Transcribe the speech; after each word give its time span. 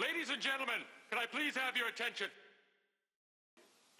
Ladies 0.00 0.30
and 0.30 0.40
gentlemen, 0.40 0.76
can 1.10 1.18
I 1.18 1.26
please 1.26 1.54
have 1.56 1.76
your 1.76 1.88
attention? 1.88 2.28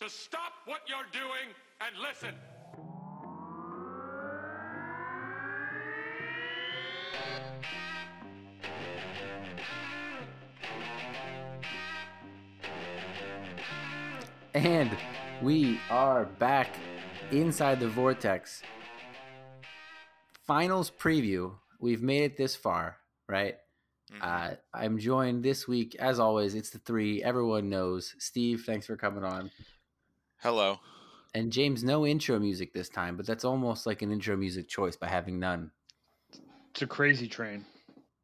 To 0.01 0.09
stop 0.09 0.53
what 0.65 0.81
you're 0.89 1.05
doing 1.13 1.53
and 1.83 1.95
listen. 2.01 2.35
And 14.55 14.97
we 15.43 15.81
are 15.91 16.25
back 16.25 16.77
inside 17.31 17.79
the 17.79 17.89
vortex. 17.89 18.63
Finals 20.47 20.91
preview. 20.91 21.57
We've 21.79 22.03
made 22.03 22.23
it 22.23 22.37
this 22.39 22.57
far, 22.57 22.97
right? 23.29 23.57
Mhm. 24.13 24.23
Uh, 24.23 24.55
I'm 24.75 24.99
joined 24.99 25.43
this 25.45 25.69
week, 25.69 25.95
as 25.97 26.19
always. 26.19 26.55
It's 26.55 26.71
the 26.71 26.79
three 26.81 27.23
everyone 27.23 27.69
knows. 27.69 28.15
Steve, 28.19 28.65
thanks 28.67 28.87
for 28.87 28.97
coming 28.97 29.25
on. 29.25 29.51
Hello. 30.39 30.81
And 31.35 31.53
James, 31.53 31.85
no 31.85 32.07
intro 32.07 32.39
music 32.39 32.73
this 32.73 32.89
time, 32.89 33.17
but 33.17 33.27
that's 33.27 33.45
almost 33.45 33.87
like 33.87 34.03
an 34.03 34.11
intro 34.11 34.37
music 34.37 34.69
choice 34.69 34.97
by 34.97 35.09
having 35.09 35.39
none. 35.39 35.71
It's 36.73 36.83
a 36.83 36.87
crazy 36.87 37.29
train. 37.29 37.65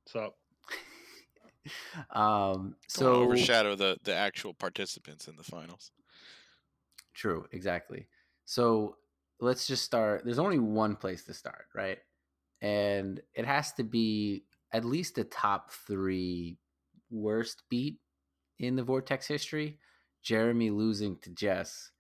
So 0.07 0.35
Um, 2.11 2.77
So 2.89 3.07
so 3.07 3.15
overshadow 3.15 3.75
the 3.77 3.99
the 4.05 4.15
actual 4.15 4.55
participants 4.55 5.29
in 5.29 5.37
the 5.37 5.43
finals. 5.45 5.91
True, 7.15 7.47
exactly. 7.53 8.09
So 8.45 8.97
let's 9.41 9.67
just 9.67 9.85
start. 9.85 10.25
There's 10.25 10.39
only 10.39 10.59
one 10.59 10.97
place 10.97 11.25
to 11.25 11.35
start, 11.35 11.67
right? 11.75 11.99
And 12.61 13.21
it 13.35 13.45
has 13.47 13.73
to 13.75 13.85
be 13.85 14.45
at 14.77 14.85
least 14.85 15.17
the 15.17 15.25
top 15.25 15.73
three 15.73 16.59
worst 17.11 17.63
beat 17.71 17.99
in 18.59 18.77
the 18.77 18.85
Vortex 18.85 19.27
history. 19.27 19.79
Jeremy 20.23 20.71
losing 20.71 21.19
to 21.21 21.31
Jess. 21.31 21.93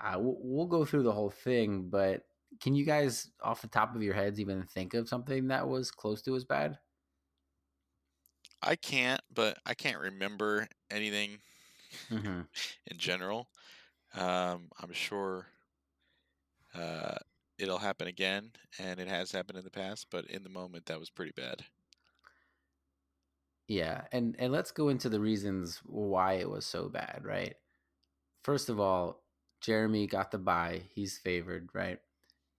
Uh, 0.00 0.16
we'll, 0.18 0.38
we'll 0.40 0.66
go 0.66 0.84
through 0.84 1.04
the 1.04 1.12
whole 1.12 1.30
thing, 1.30 1.88
but 1.90 2.22
can 2.60 2.74
you 2.74 2.84
guys, 2.84 3.30
off 3.42 3.62
the 3.62 3.68
top 3.68 3.94
of 3.94 4.02
your 4.02 4.14
heads, 4.14 4.40
even 4.40 4.64
think 4.64 4.94
of 4.94 5.08
something 5.08 5.48
that 5.48 5.68
was 5.68 5.90
close 5.90 6.22
to 6.22 6.36
as 6.36 6.44
bad? 6.44 6.78
I 8.62 8.76
can't, 8.76 9.20
but 9.32 9.58
I 9.66 9.74
can't 9.74 10.00
remember 10.00 10.68
anything 10.90 11.40
Mm-hmm. 12.10 12.42
in 12.90 12.98
general. 12.98 13.48
Um, 14.16 14.70
I'm 14.80 14.92
sure 14.92 15.46
uh, 16.74 17.16
it'll 17.58 17.78
happen 17.78 18.08
again, 18.08 18.52
and 18.78 19.00
it 19.00 19.08
has 19.08 19.32
happened 19.32 19.58
in 19.58 19.64
the 19.64 19.70
past. 19.70 20.08
But 20.10 20.26
in 20.26 20.42
the 20.42 20.48
moment, 20.50 20.86
that 20.86 21.00
was 21.00 21.10
pretty 21.10 21.32
bad. 21.36 21.64
Yeah, 23.68 24.06
and 24.12 24.36
and 24.38 24.52
let's 24.52 24.70
go 24.72 24.88
into 24.88 25.08
the 25.08 25.20
reasons 25.20 25.78
why 25.84 26.34
it 26.34 26.50
was 26.50 26.66
so 26.66 26.88
bad, 26.88 27.22
right? 27.24 27.56
First 28.44 28.68
of 28.70 28.80
all, 28.80 29.24
Jeremy 29.60 30.06
got 30.08 30.30
the 30.32 30.38
buy; 30.38 30.88
he's 30.90 31.18
favored, 31.18 31.70
right? 31.74 32.00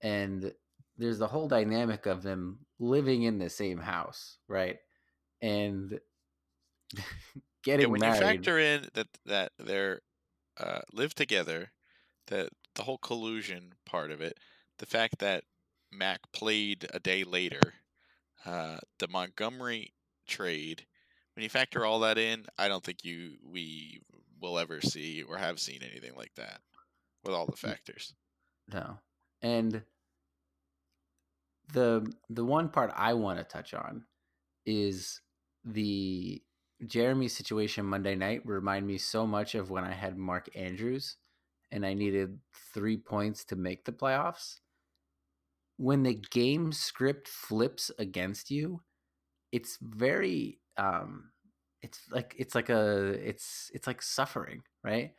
And 0.01 0.55
there's 0.97 1.19
the 1.19 1.27
whole 1.29 1.47
dynamic 1.49 2.05
of 2.07 2.23
them 2.23 2.65
living 2.79 3.23
in 3.23 3.39
the 3.39 3.49
same 3.49 3.79
house, 3.79 4.39
right? 4.47 4.79
And 5.41 6.01
getting 7.63 7.87
Yeah, 7.87 7.87
when 7.87 8.03
married. 8.03 8.03
you 8.03 8.11
factor 8.11 8.57
in 8.59 8.89
that 8.93 9.07
that 9.25 9.53
they're 9.57 10.01
uh, 10.57 10.81
live 10.93 11.15
together, 11.15 11.73
that 12.27 12.51
the 12.75 12.83
whole 12.83 12.97
collusion 12.99 13.75
part 13.85 14.11
of 14.11 14.21
it, 14.21 14.39
the 14.79 14.85
fact 14.87 15.19
that 15.19 15.45
Mac 15.91 16.31
played 16.33 16.87
a 16.93 16.99
day 16.99 17.23
later, 17.23 17.75
uh, 18.45 18.79
the 18.99 19.07
Montgomery 19.09 19.95
trade, 20.27 20.87
when 21.35 21.43
you 21.43 21.49
factor 21.49 21.85
all 21.85 21.99
that 21.99 22.17
in, 22.17 22.45
I 22.57 22.67
don't 22.67 22.83
think 22.83 23.03
you 23.03 23.37
we 23.43 24.01
will 24.41 24.57
ever 24.57 24.81
see 24.81 25.23
or 25.23 25.37
have 25.37 25.59
seen 25.59 25.81
anything 25.81 26.15
like 26.15 26.33
that 26.35 26.61
with 27.23 27.33
all 27.33 27.45
the 27.45 27.57
factors. 27.57 28.13
No. 28.71 28.97
And 29.41 29.83
the 31.73 32.11
the 32.29 32.45
one 32.45 32.69
part 32.69 32.91
I 32.95 33.13
want 33.13 33.39
to 33.39 33.43
touch 33.43 33.73
on 33.73 34.05
is 34.65 35.21
the 35.63 36.41
Jeremy 36.85 37.27
situation 37.27 37.85
Monday 37.85 38.15
night 38.15 38.41
remind 38.45 38.85
me 38.85 38.97
so 38.97 39.25
much 39.25 39.55
of 39.55 39.69
when 39.69 39.83
I 39.83 39.93
had 39.93 40.17
Mark 40.17 40.49
Andrews 40.55 41.17
and 41.71 41.85
I 41.85 41.93
needed 41.93 42.37
3 42.73 42.97
points 42.97 43.43
to 43.45 43.55
make 43.55 43.85
the 43.85 43.91
playoffs. 43.91 44.59
When 45.77 46.03
the 46.03 46.13
game 46.31 46.71
script 46.71 47.27
flips 47.27 47.91
against 47.97 48.51
you, 48.51 48.81
it's 49.51 49.77
very 49.81 50.59
um 50.77 51.31
it's 51.81 51.99
like 52.11 52.35
it's 52.37 52.55
like 52.55 52.69
a 52.69 53.09
it's 53.27 53.71
it's 53.73 53.87
like 53.87 54.01
suffering, 54.01 54.63
right? 54.83 55.13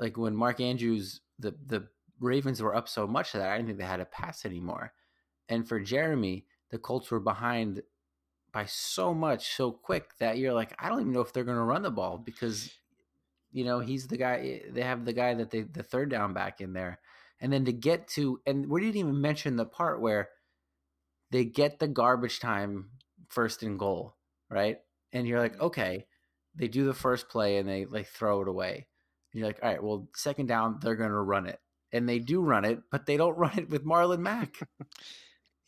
like 0.00 0.16
when 0.16 0.34
Mark 0.36 0.60
Andrews 0.60 1.20
the 1.38 1.54
the 1.66 1.88
Ravens 2.20 2.62
were 2.62 2.74
up 2.74 2.88
so 2.88 3.06
much 3.06 3.32
that 3.32 3.48
I 3.48 3.56
didn't 3.56 3.68
think 3.68 3.78
they 3.78 3.84
had 3.84 4.00
a 4.00 4.06
pass 4.06 4.44
anymore. 4.44 4.92
And 5.48 5.68
for 5.68 5.80
Jeremy, 5.80 6.46
the 6.70 6.78
Colts 6.78 7.10
were 7.10 7.20
behind 7.20 7.82
by 8.52 8.66
so 8.66 9.14
much 9.14 9.54
so 9.56 9.72
quick 9.72 10.16
that 10.18 10.38
you're 10.38 10.54
like, 10.54 10.74
I 10.78 10.88
don't 10.88 11.00
even 11.00 11.12
know 11.12 11.20
if 11.20 11.32
they're 11.32 11.44
going 11.44 11.58
to 11.58 11.64
run 11.64 11.82
the 11.82 11.90
ball 11.90 12.18
because 12.18 12.70
you 13.52 13.64
know 13.64 13.80
he's 13.80 14.06
the 14.08 14.16
guy. 14.16 14.62
They 14.70 14.82
have 14.82 15.04
the 15.04 15.12
guy 15.12 15.34
that 15.34 15.50
they 15.50 15.62
the 15.62 15.82
third 15.82 16.10
down 16.10 16.32
back 16.34 16.60
in 16.60 16.72
there, 16.72 17.00
and 17.40 17.52
then 17.52 17.64
to 17.66 17.72
get 17.72 18.08
to 18.10 18.40
and 18.46 18.68
we 18.68 18.80
didn't 18.80 18.96
even 18.96 19.20
mention 19.20 19.56
the 19.56 19.66
part 19.66 20.00
where 20.00 20.30
they 21.30 21.44
get 21.44 21.78
the 21.78 21.88
garbage 21.88 22.40
time 22.40 22.90
first 23.28 23.62
and 23.62 23.78
goal, 23.78 24.16
right? 24.50 24.78
And 25.14 25.26
you're 25.26 25.40
like, 25.40 25.58
okay, 25.60 26.04
they 26.54 26.68
do 26.68 26.84
the 26.84 26.94
first 26.94 27.28
play 27.28 27.56
and 27.56 27.68
they 27.68 27.86
like 27.86 28.08
throw 28.08 28.42
it 28.42 28.48
away. 28.48 28.86
And 29.32 29.40
you're 29.40 29.48
like, 29.48 29.60
all 29.62 29.70
right, 29.70 29.82
well, 29.82 30.08
second 30.14 30.46
down, 30.46 30.78
they're 30.82 30.96
going 30.96 31.10
to 31.10 31.16
run 31.16 31.46
it. 31.46 31.60
And 31.92 32.08
they 32.08 32.18
do 32.18 32.40
run 32.42 32.64
it, 32.64 32.80
but 32.90 33.06
they 33.06 33.16
don't 33.16 33.38
run 33.38 33.58
it 33.58 33.70
with 33.70 33.86
Marlon 33.86 34.18
Mack. 34.18 34.56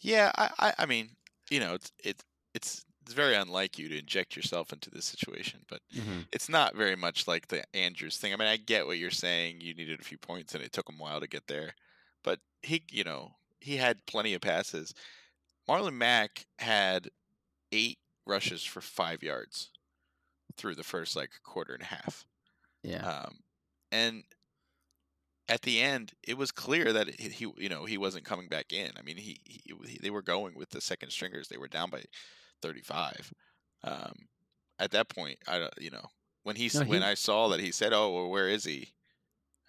Yeah, 0.01 0.31
I, 0.37 0.51
I, 0.59 0.73
I 0.81 0.87
mean, 0.87 1.11
you 1.51 1.61
know, 1.61 1.75
it's 1.75 1.91
it's 2.05 2.25
it's 2.55 2.85
it's 3.03 3.15
very 3.15 3.37
unlike 3.37 3.79
you 3.79 3.89
to 3.89 3.99
inject 3.99 4.35
yourself 4.35 4.73
into 4.73 4.91
this 4.91 5.05
situation, 5.05 5.61
but 5.69 5.81
mm-hmm. 5.95 6.23
it's 6.33 6.49
not 6.49 6.75
very 6.75 6.97
much 6.97 7.29
like 7.29 7.47
the 7.47 7.63
Andrews 7.75 8.17
thing. 8.17 8.33
I 8.33 8.37
mean, 8.37 8.49
I 8.49 8.57
get 8.57 8.87
what 8.87 8.99
you're 8.99 9.13
saying. 9.13 9.61
You 9.61 9.75
needed 9.75 10.01
a 10.01 10.05
few 10.05 10.19
points, 10.19 10.55
and 10.55 10.65
it 10.65 10.73
took 10.73 10.89
him 10.89 10.97
a 10.99 11.03
while 11.03 11.21
to 11.21 11.29
get 11.29 11.47
there. 11.47 11.75
But 12.25 12.41
he, 12.63 12.83
you 12.91 13.05
know, 13.05 13.31
he 13.61 13.77
had 13.77 14.05
plenty 14.07 14.35
of 14.35 14.41
passes. 14.41 14.93
Marlon 15.69 15.95
Mack 15.95 16.47
had 16.59 17.09
eight 17.71 17.99
rushes 18.27 18.65
for 18.65 18.81
five 18.81 19.23
yards 19.23 19.71
through 20.57 20.77
the 20.77 20.85
first 20.85 21.17
like 21.17 21.31
quarter 21.45 21.75
and 21.75 21.83
a 21.83 21.87
half. 21.87 22.27
Yeah. 22.83 23.07
Um, 23.07 23.41
and 23.93 24.25
at 25.49 25.63
the 25.63 25.81
end, 25.81 26.13
it 26.27 26.37
was 26.37 26.51
clear 26.51 26.93
that 26.93 27.21
he, 27.21 27.29
he, 27.29 27.53
you 27.57 27.69
know, 27.69 27.85
he 27.85 27.99
wasn't 27.99 28.25
coming 28.25 28.49
back 28.49 28.73
in. 28.73 28.91
I 28.97 29.03
mean, 29.03 29.17
he, 29.17 29.39
he, 29.45 29.61
he 29.87 29.99
they 30.03 30.11
were 30.11 30.23
going 30.23 30.55
with 30.57 30.71
the 30.71 30.81
second 30.81 31.11
stringers. 31.11 31.49
They 31.49 31.57
were 31.59 31.69
down 31.69 31.91
by 31.91 32.03
35. 32.63 33.33
Um, 33.85 34.29
at 34.79 34.91
that 34.91 35.09
point, 35.09 35.39
I, 35.47 35.59
don't- 35.59 35.75
you 35.79 35.91
know, 35.91 36.07
when 36.43 36.57
he, 36.57 36.71
No, 36.73 36.83
when 36.85 37.03
I 37.03 37.15
saw 37.15 37.49
that 37.49 37.61
he 37.61 37.73
said, 37.73 37.93
"Oh, 37.93 38.13
well, 38.13 38.29
where 38.31 38.49
is 38.49 38.65
he?" 38.65 38.95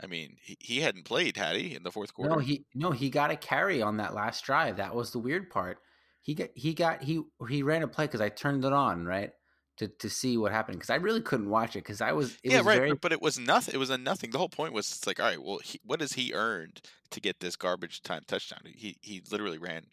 I 0.01 0.07
mean, 0.07 0.38
he, 0.41 0.57
he 0.59 0.81
hadn't 0.81 1.06
played, 1.06 1.38
had 1.38 1.56
he, 1.57 1.75
in 1.75 1.84
the 1.84 1.91
fourth 1.91 2.13
quarter? 2.13 2.35
No, 2.35 2.40
he 2.40 2.66
no, 2.73 2.91
he 2.91 3.09
got 3.09 3.31
a 3.31 3.38
carry 3.38 3.81
on 3.81 3.97
that 3.97 4.13
last 4.13 4.44
drive. 4.44 4.78
That 4.78 4.96
was 4.96 5.12
the 5.12 5.19
weird 5.19 5.50
part. 5.50 5.79
He 6.27 6.35
got 6.35 6.51
he 6.55 6.75
got 6.75 7.03
he 7.03 7.23
he 7.49 7.63
ran 7.63 7.83
a 7.83 7.89
play 7.89 8.05
because 8.05 8.21
I 8.21 8.29
turned 8.29 8.65
it 8.65 8.73
on 8.73 9.05
right 9.05 9.33
to 9.77 9.88
to 9.89 10.09
see 10.11 10.38
what 10.38 10.51
happened 10.51 10.79
because 10.79 10.91
I 10.91 10.97
really 10.97 11.21
couldn't 11.21 11.49
watch 11.49 11.75
it 11.75 11.79
because 11.81 12.01
I 12.01 12.13
was 12.13 12.38
it 12.43 12.49
yeah, 12.49 12.61
was 12.61 12.65
right. 12.65 12.81
very 12.81 12.88
But, 12.88 13.01
but 13.01 13.11
it 13.11 13.21
was 13.21 13.38
nothing. 13.39 13.75
It 13.75 13.77
was 13.77 13.89
a 13.89 13.97
nothing. 13.97 14.31
The 14.31 14.37
whole 14.37 14.49
point 14.49 14.73
was 14.73 14.89
it's 14.91 15.05
like, 15.07 15.19
all 15.19 15.25
right, 15.27 15.41
well, 15.41 15.59
he, 15.59 15.79
what 15.83 16.01
has 16.01 16.13
he 16.13 16.33
earned 16.33 16.81
to 17.11 17.19
get 17.19 17.39
this 17.39 17.55
garbage 17.55 18.01
time 18.01 18.23
touchdown? 18.27 18.61
He 18.66 18.97
he 19.01 19.21
literally 19.31 19.57
ran 19.57 19.87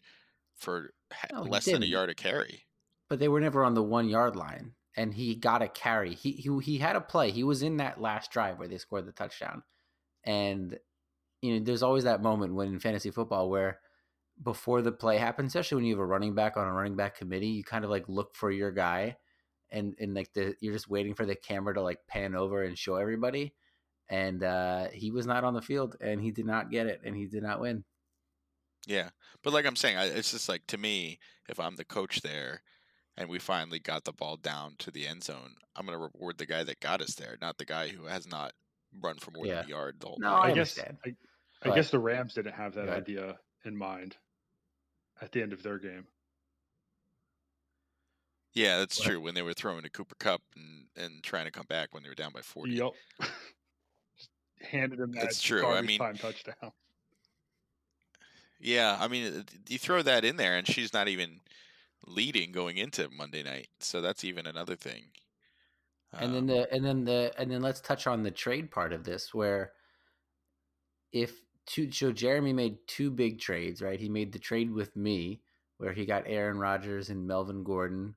for 0.55 0.91
No, 1.31 1.45
less 1.45 1.69
than 1.69 1.83
a 1.83 1.87
yard 1.87 2.09
a 2.09 2.15
carry. 2.15 2.65
but 3.09 3.19
they 3.19 3.27
were 3.27 3.39
never 3.41 3.63
on 3.63 3.73
the 3.73 3.83
one 3.83 4.09
yard 4.09 4.35
line 4.35 4.75
and 4.95 5.13
he 5.13 5.35
got 5.35 5.61
a 5.61 5.67
carry. 5.67 6.13
He 6.15 6.31
he 6.33 6.57
he 6.59 6.77
had 6.77 6.95
a 6.95 7.01
play. 7.01 7.31
He 7.31 7.43
was 7.43 7.61
in 7.61 7.77
that 7.77 7.99
last 8.01 8.31
drive 8.31 8.57
where 8.59 8.67
they 8.67 8.77
scored 8.77 9.05
the 9.05 9.11
touchdown. 9.11 9.63
And 10.25 10.79
you 11.41 11.59
know, 11.59 11.65
there's 11.65 11.83
always 11.83 12.05
that 12.05 12.23
moment 12.23 12.55
when 12.55 12.69
in 12.69 12.79
fantasy 12.79 13.11
football 13.11 13.49
where 13.49 13.81
before 14.41 14.81
the 14.81 14.91
play 14.91 15.17
happens, 15.17 15.49
especially 15.49 15.75
when 15.77 15.85
you 15.85 15.93
have 15.95 16.01
a 16.01 16.05
running 16.05 16.35
back 16.35 16.57
on 16.57 16.67
a 16.67 16.73
running 16.73 16.95
back 16.95 17.15
committee, 17.15 17.47
you 17.49 17.63
kind 17.63 17.83
of 17.85 17.91
like 17.91 18.07
look 18.09 18.35
for 18.35 18.51
your 18.51 18.71
guy 18.71 19.17
and 19.71 19.95
and 19.99 20.13
like 20.13 20.33
the 20.33 20.55
you're 20.61 20.73
just 20.73 20.89
waiting 20.89 21.15
for 21.15 21.25
the 21.25 21.35
camera 21.35 21.73
to 21.73 21.81
like 21.81 22.05
pan 22.07 22.35
over 22.35 22.63
and 22.63 22.77
show 22.77 22.95
everybody. 22.97 23.55
And 24.09 24.43
uh 24.43 24.89
he 24.91 25.11
was 25.11 25.25
not 25.27 25.43
on 25.45 25.53
the 25.55 25.61
field 25.63 25.97
and 26.01 26.21
he 26.21 26.31
did 26.31 26.45
not 26.45 26.71
get 26.71 26.87
it 26.87 27.01
and 27.05 27.15
he 27.15 27.27
did 27.27 27.43
not 27.43 27.61
win. 27.61 27.85
Yeah, 28.87 29.09
but 29.41 29.53
like 29.53 29.65
I'm 29.65 29.75
saying, 29.75 29.97
I, 29.97 30.05
it's 30.05 30.31
just 30.31 30.47
like 30.49 30.67
to 30.67 30.77
me, 30.77 31.19
if 31.49 31.59
I'm 31.59 31.75
the 31.75 31.85
coach 31.85 32.21
there, 32.21 32.61
and 33.17 33.29
we 33.29 33.39
finally 33.39 33.79
got 33.79 34.05
the 34.05 34.13
ball 34.13 34.37
down 34.37 34.75
to 34.79 34.91
the 34.91 35.07
end 35.07 35.23
zone, 35.23 35.55
I'm 35.75 35.85
gonna 35.87 35.99
reward 35.99 36.37
the 36.39 36.47
guy 36.47 36.63
that 36.65 36.79
got 36.81 37.01
us 37.01 37.15
there, 37.15 37.37
not 37.41 37.57
the 37.59 37.65
guy 37.65 37.89
who 37.89 38.05
has 38.05 38.27
not 38.27 38.53
run 38.93 39.19
for 39.19 39.31
more 39.31 39.47
Yeah. 39.47 39.49
than 39.49 39.63
a 39.63 39.65
yard 39.65 39.99
the 40.01 40.07
whole 40.07 40.19
No, 40.19 40.29
time. 40.29 40.43
I 40.43 40.49
I 40.49 40.51
guess 40.51 40.83
understand. 40.83 40.99
I, 41.05 41.15
I 41.61 41.71
guess 41.71 41.91
the 41.91 41.99
Rams 41.99 42.33
didn't 42.35 42.53
have 42.53 42.75
that 42.75 42.89
Go 42.89 42.89
idea 42.89 43.39
in 43.65 43.75
mind 43.77 44.17
at 45.21 45.31
the 45.31 45.41
end 45.41 45.53
of 45.53 45.63
their 45.63 45.77
game. 45.79 46.07
Yeah, 48.53 48.77
that's 48.79 48.99
Right. 48.99 49.07
true. 49.07 49.21
When 49.21 49.35
they 49.35 49.41
were 49.41 49.53
throwing 49.53 49.83
to 49.83 49.89
Cooper 49.89 50.15
Kupp 50.15 50.41
and 50.55 50.87
and 50.95 51.21
trying 51.23 51.45
to 51.45 51.51
come 51.51 51.65
back 51.67 51.93
when 51.93 52.03
they 52.03 52.09
were 52.09 52.15
down 52.15 52.31
by 52.31 52.41
40. 52.41 52.73
Yep. 52.73 52.93
Handed 54.61 54.99
him 54.99 55.11
that 55.11 55.25
It's 55.25 55.41
true, 55.41 55.65
I 55.67 55.81
mean- 55.81 55.99
time 55.99 56.17
touchdown. 56.17 56.71
Yeah, 58.59 58.97
I 58.99 59.09
mean, 59.09 59.45
you 59.67 59.77
throw 59.77 60.01
that 60.01 60.23
in 60.23 60.37
there, 60.37 60.57
and 60.57 60.65
she's 60.65 60.93
not 60.93 61.09
even 61.09 61.41
leading 62.07 62.53
going 62.53 62.77
into 62.77 63.09
Monday 63.09 63.43
night, 63.43 63.67
so 63.81 63.99
that's 64.01 64.23
even 64.23 64.47
another 64.47 64.75
thing. 64.77 65.11
and 66.13 66.33
then 66.33 66.43
Um, 66.43 66.47
the 66.47 66.73
and 66.73 66.85
then 66.85 67.03
the 67.03 67.33
and 67.37 67.51
then 67.51 67.61
let's 67.61 67.81
touch 67.81 68.07
on 68.07 68.23
the 68.23 68.31
trade 68.31 68.71
part 68.71 68.93
of 68.93 69.03
this 69.03 69.33
where 69.33 69.73
if 71.11 71.41
two 71.65 71.91
so 71.91 72.11
Jeremy 72.11 72.53
made 72.53 72.77
two 72.87 73.11
big 73.11 73.39
trades, 73.39 73.81
right? 73.81 73.99
He 73.99 74.09
made 74.09 74.31
the 74.31 74.39
trade 74.39 74.71
with 74.71 74.95
me 74.95 75.41
where 75.77 75.93
he 75.93 76.05
got 76.05 76.23
Aaron 76.25 76.57
Rodgers 76.57 77.09
and 77.09 77.27
Melvin 77.27 77.63
Gordon 77.63 78.15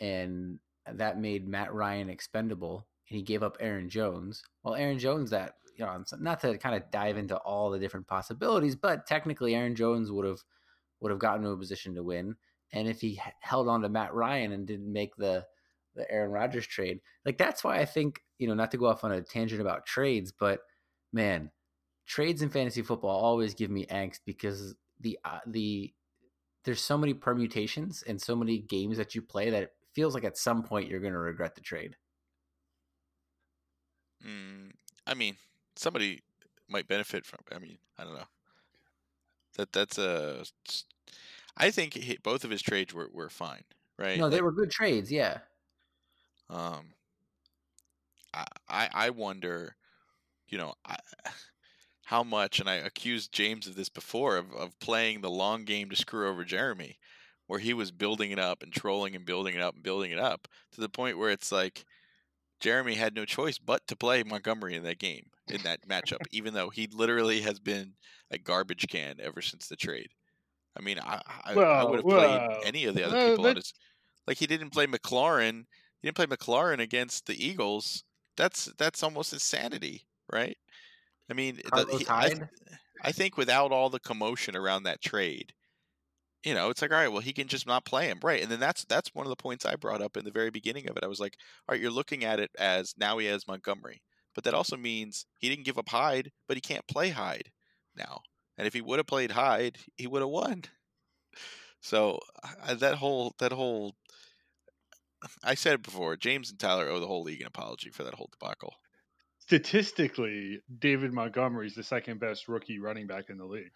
and 0.00 0.58
that 0.92 1.20
made 1.20 1.48
Matt 1.48 1.72
Ryan 1.72 2.10
expendable 2.10 2.86
and 3.08 3.16
he 3.16 3.22
gave 3.22 3.42
up 3.42 3.56
Aaron 3.60 3.88
Jones. 3.88 4.42
Well, 4.62 4.74
Aaron 4.74 4.98
Jones 4.98 5.30
that 5.30 5.54
you 5.76 5.84
know, 5.84 6.04
not 6.20 6.40
to 6.40 6.56
kind 6.58 6.76
of 6.76 6.90
dive 6.90 7.16
into 7.16 7.36
all 7.36 7.70
the 7.70 7.78
different 7.78 8.06
possibilities, 8.06 8.76
but 8.76 9.06
technically 9.06 9.54
Aaron 9.54 9.74
Jones 9.74 10.10
would 10.10 10.26
have 10.26 10.40
would 11.00 11.10
have 11.10 11.18
gotten 11.18 11.42
to 11.42 11.50
a 11.50 11.56
position 11.56 11.94
to 11.94 12.02
win. 12.02 12.36
And 12.72 12.88
if 12.88 13.00
he 13.00 13.20
held 13.40 13.68
on 13.68 13.82
to 13.82 13.88
Matt 13.88 14.14
Ryan 14.14 14.52
and 14.52 14.66
didn't 14.66 14.92
make 14.92 15.16
the 15.16 15.44
the 15.96 16.10
Aaron 16.10 16.30
Rodgers 16.30 16.66
trade, 16.66 17.00
like 17.24 17.38
that's 17.38 17.64
why 17.64 17.78
I 17.78 17.84
think 17.84 18.20
you 18.38 18.48
know 18.48 18.54
not 18.54 18.70
to 18.72 18.76
go 18.76 18.86
off 18.86 19.04
on 19.04 19.12
a 19.12 19.22
tangent 19.22 19.60
about 19.60 19.86
trades, 19.86 20.32
but 20.32 20.60
man, 21.12 21.50
trades 22.06 22.42
in 22.42 22.50
fantasy 22.50 22.82
football 22.82 23.10
always 23.24 23.54
give 23.54 23.70
me 23.70 23.86
angst 23.86 24.20
because 24.24 24.74
the 25.00 25.18
uh, 25.24 25.40
the 25.46 25.94
there's 26.64 26.82
so 26.82 26.98
many 26.98 27.14
permutations 27.14 28.02
and 28.02 28.20
so 28.20 28.36
many 28.36 28.58
games 28.60 28.96
that 28.98 29.14
you 29.14 29.22
play 29.22 29.50
that 29.50 29.64
it 29.64 29.76
feels 29.94 30.14
like 30.14 30.24
at 30.24 30.38
some 30.38 30.62
point 30.62 30.88
you're 30.88 31.00
going 31.00 31.12
to 31.14 31.18
regret 31.18 31.54
the 31.54 31.62
trade. 31.62 31.96
mm, 34.24 34.72
I 35.06 35.14
mean, 35.14 35.36
somebody 35.76 36.22
might 36.68 36.88
benefit 36.88 37.24
from. 37.26 37.40
I 37.52 37.58
mean, 37.58 37.78
I 37.98 38.04
don't 38.04 38.14
know. 38.14 38.26
That 39.56 39.72
that's 39.72 39.98
a. 39.98 40.44
I 41.56 41.70
think 41.70 41.94
he, 41.94 42.16
both 42.18 42.44
of 42.44 42.50
his 42.50 42.62
trades 42.62 42.92
were, 42.94 43.08
were 43.12 43.30
fine, 43.30 43.64
right? 43.98 44.24
No, 44.24 44.30
they 44.30 44.40
Like, 44.40 44.42
were 44.42 44.50
good 44.52 44.70
trades, 44.70 45.12
yeah. 45.12 45.42
Um, 46.48 46.94
I 48.32 48.46
I 48.68 48.90
I 48.92 49.10
wonder, 49.10 49.76
you 50.48 50.58
know, 50.58 50.74
I, 50.84 50.98
how 52.04 52.22
much, 52.22 52.60
and 52.60 52.68
I 52.68 52.74
accused 52.74 53.32
James 53.32 53.66
of 53.66 53.76
this 53.76 53.88
before 53.88 54.36
of 54.36 54.52
of 54.52 54.78
playing 54.78 55.20
the 55.20 55.30
long 55.30 55.64
game 55.64 55.90
to 55.90 55.96
screw 55.96 56.28
over 56.28 56.44
Jeremy, 56.44 56.98
where 57.46 57.60
he 57.60 57.74
was 57.74 57.90
building 57.90 58.30
it 58.30 58.38
up 58.38 58.62
and 58.62 58.72
trolling 58.72 59.16
and 59.16 59.24
building 59.24 59.54
it 59.54 59.60
up 59.60 59.74
and 59.74 59.82
building 59.82 60.10
it 60.10 60.18
up 60.18 60.48
to 60.72 60.80
the 60.80 60.88
point 60.88 61.18
where 61.18 61.30
it's 61.30 61.50
like 61.50 61.84
Jeremy 62.60 62.94
had 62.94 63.14
no 63.14 63.24
choice 63.24 63.58
but 63.58 63.86
to 63.88 63.96
play 63.96 64.22
Montgomery 64.22 64.74
in 64.74 64.84
that 64.84 64.98
game 64.98 65.26
in 65.48 65.62
that 65.62 65.86
matchup, 65.88 66.20
even 66.30 66.54
though 66.54 66.70
he 66.70 66.88
literally 66.92 67.40
has 67.40 67.58
been 67.58 67.92
a 68.30 68.38
garbage 68.38 68.86
can 68.88 69.16
ever 69.20 69.42
since 69.42 69.68
the 69.68 69.76
trade. 69.76 70.08
I 70.76 70.82
mean, 70.82 70.98
I 70.98 71.20
I, 71.44 71.54
I 71.54 71.84
would 71.84 71.96
have 71.96 72.04
played 72.04 72.58
any 72.64 72.84
of 72.86 72.94
the 72.94 73.06
other 73.06 73.16
well, 73.16 73.30
people 73.30 73.44
that- 73.44 73.56
his. 73.56 73.72
Like 74.26 74.38
he 74.38 74.46
didn't 74.46 74.70
play 74.70 74.86
McLaurin. 74.86 75.66
He 76.00 76.08
didn't 76.08 76.16
play 76.16 76.26
McLaurin 76.26 76.80
against 76.80 77.26
the 77.26 77.46
Eagles. 77.46 78.04
That's 78.36 78.66
that's 78.78 79.02
almost 79.02 79.34
insanity, 79.34 80.06
right? 80.32 80.56
I 81.30 81.34
mean, 81.34 81.60
the- 81.72 81.86
he- 81.90 82.08
I, 82.18 82.30
I 83.02 83.12
think 83.12 83.36
without 83.36 83.72
all 83.72 83.90
the 83.90 84.00
commotion 84.00 84.56
around 84.56 84.84
that 84.84 85.02
trade, 85.02 85.54
you 86.44 86.54
know, 86.54 86.70
it's 86.70 86.82
like 86.82 86.92
all 86.92 86.98
right, 86.98 87.08
well, 87.08 87.20
he 87.22 87.32
can 87.32 87.48
just 87.48 87.66
not 87.66 87.84
play 87.86 88.06
him, 88.08 88.20
right? 88.22 88.42
And 88.42 88.50
then 88.50 88.60
that's 88.60 88.84
that's 88.84 89.14
one 89.14 89.26
of 89.26 89.30
the 89.30 89.36
points 89.36 89.64
I 89.66 89.76
brought 89.76 90.02
up 90.02 90.16
in 90.16 90.24
the 90.24 90.30
very 90.32 90.50
beginning 90.50 90.88
of 90.88 90.96
it. 90.96 91.04
I 91.04 91.08
was 91.08 91.20
like, 91.20 91.36
all 91.68 91.72
right, 91.74 91.80
you're 91.80 91.90
looking 91.90 92.24
at 92.24 92.40
it 92.40 92.50
as 92.58 92.94
now 92.98 93.18
he 93.18 93.26
has 93.26 93.48
Montgomery, 93.48 94.02
but 94.34 94.44
that 94.44 94.54
also 94.54 94.76
means 94.76 95.26
he 95.38 95.48
didn't 95.48 95.64
give 95.66 95.78
up 95.78 95.88
Hyde, 95.88 96.32
but 96.48 96.56
he 96.56 96.60
can't 96.60 96.86
play 96.88 97.10
Hyde 97.10 97.50
now. 97.96 98.20
And 98.58 98.66
if 98.66 98.74
he 98.74 98.80
would 98.82 98.98
have 98.98 99.06
played 99.06 99.32
Hyde, 99.32 99.78
he 99.96 100.06
would 100.06 100.22
have 100.22 100.30
won. 100.30 100.64
So 101.80 102.18
uh, 102.62 102.74
that 102.76 102.94
whole 102.96 103.34
that 103.38 103.52
whole 103.52 103.94
I 105.44 105.54
said 105.54 105.74
it 105.74 105.82
before. 105.82 106.16
James 106.16 106.50
and 106.50 106.58
Tyler 106.58 106.88
owe 106.88 106.98
the 107.00 107.06
whole 107.06 107.22
league 107.22 107.40
an 107.40 107.46
apology 107.46 107.90
for 107.90 108.02
that 108.04 108.14
whole 108.14 108.28
debacle. 108.32 108.74
Statistically, 109.46 110.60
David 110.78 111.12
Montgomery 111.12 111.66
is 111.66 111.74
the 111.74 111.82
second 111.82 112.18
best 112.18 112.48
rookie 112.48 112.78
running 112.78 113.06
back 113.06 113.28
in 113.28 113.36
the 113.36 113.44
league. 113.44 113.70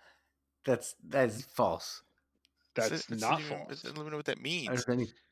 That's 0.64 0.94
that's 1.06 1.42
false. 1.42 2.02
It's- 2.74 2.88
That's 2.90 3.10
it's 3.10 3.20
not 3.22 3.40
even- 3.40 3.58
false. 3.66 3.84
I 3.84 3.88
don't 3.88 3.98
even 3.98 4.10
know 4.12 4.16
what 4.16 4.26
that 4.26 4.40
means. 4.40 4.84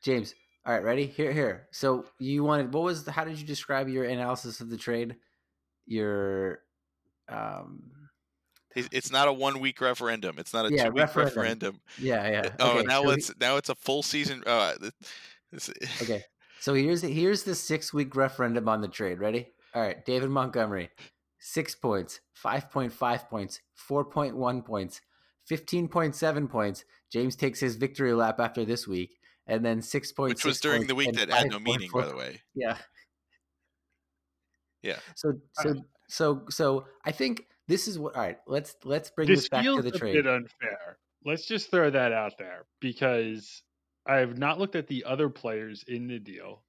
James, 0.03 0.35
all 0.65 0.73
right, 0.73 0.83
ready? 0.83 1.05
Here, 1.07 1.31
here. 1.33 1.67
So 1.71 2.05
you 2.19 2.43
wanted 2.43 2.71
what 2.73 2.83
was 2.83 3.03
the, 3.03 3.11
how 3.11 3.23
did 3.23 3.39
you 3.39 3.47
describe 3.47 3.89
your 3.89 4.03
analysis 4.05 4.59
of 4.61 4.69
the 4.69 4.77
trade? 4.77 5.15
Your 5.87 6.59
um 7.29 7.91
It's- 8.75 8.89
It's 8.91 9.11
not 9.11 9.27
a 9.27 9.33
one 9.33 9.59
week 9.59 9.81
referendum. 9.81 10.37
It's 10.37 10.53
not 10.53 10.67
a 10.67 10.71
Yeah, 10.71 10.85
two 10.85 10.91
week 10.91 11.01
referendum. 11.01 11.35
referendum. 11.35 11.81
yeah, 11.97 12.29
yeah. 12.29 12.49
Oh, 12.59 12.77
Okay, 12.77 12.85
now 12.85 13.01
so 13.03 13.09
he- 13.09 13.15
it's 13.17 13.39
now 13.39 13.57
it's 13.57 13.69
a 13.69 13.75
full 13.75 14.03
season. 14.03 14.43
Uh, 14.45 14.75
Okay. 16.03 16.23
So 16.59 16.73
here's 16.75 17.01
here's 17.01 17.41
the 17.43 17.55
six 17.55 17.91
week 17.93 18.15
referendum 18.15 18.69
on 18.69 18.81
the 18.81 18.87
trade. 18.87 19.19
Ready? 19.19 19.47
All 19.77 19.83
right. 19.83 20.03
David 20.05 20.31
Montgomery, 20.31 20.89
six 21.37 21.75
points, 21.75 22.19
five 22.33 22.71
point 22.71 22.91
five 22.91 23.29
points, 23.29 23.61
four 23.75 24.03
point 24.03 24.35
one 24.35 24.63
points, 24.63 25.01
fifteen 25.45 25.87
point 25.87 26.15
seven 26.15 26.47
points. 26.47 26.83
James 27.13 27.35
takes 27.35 27.59
his 27.59 27.75
victory 27.75 28.11
lap 28.13 28.39
after 28.39 28.65
this 28.65 28.87
week, 28.87 29.19
and 29.45 29.63
then 29.63 29.83
six 29.83 30.11
points. 30.11 30.43
which 30.43 30.45
was 30.49 30.59
during 30.59 30.87
the 30.87 30.95
week 30.95 31.13
that 31.13 31.29
had 31.29 31.51
no 31.51 31.59
meaning, 31.59 31.91
by 31.93 32.07
the 32.07 32.15
way. 32.15 32.41
Yeah. 32.55 32.77
Yeah. 34.81 34.97
So 35.13 35.33
so 35.53 35.75
so 36.09 36.45
so 36.49 36.85
I 37.05 37.11
think 37.11 37.45
this 37.67 37.87
is 37.87 37.99
what. 37.99 38.15
All 38.15 38.21
right. 38.23 38.39
Let's 38.47 38.77
let's 38.83 39.11
bring 39.11 39.27
This 39.27 39.41
this 39.41 39.49
back 39.49 39.63
feels 39.63 39.83
to 39.83 39.91
the 39.91 39.95
a 39.95 39.99
trade. 39.99 40.13
bit 40.13 40.25
unfair. 40.25 40.97
Let's 41.23 41.45
just 41.45 41.69
throw 41.69 41.91
that 41.91 42.13
out 42.13 42.39
there 42.39 42.65
because 42.79 43.61
I 44.07 44.15
have 44.15 44.39
not 44.39 44.57
looked 44.57 44.75
at 44.75 44.87
the 44.87 45.03
other 45.03 45.29
players 45.29 45.85
in 45.87 46.07
the 46.07 46.17
deal, 46.17 46.63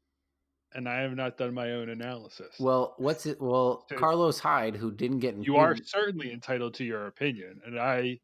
and 0.74 0.88
I 0.88 1.00
have 1.00 1.14
not 1.16 1.36
done 1.38 1.54
my 1.54 1.72
own 1.72 1.88
analysis. 1.88 2.54
Well, 2.58 2.94
what's 2.98 3.26
it? 3.26 3.40
Well, 3.40 3.86
So- 3.88 3.96
Carlos 3.96 4.38
Hyde, 4.38 4.76
who 4.76 4.90
didn't 4.92 5.20
get 5.20 5.36
you 5.36 5.56
are 5.56 5.76
certainly 5.76 6.32
entitled 6.32 6.74
to 6.74 6.84
your 6.84 7.06
opinion, 7.06 7.60
and 7.64 7.78
I, 7.78 8.20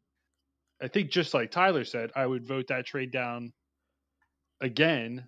I 0.81 0.87
think 0.87 1.09
just 1.09 1.33
like 1.33 1.51
Tyler 1.51 1.83
said, 1.85 2.11
I 2.15 2.25
would 2.25 2.45
vote 2.45 2.67
that 2.67 2.85
trade 2.85 3.11
down 3.11 3.53
again 4.61 5.27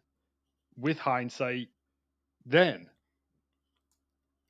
with 0.78 0.98
hindsight. 1.00 1.70
Then 2.46 2.90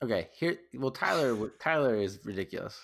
Okay, 0.04 0.30
here. 0.38 0.60
Well, 0.76 0.92
Tyler. 0.92 1.50
Tyler 1.60 1.96
is 1.96 2.20
ridiculous. 2.24 2.80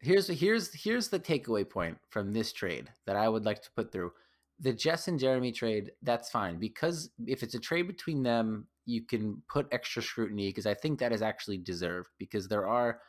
Here's 0.00 0.26
here's 0.26 0.72
here's 0.74 1.08
the 1.08 1.20
takeaway 1.20 1.68
point 1.68 1.96
from 2.10 2.32
this 2.32 2.52
trade 2.52 2.90
that 3.06 3.14
I 3.14 3.28
would 3.28 3.44
like 3.44 3.62
to 3.62 3.70
put 3.76 3.92
through. 3.92 4.12
The 4.60 4.72
Jess 4.72 5.08
and 5.08 5.18
Jeremy 5.18 5.52
trade, 5.52 5.92
that's 6.02 6.30
fine 6.30 6.58
because 6.58 7.10
if 7.26 7.42
it's 7.42 7.54
a 7.54 7.60
trade 7.60 7.86
between 7.86 8.22
them, 8.22 8.68
you 8.86 9.02
can 9.02 9.42
put 9.48 9.66
extra 9.72 10.02
scrutiny 10.02 10.48
because 10.48 10.66
I 10.66 10.74
think 10.74 10.98
that 10.98 11.12
is 11.12 11.22
actually 11.22 11.58
deserved 11.58 12.10
because 12.18 12.48
there 12.48 12.66
are 12.66 13.00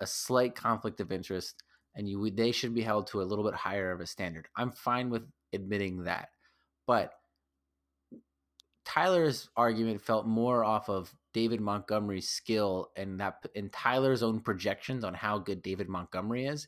a 0.00 0.06
slight 0.06 0.54
conflict 0.54 1.00
of 1.00 1.12
interest 1.12 1.62
and 1.94 2.08
you 2.08 2.30
they 2.30 2.52
should 2.52 2.74
be 2.74 2.82
held 2.82 3.06
to 3.08 3.20
a 3.20 3.24
little 3.24 3.44
bit 3.44 3.54
higher 3.54 3.90
of 3.90 4.00
a 4.00 4.06
standard. 4.06 4.48
I'm 4.56 4.70
fine 4.70 5.10
with 5.10 5.22
admitting 5.52 6.04
that. 6.04 6.28
But 6.86 7.12
Tyler's 8.84 9.50
argument 9.56 10.00
felt 10.00 10.26
more 10.26 10.64
off 10.64 10.88
of 10.88 11.12
David 11.34 11.60
Montgomery's 11.60 12.28
skill 12.28 12.88
and 12.96 13.20
that 13.20 13.34
and 13.54 13.70
Tyler's 13.72 14.22
own 14.22 14.40
projections 14.40 15.04
on 15.04 15.12
how 15.12 15.38
good 15.38 15.62
David 15.62 15.88
Montgomery 15.88 16.46
is. 16.46 16.66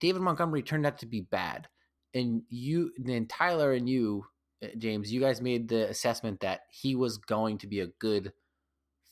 David 0.00 0.20
Montgomery 0.20 0.62
turned 0.62 0.84
out 0.84 0.98
to 0.98 1.06
be 1.06 1.22
bad. 1.22 1.68
And 2.14 2.42
you 2.48 2.92
then 2.96 3.26
Tyler 3.26 3.72
and 3.72 3.88
you, 3.88 4.24
uh, 4.62 4.68
James, 4.78 5.12
you 5.12 5.20
guys 5.20 5.40
made 5.40 5.68
the 5.68 5.88
assessment 5.88 6.40
that 6.40 6.60
he 6.70 6.94
was 6.94 7.18
going 7.18 7.58
to 7.58 7.66
be 7.66 7.80
a 7.80 7.88
good 7.98 8.32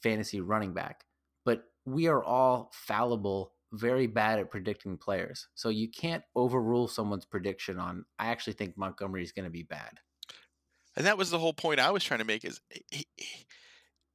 fantasy 0.03 0.41
running 0.41 0.73
back. 0.73 1.05
But 1.45 1.65
we 1.85 2.07
are 2.07 2.23
all 2.23 2.71
fallible, 2.73 3.53
very 3.73 4.07
bad 4.07 4.39
at 4.39 4.51
predicting 4.51 4.99
players. 4.99 5.49
So 5.55 5.69
you 5.69 5.91
can't 5.91 6.23
overrule 6.37 6.89
someone's 6.89 7.25
prediction 7.25 7.79
on 7.79 8.05
I 8.19 8.29
actually 8.29 8.55
think 8.55 8.79
Montgomery 8.79 9.23
is 9.23 9.33
going 9.33 9.47
to 9.47 9.51
be 9.51 9.65
bad. 9.65 9.99
And 10.97 11.07
that 11.07 11.19
was 11.19 11.31
the 11.31 11.39
whole 11.39 11.55
point 11.55 11.81
I 11.81 11.91
was 11.91 12.05
trying 12.05 12.21
to 12.21 12.27
make 12.27 12.45
is 12.45 12.61
he- 12.91 13.07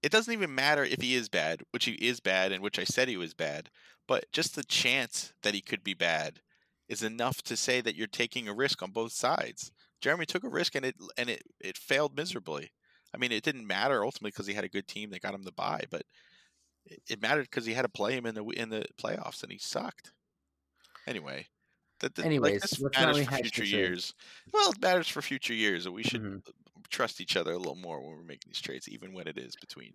it 0.03 0.11
doesn't 0.11 0.31
even 0.33 0.53
matter 0.53 0.83
if 0.83 1.01
he 1.01 1.15
is 1.15 1.27
bad, 1.27 1.63
which 1.71 1.85
he 1.85 1.93
is 1.93 2.19
bad 2.19 2.51
and 2.51 2.61
which 2.61 2.77
I 2.79 2.83
said 2.83 3.07
he 3.07 3.17
was 3.17 3.33
bad, 3.33 3.69
but 4.07 4.31
just 4.31 4.55
the 4.55 4.63
chance 4.63 5.33
that 5.41 5.55
he 5.55 5.61
could 5.61 5.83
be 5.83 5.95
bad 5.95 6.41
is 6.89 7.03
enough 7.03 7.41
to 7.43 7.57
say 7.57 7.81
that 7.81 7.95
you're 7.95 8.07
taking 8.07 8.47
a 8.47 8.53
risk 8.53 8.81
on 8.83 8.91
both 8.91 9.11
sides. 9.11 9.71
Jeremy 10.01 10.25
took 10.25 10.43
a 10.43 10.49
risk 10.49 10.75
and 10.75 10.85
it 10.85 10.95
and 11.17 11.29
it 11.29 11.43
it 11.59 11.77
failed 11.77 12.15
miserably. 12.15 12.71
I 13.13 13.17
mean, 13.17 13.31
it 13.31 13.43
didn't 13.43 13.65
matter 13.67 14.03
ultimately 14.05 14.31
because 14.31 14.47
he 14.47 14.53
had 14.53 14.63
a 14.65 14.69
good 14.69 14.87
team 14.87 15.09
that 15.11 15.21
got 15.21 15.33
him 15.33 15.43
the 15.43 15.51
buy, 15.51 15.83
but 15.89 16.03
it, 16.85 17.01
it 17.09 17.21
mattered 17.21 17.43
because 17.49 17.65
he 17.65 17.73
had 17.73 17.83
to 17.83 17.89
play 17.89 18.13
him 18.17 18.25
in 18.25 18.35
the 18.35 18.43
in 18.45 18.69
the 18.69 18.85
playoffs 19.01 19.43
and 19.43 19.51
he 19.51 19.57
sucked. 19.57 20.13
Anyway, 21.07 21.47
that, 21.99 22.15
that- 22.15 22.25
Anyways, 22.25 22.53
like 22.53 22.61
this 22.61 22.81
matters 22.81 23.25
for 23.25 23.35
future 23.37 23.63
years. 23.63 24.13
Well, 24.53 24.71
it 24.71 24.81
matters 24.81 25.07
for 25.07 25.21
future 25.21 25.53
years, 25.53 25.85
and 25.85 25.95
we 25.95 26.03
should 26.03 26.21
Mhm. 26.21 26.41
trust 26.89 27.21
each 27.21 27.35
other 27.37 27.53
a 27.53 27.57
little 27.57 27.75
more 27.75 28.01
when 28.01 28.17
we're 28.17 28.23
making 28.23 28.49
these 28.49 28.61
trades, 28.61 28.87
even 28.89 29.13
when 29.13 29.27
it 29.27 29.37
is 29.37 29.55
between. 29.55 29.93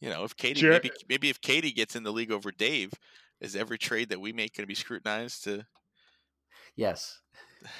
You 0.00 0.10
know, 0.10 0.24
if 0.24 0.36
Katie 0.36 0.60
Jer- 0.60 0.70
maybe 0.72 0.90
maybe 1.08 1.28
if 1.28 1.40
Katie 1.40 1.72
gets 1.72 1.96
in 1.96 2.04
the 2.04 2.12
league 2.12 2.30
over 2.32 2.52
Dave, 2.52 2.92
is 3.40 3.56
every 3.56 3.78
trade 3.78 4.08
that 4.10 4.20
we 4.20 4.32
make 4.32 4.54
going 4.54 4.62
to 4.62 4.68
be 4.68 4.74
scrutinized 4.74 5.44
to? 5.44 5.66
Yes. 6.78 7.20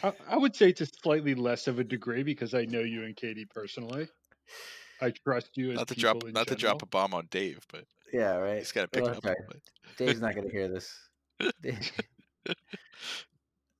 I, 0.03 0.13
I 0.29 0.37
would 0.37 0.57
say 0.57 0.73
to 0.73 0.85
slightly 0.85 1.37
less 1.37 1.69
of 1.69 1.79
a 1.79 1.85
degree 1.85 2.25
because 2.25 2.53
I 2.53 2.65
know 2.65 2.81
you 2.81 3.05
and 3.05 3.15
Katie 3.15 3.47
personally. 3.49 4.09
I 5.01 5.13
trust 5.25 5.51
you 5.57 5.71
as 5.71 5.77
Not 5.77 5.89
to 5.89 5.95
drop 5.95 6.25
not 6.27 6.49
to 6.49 6.57
drop 6.57 6.83
a 6.83 6.87
bomb 6.87 7.15
on 7.15 7.29
Dave, 7.31 7.61
but 7.73 7.85
Yeah. 8.13 8.35
Right. 8.35 8.59
he's 8.59 8.73
got 8.73 8.83
to 8.83 8.89
pick 8.89 9.05
Well, 9.05 9.15
up 9.17 9.25
right. 9.25 9.37
Dave's 9.97 10.21
not 10.21 10.35
going 10.35 10.49
to 10.49 10.53
hear 10.53 10.67
this. 10.69 10.93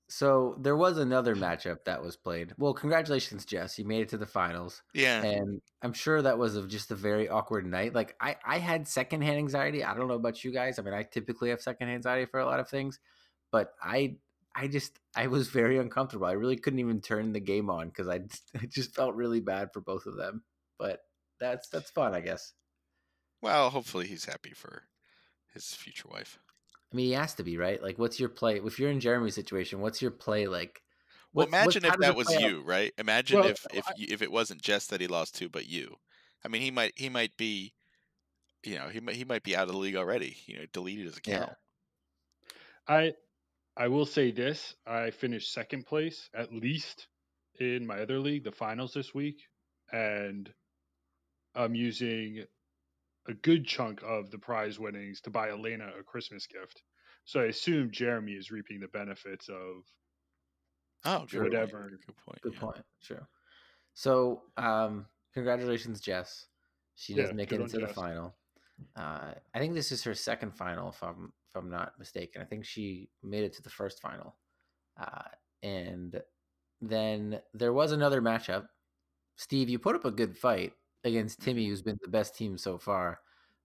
so 0.09 0.57
there 0.61 0.77
was 0.77 0.99
another 0.99 1.35
matchup 1.35 1.79
that 1.87 2.01
was 2.01 2.17
played. 2.17 2.55
Well, 2.57 2.73
congratulations, 2.73 3.45
Jess. 3.45 3.77
You 3.77 3.85
made 3.85 4.03
it 4.03 4.09
to 4.11 4.19
the 4.19 4.27
finals. 4.27 4.83
Yeah, 4.95 5.25
and 5.25 5.61
I'm 5.83 5.93
sure 5.93 6.23
that 6.23 6.39
was 6.39 6.55
of 6.55 6.69
just 6.69 6.93
a 6.93 6.95
very 6.95 7.29
awkward 7.29 7.67
night. 7.67 7.93
Like 7.93 8.15
I, 8.21 8.37
I 8.47 8.59
had 8.59 8.87
secondhand 8.87 9.39
anxiety. 9.39 9.83
I 9.83 9.95
don't 9.95 10.07
know 10.07 10.15
about 10.15 10.45
you 10.45 10.53
guys. 10.53 10.79
I 10.79 10.83
mean, 10.83 10.95
I 10.95 11.03
typically 11.03 11.51
have 11.51 11.61
secondhand 11.61 11.97
anxiety 11.97 12.27
for 12.27 12.39
a 12.39 12.47
lot 12.47 12.61
of 12.61 12.69
things, 12.69 13.01
but 13.51 13.73
I, 13.83 14.15
I 14.61 14.67
just, 14.67 14.99
I 15.15 15.27
was 15.29 15.49
very 15.49 15.79
uncomfortable. 15.79 16.27
I 16.27 16.33
really 16.33 16.57
couldn't 16.57 16.79
even 16.81 17.01
turn 17.01 17.33
the 17.33 17.41
game 17.41 17.71
on 17.71 17.89
because 17.89 18.09
I, 18.09 18.21
I 18.61 18.67
just 18.67 18.95
felt 18.95 19.15
really 19.15 19.41
bad 19.41 19.73
for 19.73 19.81
both 19.81 20.07
of 20.07 20.17
them. 20.17 20.43
But 20.79 21.01
that's 21.41 21.69
that's 21.69 21.91
fun, 21.91 22.15
I 22.15 22.21
guess. 22.21 22.53
well, 23.43 23.71
hopefully 23.71 24.07
he's 24.07 24.25
happy 24.25 24.51
for 24.53 24.83
his 25.55 25.75
future 25.75 26.09
wife. 26.11 26.39
I 26.93 26.97
mean, 26.97 27.07
he 27.07 27.13
has 27.13 27.35
to 27.35 27.45
be 27.45 27.57
right. 27.59 27.83
Like, 27.83 27.99
what's 27.99 28.19
your 28.19 28.31
play? 28.31 28.57
If 28.65 28.79
you're 28.79 28.91
in 28.91 29.01
Jeremy's 29.01 29.35
situation, 29.35 29.81
what's 29.81 30.01
your 30.03 30.11
play 30.11 30.47
like? 30.47 30.83
Well, 31.33 31.47
What's- 31.47 31.53
what's- 31.53 31.77
imagine 31.77 31.83
how 31.89 31.95
if 31.95 32.01
that 32.01 32.17
was 32.17 32.27
play 32.29 32.37
out? 32.37 32.43
you, 32.51 32.63
right? 32.63 32.93
Imagine 32.99 33.41
Well, 33.41 33.49
if 33.51 33.67
if 33.75 33.87
I- 33.87 33.93
you, 33.97 34.07
if 34.11 34.23
it 34.23 34.33
wasn't 34.33 34.63
Jess 34.63 34.87
that 34.89 35.01
he 35.01 35.07
lost 35.07 35.35
to, 35.37 35.49
but 35.49 35.67
you. 35.67 35.97
I 36.45 36.49
mean, 36.49 36.63
he 36.63 36.71
might 36.71 36.93
he 36.97 37.09
might 37.09 37.37
be, 37.37 37.75
you 38.65 38.77
know, 38.77 38.89
he 38.89 39.01
might 39.01 39.17
he 39.17 39.25
might 39.25 39.43
be 39.43 39.55
out 39.55 39.69
of 39.69 39.73
the 39.75 39.79
league 39.79 39.97
already. 39.97 40.39
You 40.47 40.59
know, 40.61 40.67
deleted 40.73 41.05
his 41.07 41.21
Yeah. 41.27 41.35
account. 41.37 41.53
I 42.89 43.13
I 43.79 43.89
will 43.89 44.07
say 44.07 44.33
this: 44.33 44.75
I 44.87 45.11
finished 45.11 45.53
second 45.53 45.87
place 45.87 46.29
at 46.35 46.53
least 46.53 47.09
in 47.61 47.87
my 47.87 48.01
other 48.01 48.19
league, 48.19 48.45
the 48.45 48.53
finals 48.53 48.93
this 48.93 49.15
week, 49.15 49.41
and 49.93 50.53
I'm 51.55 51.75
using 51.75 52.45
a 53.29 53.35
good 53.35 53.67
chunk 53.67 54.03
of 54.03 54.31
the 54.31 54.39
prize 54.39 54.79
winnings 54.79 55.21
to 55.23 55.31
buy 55.31 55.51
Elena 55.51 55.93
a 55.99 56.03
Christmas 56.03 56.47
gift. 56.47 56.83
So 57.25 57.41
I 57.41 57.45
assume 57.45 57.91
Jeremy 57.93 58.33
is 58.33 58.51
reaping 58.51 58.81
the 58.81 58.89
benefits 58.89 59.49
of 59.49 59.85
Oh, 61.05 61.27
good 61.27 61.31
point. 61.31 61.53
Whatever. 61.53 61.91
Good 62.07 62.17
point. 62.17 62.41
Good 62.43 62.55
yeah. 62.55 62.61
point. 62.61 62.85
Sure. 63.01 63.29
So, 63.95 64.43
um, 64.57 65.07
congratulations, 65.35 66.01
Jess. 66.01 66.47
She 66.97 67.15
does 67.15 67.29
Yeah, 67.29 67.35
make 67.35 67.53
it 67.53 67.57
on 67.57 67.63
into 67.63 67.79
the 67.79 67.87
Jess. 67.87 67.95
final. 67.95 68.35
Uh, 68.97 69.35
I 69.55 69.59
think 69.59 69.75
this 69.75 69.93
is 69.93 70.03
her 70.05 70.15
second 70.15 70.53
final, 70.57 70.91
if 70.91 71.03
I'm 71.03 71.33
if 71.51 71.57
I'm 71.57 71.71
not 71.71 71.99
mistaken. 71.99 72.43
I 72.43 72.45
think 72.45 72.65
she 72.65 73.09
made 73.23 73.45
it 73.45 73.53
to 73.55 73.63
the 73.63 73.71
first 73.71 74.01
final, 74.01 74.37
uh, 75.01 75.23
and 75.63 76.21
then 76.81 77.41
there 77.55 77.73
was 77.73 77.93
another 77.93 78.23
matchup. 78.23 78.67
Steve, 79.37 79.69
you 79.69 79.79
put 79.79 79.97
up 79.97 80.05
a 80.05 80.11
good 80.11 80.37
fight 80.37 80.73
against 81.05 81.41
Timmy, 81.41 81.63
Mm-hmm. 81.63 81.71
who's 81.71 81.83
been 81.83 81.99
the 82.03 82.11
best 82.11 82.37
team 82.37 82.59
so 82.59 82.79
far, 82.79 83.21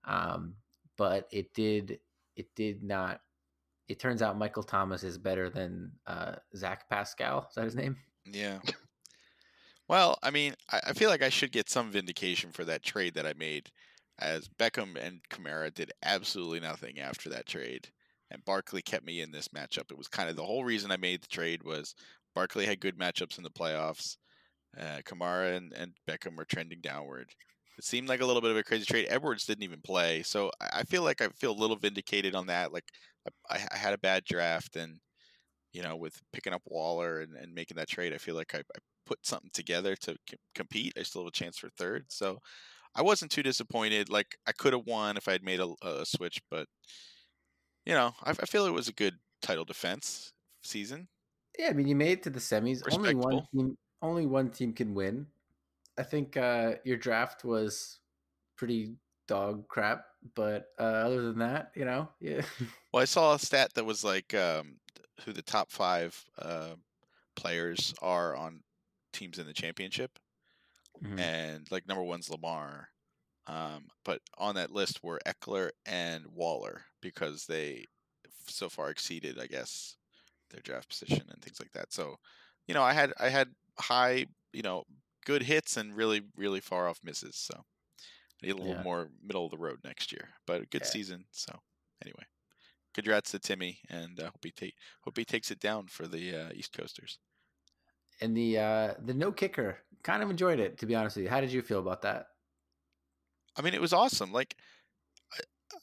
um, 0.06 0.56
but 0.98 1.28
it 1.32 1.54
did 1.54 2.00
it 2.36 2.48
did 2.56 2.84
not. 2.84 3.22
It 3.88 4.00
turns 4.00 4.22
out 4.22 4.38
Michael 4.38 4.64
Thomas 4.64 5.04
is 5.04 5.18
better 5.18 5.50
than 5.50 5.92
uh, 6.08 6.36
Zach 6.56 6.90
Pascal. 6.90 7.48
Is 7.50 7.56
that 7.56 7.66
his 7.66 7.76
name? 7.76 7.98
Yeah. 8.26 8.60
Well, 9.90 10.18
I 10.24 10.32
mean, 10.32 10.56
I, 10.72 10.80
I 10.88 10.94
feel 10.94 11.10
like 11.10 11.22
I 11.22 11.30
should 11.30 11.52
get 11.52 11.70
some 11.70 11.92
vindication 11.92 12.52
for 12.52 12.64
that 12.66 12.84
trade 12.84 13.16
that 13.16 13.26
I 13.26 13.34
made, 13.34 13.70
as 14.20 14.48
Beckham 14.48 14.96
and 14.98 15.22
Kamara 15.30 15.74
did 15.74 15.92
absolutely 16.04 16.60
nothing 16.60 17.00
after 17.00 17.30
that 17.30 17.48
trade, 17.48 17.90
and 18.32 18.46
Barkley 18.46 18.82
kept 18.82 19.06
me 19.06 19.22
in 19.22 19.32
this 19.32 19.50
matchup. 19.50 19.92
It 19.92 19.98
was 19.98 20.08
kind 20.08 20.30
of 20.30 20.36
the 20.36 20.46
whole 20.46 20.64
reason 20.64 20.92
I 20.92 20.98
made 20.98 21.22
the 21.22 21.28
trade 21.28 21.64
was 21.64 21.96
Barkley 22.36 22.66
had 22.66 22.80
good 22.80 22.98
matchups 22.98 23.38
in 23.38 23.44
the 23.44 23.50
playoffs. 23.50 24.18
Uh, 24.80 25.02
Kamara 25.06 25.56
and, 25.56 25.72
and 25.74 25.94
Beckham 26.08 26.36
were 26.36 26.46
trending 26.46 26.82
downward. 26.82 27.30
It 27.78 27.84
seemed 27.84 28.08
like 28.08 28.22
a 28.22 28.26
little 28.26 28.42
bit 28.42 28.52
of 28.52 28.58
a 28.58 28.64
crazy 28.64 28.86
trade. 28.86 29.08
Edwards 29.10 29.46
didn't 29.46 29.64
even 29.64 29.82
play, 29.82 30.24
so 30.24 30.52
I 30.62 30.84
feel 30.84 31.04
like 31.04 31.22
I 31.22 31.28
feel 31.30 31.52
a 31.52 31.60
little 31.60 31.76
vindicated 31.76 32.36
on 32.36 32.48
that. 32.48 32.72
Like 32.74 32.86
I, 33.50 33.66
I 33.72 33.78
had 33.78 33.94
a 33.94 34.00
bad 34.00 34.24
draft, 34.26 34.76
and 34.76 35.00
you 35.74 35.82
know, 35.82 35.96
with 35.96 36.22
picking 36.32 36.54
up 36.54 36.62
Waller 36.66 37.22
and, 37.22 37.36
and 37.36 37.54
making 37.54 37.78
that 37.78 37.90
trade, 37.90 38.14
I 38.14 38.18
feel 38.18 38.36
like 38.36 38.54
I, 38.54 38.60
I 38.60 38.80
put 39.06 39.26
something 39.26 39.50
together 39.54 39.96
to 39.98 40.16
c- 40.30 40.38
compete. 40.56 40.94
I 40.98 41.04
still 41.04 41.24
have 41.24 41.30
a 41.30 41.32
chance 41.32 41.58
for 41.58 41.70
third, 41.70 42.06
so 42.10 42.40
I 42.96 43.02
wasn't 43.02 43.32
too 43.32 43.44
disappointed. 43.44 44.10
Like 44.10 44.38
I 44.48 44.52
could 44.52 44.74
have 44.74 44.86
won 44.86 45.18
if 45.18 45.28
I 45.28 45.34
had 45.34 45.44
made 45.44 45.60
a, 45.60 45.74
a 45.82 46.06
switch, 46.06 46.42
but 46.50 46.68
you 47.86 47.94
know, 47.94 48.14
I, 48.24 48.32
I 48.32 48.46
feel 48.46 48.66
it 48.66 48.72
was 48.72 48.88
a 48.88 48.94
good 48.94 49.16
title 49.42 49.66
defense 49.66 50.34
season. 50.64 51.08
Yeah, 51.58 51.70
I 51.70 51.74
mean, 51.74 51.88
you 51.88 51.96
made 51.96 52.14
it 52.14 52.24
to 52.24 52.30
the 52.30 52.40
semis. 52.40 52.82
Only 52.92 53.16
one 53.16 53.44
team, 53.54 53.78
only 54.02 54.26
one 54.26 54.50
team 54.50 54.74
can 54.74 54.94
win. 54.94 55.28
I 55.98 56.04
think 56.04 56.38
uh, 56.38 56.76
your 56.84 56.98
draft 56.98 57.44
was 57.44 58.00
pretty 58.56 58.96
dog 59.28 59.68
crap, 59.68 60.06
but 60.36 60.70
uh, 60.80 60.84
other 60.84 61.22
than 61.22 61.40
that, 61.40 61.72
you 61.76 61.86
know, 61.86 62.10
yeah, 62.20 62.42
Well, 62.92 63.02
I 63.02 63.06
saw 63.06 63.36
a 63.36 63.40
stat 63.40 63.74
that 63.76 63.86
was 63.86 64.04
like 64.04 64.34
um, 64.34 64.78
who 65.24 65.34
the 65.34 65.42
top 65.42 65.72
five 65.72 66.24
uh, 66.40 66.76
players 67.36 67.94
are 68.02 68.36
on 68.36 68.62
teams 69.12 69.38
in 69.38 69.46
the 69.46 69.54
championship, 69.54 70.18
Mhm. 71.02 71.18
and 71.18 71.70
like 71.72 71.88
number 71.88 72.04
one's 72.04 72.30
Lamar, 72.30 72.90
um, 73.48 73.90
but 74.06 74.22
on 74.38 74.56
that 74.56 74.72
list 74.72 75.04
were 75.04 75.22
Ekeler 75.28 75.72
and 75.86 76.28
Waller 76.28 76.86
because 77.02 77.46
they 77.48 77.86
so 78.48 78.70
far 78.70 78.90
exceeded, 78.92 79.40
I 79.40 79.48
guess, 79.48 79.98
their 80.52 80.62
draft 80.62 80.90
position 80.90 81.30
and 81.30 81.42
things 81.44 81.60
like 81.60 81.72
that. 81.74 81.94
So, 81.94 82.18
you 82.68 82.74
know, 82.76 82.84
I 82.84 82.94
had 82.94 83.14
I 83.20 83.30
had 83.30 83.56
high, 83.80 84.28
you 84.54 84.64
know, 84.64 84.86
good 85.26 85.44
hits 85.44 85.78
and 85.78 85.96
really 85.98 86.24
really 86.38 86.62
far 86.62 86.88
off 86.90 87.02
misses. 87.04 87.38
So, 87.38 87.56
I 88.44 88.46
need 88.48 88.52
a 88.54 88.58
little 88.58 88.76
Yeah. 88.76 88.84
more 88.84 89.10
middle 89.22 89.46
of 89.46 89.52
the 89.52 89.58
road 89.58 89.80
next 89.84 90.12
year, 90.12 90.36
but 90.46 90.62
a 90.62 90.66
good 90.68 90.86
Yeah. 90.86 90.88
season. 90.88 91.26
So, 91.32 91.60
anyway, 92.04 92.26
congrats 92.94 93.32
to 93.32 93.40
Timmy, 93.40 93.82
and 93.90 94.20
uh, 94.20 94.26
hope 94.32 94.44
he 94.46 94.52
take 94.52 94.76
hope 95.04 95.18
he 95.18 95.26
takes 95.26 95.52
it 95.52 95.60
down 95.60 95.88
for 95.88 96.08
the 96.08 96.36
uh, 96.36 96.52
East 96.54 96.74
Coasters. 96.74 97.20
and 98.22 98.36
the 98.36 98.58
uh, 98.58 98.94
the 99.04 99.14
no 99.14 99.32
kicker 99.32 99.80
kind 100.04 100.24
of 100.24 100.30
enjoyed 100.30 100.60
it. 100.60 100.78
To 100.80 100.86
be 100.86 100.96
honest 100.96 101.16
with 101.18 101.24
you, 101.26 101.30
how 101.30 101.42
did 101.42 101.52
you 101.52 101.62
feel 101.62 101.80
about 101.80 102.02
that? 102.04 102.28
I 103.56 103.62
mean, 103.62 103.74
it 103.74 103.82
was 103.82 103.94
awesome. 103.94 104.32
Like, 104.32 104.56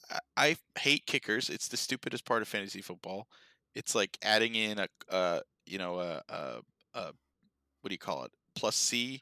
I, 0.09 0.19
I 0.37 0.57
hate 0.79 1.05
kickers. 1.05 1.49
It's 1.49 1.67
the 1.67 1.77
stupidest 1.77 2.25
part 2.25 2.41
of 2.41 2.47
fantasy 2.47 2.81
football. 2.81 3.27
It's 3.75 3.95
like 3.95 4.17
adding 4.21 4.55
in 4.55 4.79
a, 4.79 4.87
uh, 5.09 5.41
you 5.65 5.77
know, 5.77 5.99
a, 5.99 6.21
a, 6.29 6.61
a, 6.93 7.03
what 7.81 7.89
do 7.89 7.93
you 7.93 7.99
call 7.99 8.25
it? 8.25 8.33
Plus 8.55 8.75
C, 8.75 9.21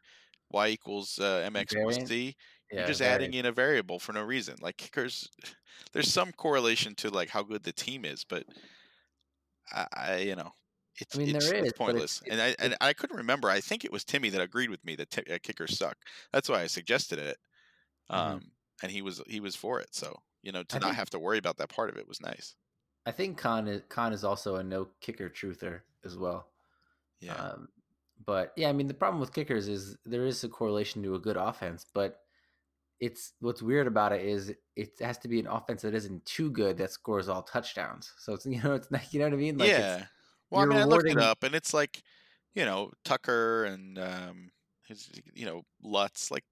y 0.51 0.69
equals 0.69 1.19
uh, 1.19 1.49
mx 1.51 1.75
plus 1.83 1.99
Variant? 1.99 2.07
c. 2.07 2.35
You're 2.75 2.83
Yeah, 2.83 2.85
just 2.85 3.01
adding 3.01 3.33
in 3.33 3.45
a 3.45 3.51
variable 3.51 3.99
for 3.99 4.13
no 4.13 4.23
reason. 4.23 4.57
Like 4.61 4.77
kickers, 4.77 5.29
there's 5.93 6.11
some 6.13 6.33
correlation 6.33 6.95
to 6.97 7.09
like 7.11 7.29
how 7.29 7.43
good 7.43 7.63
the 7.63 7.73
team 7.73 8.05
is, 8.05 8.25
but 8.25 8.45
I, 9.71 9.87
I 9.91 10.17
you 10.19 10.35
know, 10.35 10.51
it's 10.99 11.17
mean, 11.17 11.35
it's, 11.35 11.49
there 11.49 11.63
it's 11.63 11.77
pointless. 11.77 12.21
it's- 12.25 12.31
and 12.31 12.41
I 12.41 12.55
and 12.63 12.77
I 12.81 12.93
couldn't 12.93 13.17
remember. 13.17 13.49
I 13.49 13.59
think 13.61 13.85
it 13.85 13.91
was 13.91 14.03
Timmy 14.03 14.29
that 14.29 14.41
agreed 14.41 14.69
with 14.69 14.83
me 14.85 14.95
that 14.95 15.09
t- 15.11 15.33
uh, 15.33 15.37
kickers 15.41 15.77
suck. 15.77 15.97
That's 16.33 16.49
why 16.49 16.61
I 16.61 16.67
suggested 16.67 17.19
it. 17.19 17.37
Mhm. 18.11 18.15
Um, 18.15 18.51
and 18.83 18.91
he 18.91 19.01
was 19.01 19.21
he 19.27 19.39
was 19.39 19.55
for 19.55 19.79
it. 19.79 19.93
So 19.93 20.17
you 20.41 20.51
know, 20.51 20.63
to 20.63 20.75
I 20.75 20.79
not 20.79 20.85
think- 20.87 20.95
have 20.97 21.09
to 21.11 21.19
worry 21.19 21.37
about 21.37 21.57
that 21.57 21.69
part 21.69 21.89
of 21.89 21.97
it 21.97 22.07
was 22.07 22.21
nice. 22.21 22.55
I 23.05 23.11
think 23.11 23.37
Khan 23.37 23.67
is 23.67 23.81
Khan 23.89 24.13
is 24.13 24.23
also 24.23 24.57
a 24.57 24.63
no 24.63 24.87
kicker 25.01 25.29
truther 25.29 25.81
as 26.05 26.17
well. 26.17 26.49
Yeah. 27.19 27.33
Um, 27.35 27.69
but 28.25 28.53
yeah, 28.55 28.69
I 28.69 28.73
mean 28.73 28.87
the 28.87 28.93
problem 28.93 29.19
with 29.19 29.33
kickers 29.33 29.67
is 29.67 29.97
there 30.05 30.25
is 30.25 30.43
a 30.43 30.49
correlation 30.49 31.01
to 31.03 31.15
a 31.15 31.19
good 31.19 31.37
offense, 31.37 31.85
but 31.93 32.19
it's 32.99 33.31
what's 33.39 33.61
weird 33.61 33.87
about 33.87 34.11
it 34.11 34.25
is 34.25 34.53
it 34.75 34.91
has 34.99 35.17
to 35.19 35.29
be 35.29 35.39
an 35.39 35.47
offense 35.47 35.81
that 35.83 35.93
isn't 35.93 36.25
too 36.25 36.51
good 36.51 36.77
that 36.77 36.91
scores 36.91 37.29
all 37.29 37.41
touchdowns. 37.41 38.13
So 38.19 38.33
it's 38.33 38.45
you 38.45 38.61
know 38.61 38.73
it's 38.75 38.91
not 38.91 39.13
you 39.13 39.19
know 39.19 39.25
what 39.25 39.33
I 39.33 39.37
mean? 39.37 39.57
Like 39.57 39.69
yeah. 39.69 40.05
Well, 40.49 40.61
I 40.61 40.65
you're 40.65 40.67
mean, 40.67 40.79
I 40.79 40.83
looked 40.85 41.11
it 41.11 41.19
up, 41.19 41.43
and 41.43 41.55
it's 41.55 41.73
like, 41.73 42.01
you 42.53 42.65
know, 42.65 42.91
Tucker 43.05 43.65
and 43.65 43.97
um, 43.99 44.49
his, 44.87 45.09
you 45.33 45.45
know, 45.45 45.63
Lutz. 45.83 46.31
Like 46.31 46.45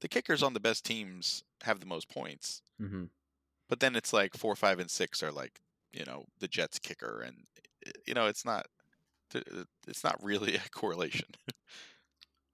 the 0.00 0.08
kickers 0.08 0.42
on 0.42 0.54
the 0.54 0.60
best 0.60 0.84
teams 0.84 1.42
have 1.62 1.80
the 1.80 1.86
most 1.86 2.08
points, 2.08 2.62
Mhm. 2.78 3.10
but 3.68 3.80
then 3.80 3.96
it's 3.96 4.12
like 4.12 4.36
four, 4.36 4.54
five, 4.56 4.78
and 4.78 4.90
six 4.90 5.22
are 5.22 5.32
like, 5.32 5.60
you 5.92 6.04
know, 6.04 6.24
the 6.38 6.48
Jets 6.48 6.78
kicker, 6.78 7.22
and 7.22 7.46
uh, 7.86 7.90
you 8.06 8.14
know, 8.14 8.26
it's 8.26 8.44
not, 8.44 8.66
uh, 9.34 9.64
it's 9.88 10.04
not 10.04 10.22
really 10.22 10.56
a 10.56 10.68
correlation. 10.70 11.28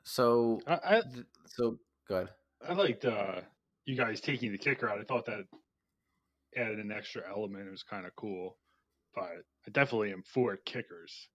So 0.05 0.61
I, 0.67 0.81
I, 0.99 1.01
th- 1.03 1.27
so 1.47 1.79
good. 2.07 2.29
I 2.67 2.73
liked 2.73 3.05
uh, 3.05 3.43
you 3.85 3.97
guys 3.97 4.21
taking 4.21 4.53
the 4.53 4.59
kicker 4.59 4.89
out. 4.89 4.99
I 4.99 5.05
thought 5.05 5.27
that 5.27 5.45
added 6.57 6.79
an 6.79 6.93
extra 6.93 7.29
element. 7.29 7.67
It 7.69 7.71
was 7.71 7.83
kind 7.83 8.07
of 8.07 8.15
cool, 8.17 8.59
but 9.15 9.45
I 9.67 9.71
definitely 9.73 10.13
am 10.13 10.23
for 10.23 10.57
kickers. 10.57 11.29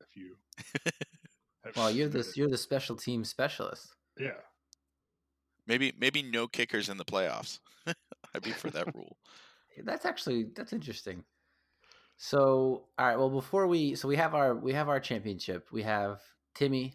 If 0.00 0.16
you, 0.16 0.36
Well, 1.74 1.90
you're 1.90 2.08
the 2.08 2.30
you're 2.36 2.48
the 2.48 2.58
special 2.58 2.96
team 2.96 3.24
specialist. 3.24 3.94
Yeah. 4.18 4.40
Maybe 5.66 5.92
maybe 5.98 6.22
no 6.22 6.46
kickers 6.46 6.88
in 6.88 6.96
the 6.96 7.04
playoffs. 7.04 7.58
I'd 8.34 8.42
be 8.42 8.52
for 8.52 8.70
that 8.70 8.94
rule. 8.94 9.16
That's 9.84 10.06
actually 10.06 10.46
that's 10.56 10.72
interesting. 10.72 11.22
So, 12.16 12.86
all 12.98 13.06
right. 13.06 13.18
Well, 13.18 13.28
before 13.28 13.66
we 13.66 13.94
so 13.94 14.08
we 14.08 14.16
have 14.16 14.34
our 14.34 14.54
we 14.54 14.72
have 14.72 14.88
our 14.88 15.00
championship. 15.00 15.68
We 15.70 15.82
have 15.82 16.22
Timmy, 16.54 16.94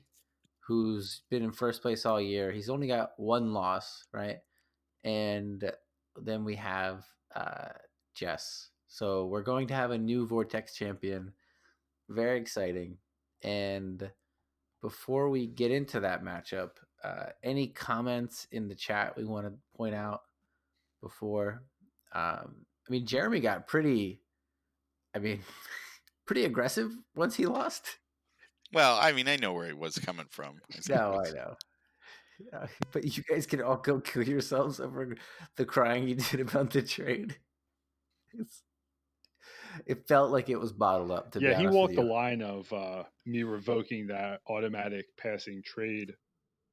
who's 0.65 1.21
been 1.29 1.43
in 1.43 1.51
first 1.51 1.83
place 1.83 2.07
all 2.07 2.19
year. 2.19 2.51
He's 2.51 2.71
only 2.71 2.87
got 2.87 3.11
one 3.17 3.53
loss, 3.53 4.03
right? 4.11 4.37
And 5.03 5.71
then 6.19 6.43
we 6.43 6.55
have 6.55 7.05
uh, 7.35 7.69
Jess. 8.15 8.69
So 8.91 9.25
we're 9.27 9.41
going 9.41 9.67
to 9.67 9.74
have 9.74 9.91
a 9.91 9.98
new 9.98 10.27
Vortex 10.27 10.75
champion. 10.75 11.31
Very 12.10 12.38
exciting. 12.38 12.98
And 13.41 14.12
before 14.81 15.29
we 15.29 15.48
get 15.48 15.71
into 15.71 16.01
that 16.01 16.25
matchup, 16.25 16.71
uh, 17.01 17.27
any 17.41 17.67
comments 17.67 18.50
in 18.51 18.67
the 18.67 18.75
chat 18.75 19.15
we 19.15 19.24
want 19.24 19.48
to 19.48 19.53
point 19.77 19.95
out 19.95 20.24
before? 21.01 21.63
Um, 22.12 22.65
I 22.86 22.91
mean, 22.91 23.05
Jeremy 23.05 23.39
got 23.39 23.65
pretty, 23.65 24.19
I 25.15 25.19
mean, 25.19 25.39
pretty 26.27 26.43
aggressive 26.43 26.91
once 27.15 27.33
he 27.33 27.45
lost. 27.45 27.98
Well, 28.74 29.00
I 29.01 29.13
mean, 29.13 29.29
I 29.29 29.38
know 29.38 29.53
where 29.53 29.67
he 29.67 29.74
was 29.74 29.98
coming 30.00 30.27
from. 30.29 30.60
No, 30.89 31.21
I 31.25 31.31
know. 31.31 31.55
Yeah, 32.51 32.65
but 32.91 33.05
you 33.05 33.24
guys 33.24 33.45
can 33.45 33.62
all 33.62 33.77
go 33.77 34.01
kill 34.01 34.24
yourselves 34.24 34.81
over 34.81 35.15
the 35.55 35.63
crying 35.63 36.10
you 36.10 36.15
did 36.15 36.41
about 36.41 36.71
the 36.71 36.81
trade. 36.81 37.38
It's, 38.33 38.63
it 39.85 40.07
felt 40.07 40.31
like 40.31 40.49
it 40.49 40.59
was 40.59 40.71
bottled 40.71 41.11
up. 41.11 41.35
yeah, 41.39 41.57
he 41.57 41.67
walked 41.67 41.95
the 41.95 42.01
line 42.01 42.41
of 42.41 42.71
uh, 42.73 43.03
me 43.25 43.43
revoking 43.43 44.07
that 44.07 44.41
automatic 44.47 45.05
passing 45.17 45.61
trade 45.65 46.13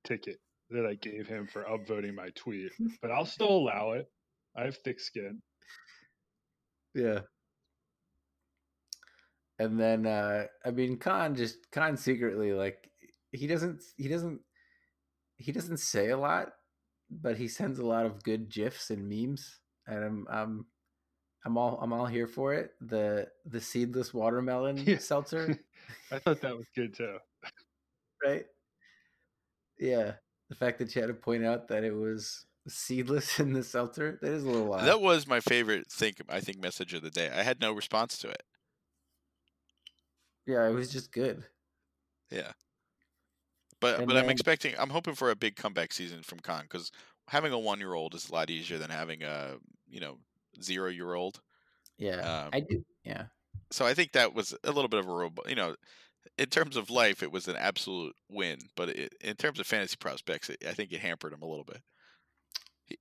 ticket 0.05 0.39
that 0.71 0.87
I 0.87 0.95
gave 0.95 1.27
him 1.27 1.47
for 1.47 1.65
upvoting 1.65 2.15
my 2.15 2.29
tweet, 2.35 2.71
but 3.03 3.11
I'll 3.11 3.25
still 3.25 3.51
allow 3.51 3.93
it. 3.93 4.07
I 4.57 4.65
have 4.65 4.77
thick 4.79 5.01
skin. 5.01 5.41
Yeah. 6.95 7.21
And 9.59 9.79
then 9.79 10.07
uh 10.07 10.45
I 10.65 10.71
mean 10.71 10.99
Khan 10.99 11.35
just 11.35 11.71
Khan 11.73 11.97
secretly 11.97 12.53
like 12.53 12.91
he 13.33 13.47
doesn't 13.47 13.83
he 13.97 14.09
doesn't 14.09 14.41
he 15.37 15.53
doesn't 15.53 15.79
say 15.79 16.11
a 16.11 16.17
lot, 16.19 16.49
but 17.11 17.37
he 17.37 17.49
sends 17.49 17.79
a 17.79 17.87
lot 17.87 18.07
of 18.07 18.23
good 18.23 18.51
gifs 18.51 18.91
and 18.91 19.09
memes 19.09 19.61
and 19.87 20.05
I'm 20.05 20.27
I'm 20.31 20.67
I'm 21.45 21.57
all 21.57 21.79
I'm 21.81 21.93
all 21.93 22.07
here 22.07 22.27
for 22.27 22.55
it. 22.55 22.73
The 22.81 23.29
the 23.47 23.61
seedless 23.61 24.13
watermelon 24.13 24.79
yeah. 24.79 24.99
seltzer. 24.99 25.59
I 26.13 26.19
thought 26.19 26.41
that 26.41 26.57
was 26.57 26.67
good 26.75 26.95
too. 26.95 27.19
right? 28.25 28.45
Yeah. 29.79 30.13
The 30.49 30.55
fact 30.55 30.79
that 30.79 30.95
you 30.95 31.01
had 31.01 31.09
to 31.09 31.15
point 31.15 31.45
out 31.45 31.69
that 31.69 31.85
it 31.85 31.95
was 31.95 32.47
seedless 32.67 33.39
in 33.41 33.53
the 33.53 33.63
seltzer, 33.63 34.19
that 34.21 34.33
is 34.33 34.45
a 34.45 34.49
little 34.49 34.73
odd. 34.73 34.87
That 34.87 35.01
was 35.01 35.27
my 35.27 35.41
favorite 35.41 35.91
think 35.91 36.17
I 36.29 36.41
think 36.41 36.61
message 36.61 36.95
of 36.95 37.03
the 37.03 37.11
day. 37.11 37.31
I 37.35 37.43
had 37.43 37.61
no 37.61 37.73
response 37.73 38.19
to 38.19 38.29
it. 38.29 38.43
Yeah, 40.47 40.67
it 40.67 40.73
was 40.73 40.91
just 40.91 41.13
good. 41.13 41.45
Yeah. 42.31 42.53
But 43.81 43.99
and 43.99 44.07
but 44.07 44.15
then, 44.15 44.25
I'm 44.25 44.31
expecting 44.31 44.75
I'm 44.79 44.91
hoping 44.91 45.15
for 45.15 45.31
a 45.31 45.37
big 45.37 45.57
comeback 45.57 45.93
season 45.93 46.23
from 46.23 46.41
Khan 46.41 46.67
cuz 46.69 46.91
having 47.29 47.53
a 47.53 47.57
1-year-old 47.57 48.15
is 48.15 48.29
a 48.29 48.33
lot 48.33 48.49
easier 48.49 48.79
than 48.79 48.89
having 48.91 49.23
a, 49.23 49.59
you 49.87 50.01
know, 50.01 50.19
0-year-old. 50.61 51.41
Yeah. 51.99 52.45
Um, 52.45 52.51
I 52.53 52.61
do. 52.61 52.85
Yeah. 53.05 53.25
So 53.71 53.85
I 53.85 53.95
think 53.95 54.13
that 54.13 54.35
was 54.35 54.55
a 54.65 54.73
little 54.73 54.89
bit 54.89 55.01
of 55.01 55.07
a 55.07 55.13
robot, 55.13 55.49
you 55.49 55.57
know, 55.57 55.75
in 56.37 56.47
terms 56.47 56.77
of 56.77 56.91
life, 56.91 57.23
it 57.23 57.33
was 57.33 57.49
an 57.49 57.57
absolute 57.57 58.15
win. 58.29 58.59
But 58.77 58.91
it, 58.91 59.15
in 59.21 59.37
terms 59.37 59.61
of 59.61 59.67
fantasy 59.67 59.97
prospects, 59.99 60.51
it, 60.51 60.65
I 60.67 60.73
think 60.73 60.93
it 60.93 61.01
hampered 61.01 61.33
him 61.33 61.43
a 61.43 61.49
little 61.49 61.65
bit. 61.65 61.83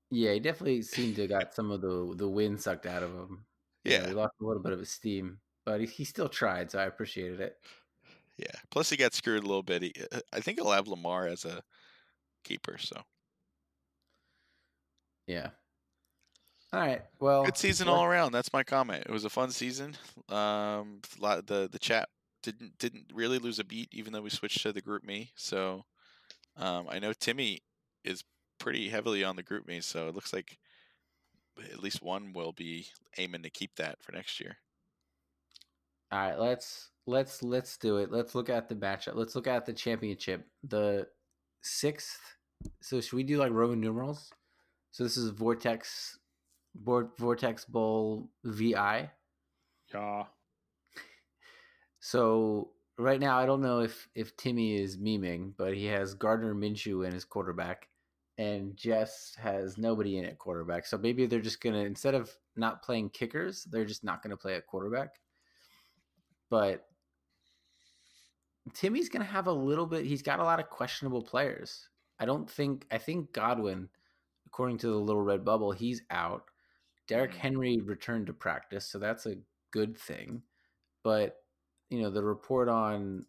Yeah, 0.09 0.33
he 0.33 0.39
definitely 0.39 0.81
seemed 0.81 1.15
to 1.15 1.27
got 1.27 1.53
some 1.53 1.71
of 1.71 1.81
the 1.81 2.13
the 2.15 2.27
wind 2.27 2.61
sucked 2.61 2.85
out 2.85 3.03
of 3.03 3.11
him. 3.11 3.45
Yeah, 3.83 4.07
he 4.07 4.13
lost 4.13 4.33
a 4.41 4.45
little 4.45 4.61
bit 4.61 4.73
of 4.73 4.79
his 4.79 4.91
steam, 4.91 5.39
but 5.65 5.79
he, 5.79 5.87
he 5.87 6.03
still 6.03 6.29
tried, 6.29 6.71
so 6.71 6.79
I 6.79 6.85
appreciated 6.85 7.39
it. 7.39 7.57
Yeah. 8.37 8.55
Plus, 8.69 8.89
he 8.89 8.97
got 8.97 9.13
screwed 9.13 9.43
a 9.43 9.47
little 9.47 9.63
bit. 9.63 9.81
He, 9.81 9.93
uh, 10.11 10.19
I 10.31 10.41
think 10.41 10.59
he'll 10.59 10.71
have 10.71 10.87
Lamar 10.87 11.27
as 11.27 11.45
a 11.45 11.61
keeper. 12.43 12.77
So. 12.77 13.01
Yeah. 15.25 15.49
All 16.77 16.83
right. 16.83 17.01
Well, 17.19 17.43
good 17.43 17.57
season 17.57 17.87
all 17.87 18.03
around. 18.03 18.33
That's 18.33 18.53
my 18.53 18.63
comment. 18.63 19.03
It 19.07 19.11
was 19.11 19.25
a 19.25 19.31
fun 19.31 19.49
season. 19.49 19.95
Um, 20.29 20.99
the 21.19 21.67
the 21.71 21.79
chat 21.79 22.07
didn't 22.43 22.77
didn't 22.77 23.05
really 23.11 23.39
lose 23.39 23.57
a 23.57 23.63
beat, 23.63 23.89
even 23.91 24.13
though 24.13 24.21
we 24.21 24.29
switched 24.29 24.61
to 24.61 24.71
the 24.71 24.81
group 24.81 25.03
me. 25.03 25.31
So, 25.35 25.85
um, 26.55 26.85
I 26.87 26.99
know 26.99 27.13
Timmy 27.13 27.63
is 28.03 28.23
pretty 28.59 28.89
heavily 28.89 29.23
on 29.23 29.35
the 29.35 29.41
group 29.41 29.67
me. 29.67 29.81
so 29.81 30.07
it 30.07 30.13
looks 30.13 30.31
like 30.31 30.59
at 31.73 31.81
least 31.81 32.03
one 32.03 32.31
will 32.31 32.51
be 32.51 32.85
aiming 33.17 33.41
to 33.41 33.49
keep 33.49 33.75
that 33.77 33.95
for 34.03 34.11
next 34.11 34.39
year. 34.39 34.57
All 36.11 36.19
right, 36.19 36.39
let's 36.39 36.91
let's 37.07 37.41
let's 37.41 37.75
do 37.77 37.97
it. 37.97 38.11
Let's 38.11 38.35
look 38.35 38.51
at 38.51 38.69
the 38.69 38.75
matchup. 38.75 39.15
Let's 39.15 39.35
look 39.35 39.47
at 39.47 39.65
the 39.65 39.73
championship. 39.73 40.45
The 40.63 41.07
sixth. 41.63 42.19
So 42.81 43.01
should 43.01 43.15
we 43.15 43.23
do 43.23 43.37
like 43.37 43.51
Roman 43.51 43.81
numerals? 43.81 44.29
So 44.91 45.03
this 45.03 45.17
is 45.17 45.31
Vortex, 45.31 46.19
Vortex 46.83 47.65
Bowl 47.65 48.29
VI. 48.43 49.09
Yeah. 49.93 50.23
So 51.99 52.71
right 52.97 53.19
now, 53.19 53.37
I 53.37 53.45
don't 53.45 53.61
know 53.61 53.79
if 53.81 54.07
if 54.15 54.35
Timmy 54.37 54.75
is 54.75 54.97
memeing, 54.97 55.53
but 55.57 55.75
he 55.75 55.85
has 55.85 56.13
Gardner 56.13 56.53
Minshew 56.53 57.05
in 57.05 57.13
his 57.13 57.25
quarterback, 57.25 57.87
and 58.37 58.75
Jess 58.75 59.35
has 59.37 59.77
nobody 59.77 60.17
in 60.17 60.25
at 60.25 60.37
quarterback. 60.37 60.85
So 60.85 60.97
maybe 60.97 61.25
they're 61.25 61.39
just 61.39 61.61
gonna 61.61 61.79
instead 61.79 62.15
of 62.15 62.31
not 62.55 62.83
playing 62.83 63.09
kickers, 63.09 63.65
they're 63.65 63.85
just 63.85 64.03
not 64.03 64.21
gonna 64.21 64.37
play 64.37 64.55
at 64.55 64.67
quarterback. 64.67 65.15
But 66.49 66.87
Timmy's 68.73 69.09
gonna 69.09 69.25
have 69.25 69.47
a 69.47 69.51
little 69.51 69.85
bit. 69.85 70.05
He's 70.05 70.21
got 70.21 70.39
a 70.39 70.43
lot 70.43 70.59
of 70.59 70.69
questionable 70.69 71.21
players. 71.21 71.89
I 72.19 72.25
don't 72.25 72.49
think. 72.49 72.85
I 72.91 72.97
think 72.97 73.31
Godwin, 73.33 73.89
according 74.45 74.79
to 74.79 74.87
the 74.87 74.95
little 74.95 75.21
red 75.21 75.45
bubble, 75.45 75.71
he's 75.71 76.01
out. 76.09 76.45
Derrick 77.07 77.33
mm. 77.33 77.37
Henry 77.37 77.77
returned 77.79 78.27
to 78.27 78.33
practice, 78.33 78.85
so 78.85 78.99
that's 78.99 79.25
a 79.25 79.37
good 79.71 79.97
thing. 79.97 80.41
But 81.03 81.37
you 81.89 82.01
know, 82.01 82.09
the 82.09 82.23
report 82.23 82.69
on 82.69 83.25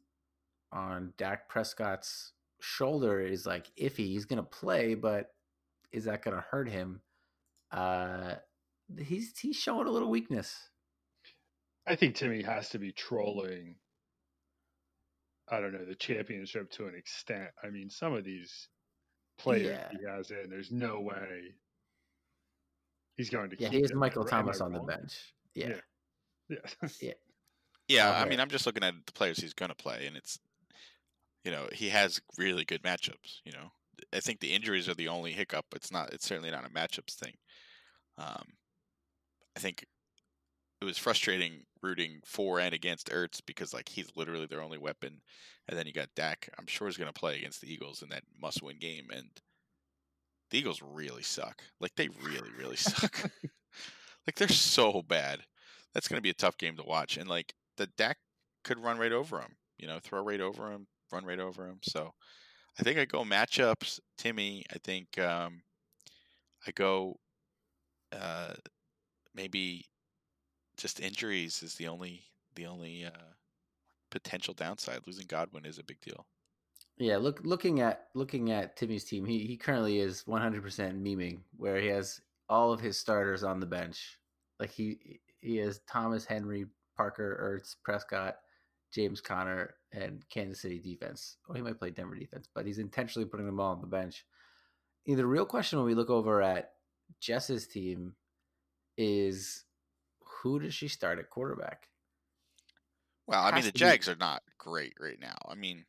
on 0.72 1.12
Dak 1.16 1.48
Prescott's 1.48 2.32
shoulder 2.60 3.20
is 3.20 3.46
like 3.46 3.70
iffy. 3.80 4.06
He's 4.06 4.24
gonna 4.24 4.42
play, 4.42 4.94
but 4.94 5.30
is 5.92 6.04
that 6.04 6.22
gonna 6.22 6.44
hurt 6.50 6.68
him? 6.68 7.00
Uh, 7.70 8.34
he's 8.98 9.38
he's 9.38 9.56
showing 9.56 9.86
a 9.86 9.90
little 9.90 10.10
weakness. 10.10 10.70
I 11.86 11.96
think 11.96 12.16
Timmy 12.16 12.42
has 12.42 12.68
to 12.70 12.78
be 12.78 12.92
trolling. 12.92 13.76
I 15.50 15.60
don't 15.60 15.72
know 15.72 15.84
the 15.86 15.94
championship 15.94 16.70
to 16.72 16.86
an 16.86 16.94
extent. 16.94 17.48
I 17.62 17.70
mean, 17.70 17.88
some 17.88 18.12
of 18.12 18.24
these 18.24 18.68
players 19.38 19.66
yeah. 19.66 19.98
he 19.98 20.06
has 20.06 20.30
in, 20.30 20.50
there's 20.50 20.70
no 20.70 21.00
way 21.00 21.54
he's 23.18 23.28
going 23.28 23.50
to. 23.50 23.56
Yeah, 23.58 23.68
he 23.68 23.82
has 23.82 23.92
Michael 23.92 24.24
Thomas 24.24 24.62
on 24.62 24.72
the 24.72 24.80
bench. 24.80 25.34
Yeah, 25.54 25.74
yeah, 26.48 26.56
yeah. 26.82 26.88
yeah. 27.02 27.12
Yeah, 27.88 28.10
okay. 28.10 28.18
I 28.20 28.28
mean, 28.28 28.40
I'm 28.40 28.48
just 28.48 28.64
looking 28.64 28.82
at 28.82 28.94
the 29.06 29.12
players 29.12 29.38
he's 29.38 29.54
going 29.54 29.70
to 29.70 29.74
play, 29.74 30.06
and 30.06 30.16
it's, 30.16 30.38
you 31.44 31.50
know, 31.50 31.68
he 31.72 31.88
has 31.88 32.20
really 32.36 32.64
good 32.64 32.82
matchups. 32.82 33.40
You 33.44 33.52
know, 33.52 33.72
I 34.12 34.20
think 34.20 34.40
the 34.40 34.52
injuries 34.52 34.88
are 34.88 34.94
the 34.94 35.08
only 35.08 35.32
hiccup. 35.32 35.66
It's 35.74 35.92
not. 35.92 36.12
It's 36.12 36.26
certainly 36.26 36.50
not 36.50 36.66
a 36.66 36.70
matchups 36.70 37.14
thing. 37.14 37.34
Um, 38.16 38.44
I 39.56 39.60
think 39.60 39.84
it 40.80 40.84
was 40.84 40.98
frustrating 40.98 41.64
rooting 41.82 42.20
for 42.24 42.60
and 42.60 42.74
against 42.74 43.10
Ertz 43.10 43.40
because 43.44 43.72
like 43.72 43.88
he's 43.88 44.10
literally 44.16 44.46
their 44.46 44.62
only 44.62 44.78
weapon, 44.78 45.20
and 45.68 45.78
then 45.78 45.86
you 45.86 45.92
got 45.92 46.14
Dak. 46.14 46.48
I'm 46.58 46.66
sure 46.66 46.88
he's 46.88 46.96
going 46.96 47.12
to 47.12 47.18
play 47.18 47.36
against 47.38 47.60
the 47.60 47.72
Eagles 47.72 48.02
in 48.02 48.10
that 48.10 48.24
must-win 48.40 48.78
game, 48.78 49.08
and 49.10 49.28
the 50.50 50.58
Eagles 50.58 50.82
really 50.82 51.22
suck. 51.22 51.62
Like 51.80 51.94
they 51.96 52.08
really, 52.22 52.50
really 52.58 52.76
suck. 52.76 53.30
like 54.26 54.36
they're 54.36 54.48
so 54.48 55.02
bad. 55.02 55.40
That's 55.94 56.08
going 56.08 56.18
to 56.18 56.22
be 56.22 56.30
a 56.30 56.34
tough 56.34 56.58
game 56.58 56.76
to 56.76 56.84
watch, 56.84 57.16
and 57.16 57.28
like 57.28 57.54
the 57.76 57.88
Dak 57.96 58.18
could 58.64 58.78
run 58.78 58.98
right 58.98 59.12
over 59.12 59.40
him. 59.40 59.56
You 59.78 59.86
know, 59.86 59.98
throw 60.02 60.22
right 60.22 60.40
over 60.40 60.70
him, 60.72 60.86
run 61.12 61.24
right 61.24 61.40
over 61.40 61.66
him. 61.66 61.78
So 61.82 62.12
I 62.78 62.82
think 62.82 62.98
I 62.98 63.04
go 63.04 63.24
matchups. 63.24 64.00
Timmy, 64.16 64.64
I 64.72 64.78
think 64.84 65.18
um, 65.18 65.62
I 66.66 66.72
go 66.72 67.16
uh, 68.12 68.54
maybe 69.34 69.86
just 70.76 71.00
injuries 71.00 71.62
is 71.62 71.74
the 71.74 71.88
only 71.88 72.24
the 72.54 72.66
only 72.66 73.04
uh, 73.04 73.34
potential 74.10 74.54
downside. 74.54 75.00
Losing 75.06 75.26
Godwin 75.26 75.64
is 75.64 75.78
a 75.78 75.84
big 75.84 76.00
deal. 76.00 76.26
Yeah, 76.98 77.18
look 77.18 77.40
looking 77.44 77.80
at 77.80 78.08
looking 78.14 78.50
at 78.50 78.76
Timmy's 78.76 79.04
team, 79.04 79.24
he 79.24 79.46
he 79.46 79.56
currently 79.56 80.00
is 80.00 80.24
100% 80.24 80.62
memeing 81.00 81.40
where 81.56 81.80
he 81.80 81.86
has 81.88 82.20
all 82.48 82.72
of 82.72 82.80
his 82.80 82.98
starters 82.98 83.44
on 83.44 83.60
the 83.60 83.66
bench. 83.66 84.18
Like 84.58 84.70
he 84.70 85.20
he 85.40 85.56
has 85.58 85.80
Thomas 85.88 86.24
Henry, 86.24 86.66
Parker, 86.96 87.60
Ertz, 87.60 87.76
Prescott, 87.84 88.36
James 88.92 89.20
Conner, 89.20 89.74
and 89.92 90.24
Kansas 90.28 90.60
City 90.60 90.80
defense. 90.80 91.36
Oh, 91.48 91.54
he 91.54 91.62
might 91.62 91.78
play 91.78 91.90
Denver 91.90 92.16
defense, 92.16 92.48
but 92.52 92.66
he's 92.66 92.78
intentionally 92.78 93.28
putting 93.28 93.46
them 93.46 93.60
all 93.60 93.72
on 93.72 93.80
the 93.80 93.86
bench. 93.86 94.24
The 95.06 95.24
real 95.24 95.46
question 95.46 95.78
when 95.78 95.86
we 95.86 95.94
look 95.94 96.10
over 96.10 96.42
at 96.42 96.72
Jess's 97.20 97.66
team 97.66 98.14
is 98.96 99.64
who 100.42 100.58
does 100.58 100.74
she 100.74 100.88
start 100.88 101.18
at 101.18 101.30
quarterback? 101.30 101.88
Well, 103.26 103.42
I 103.42 103.54
mean 103.54 103.64
the 103.64 103.72
Jags 103.72 104.06
be... 104.06 104.12
are 104.12 104.16
not 104.16 104.42
great 104.58 104.94
right 105.00 105.20
now. 105.20 105.36
I 105.48 105.54
mean, 105.54 105.84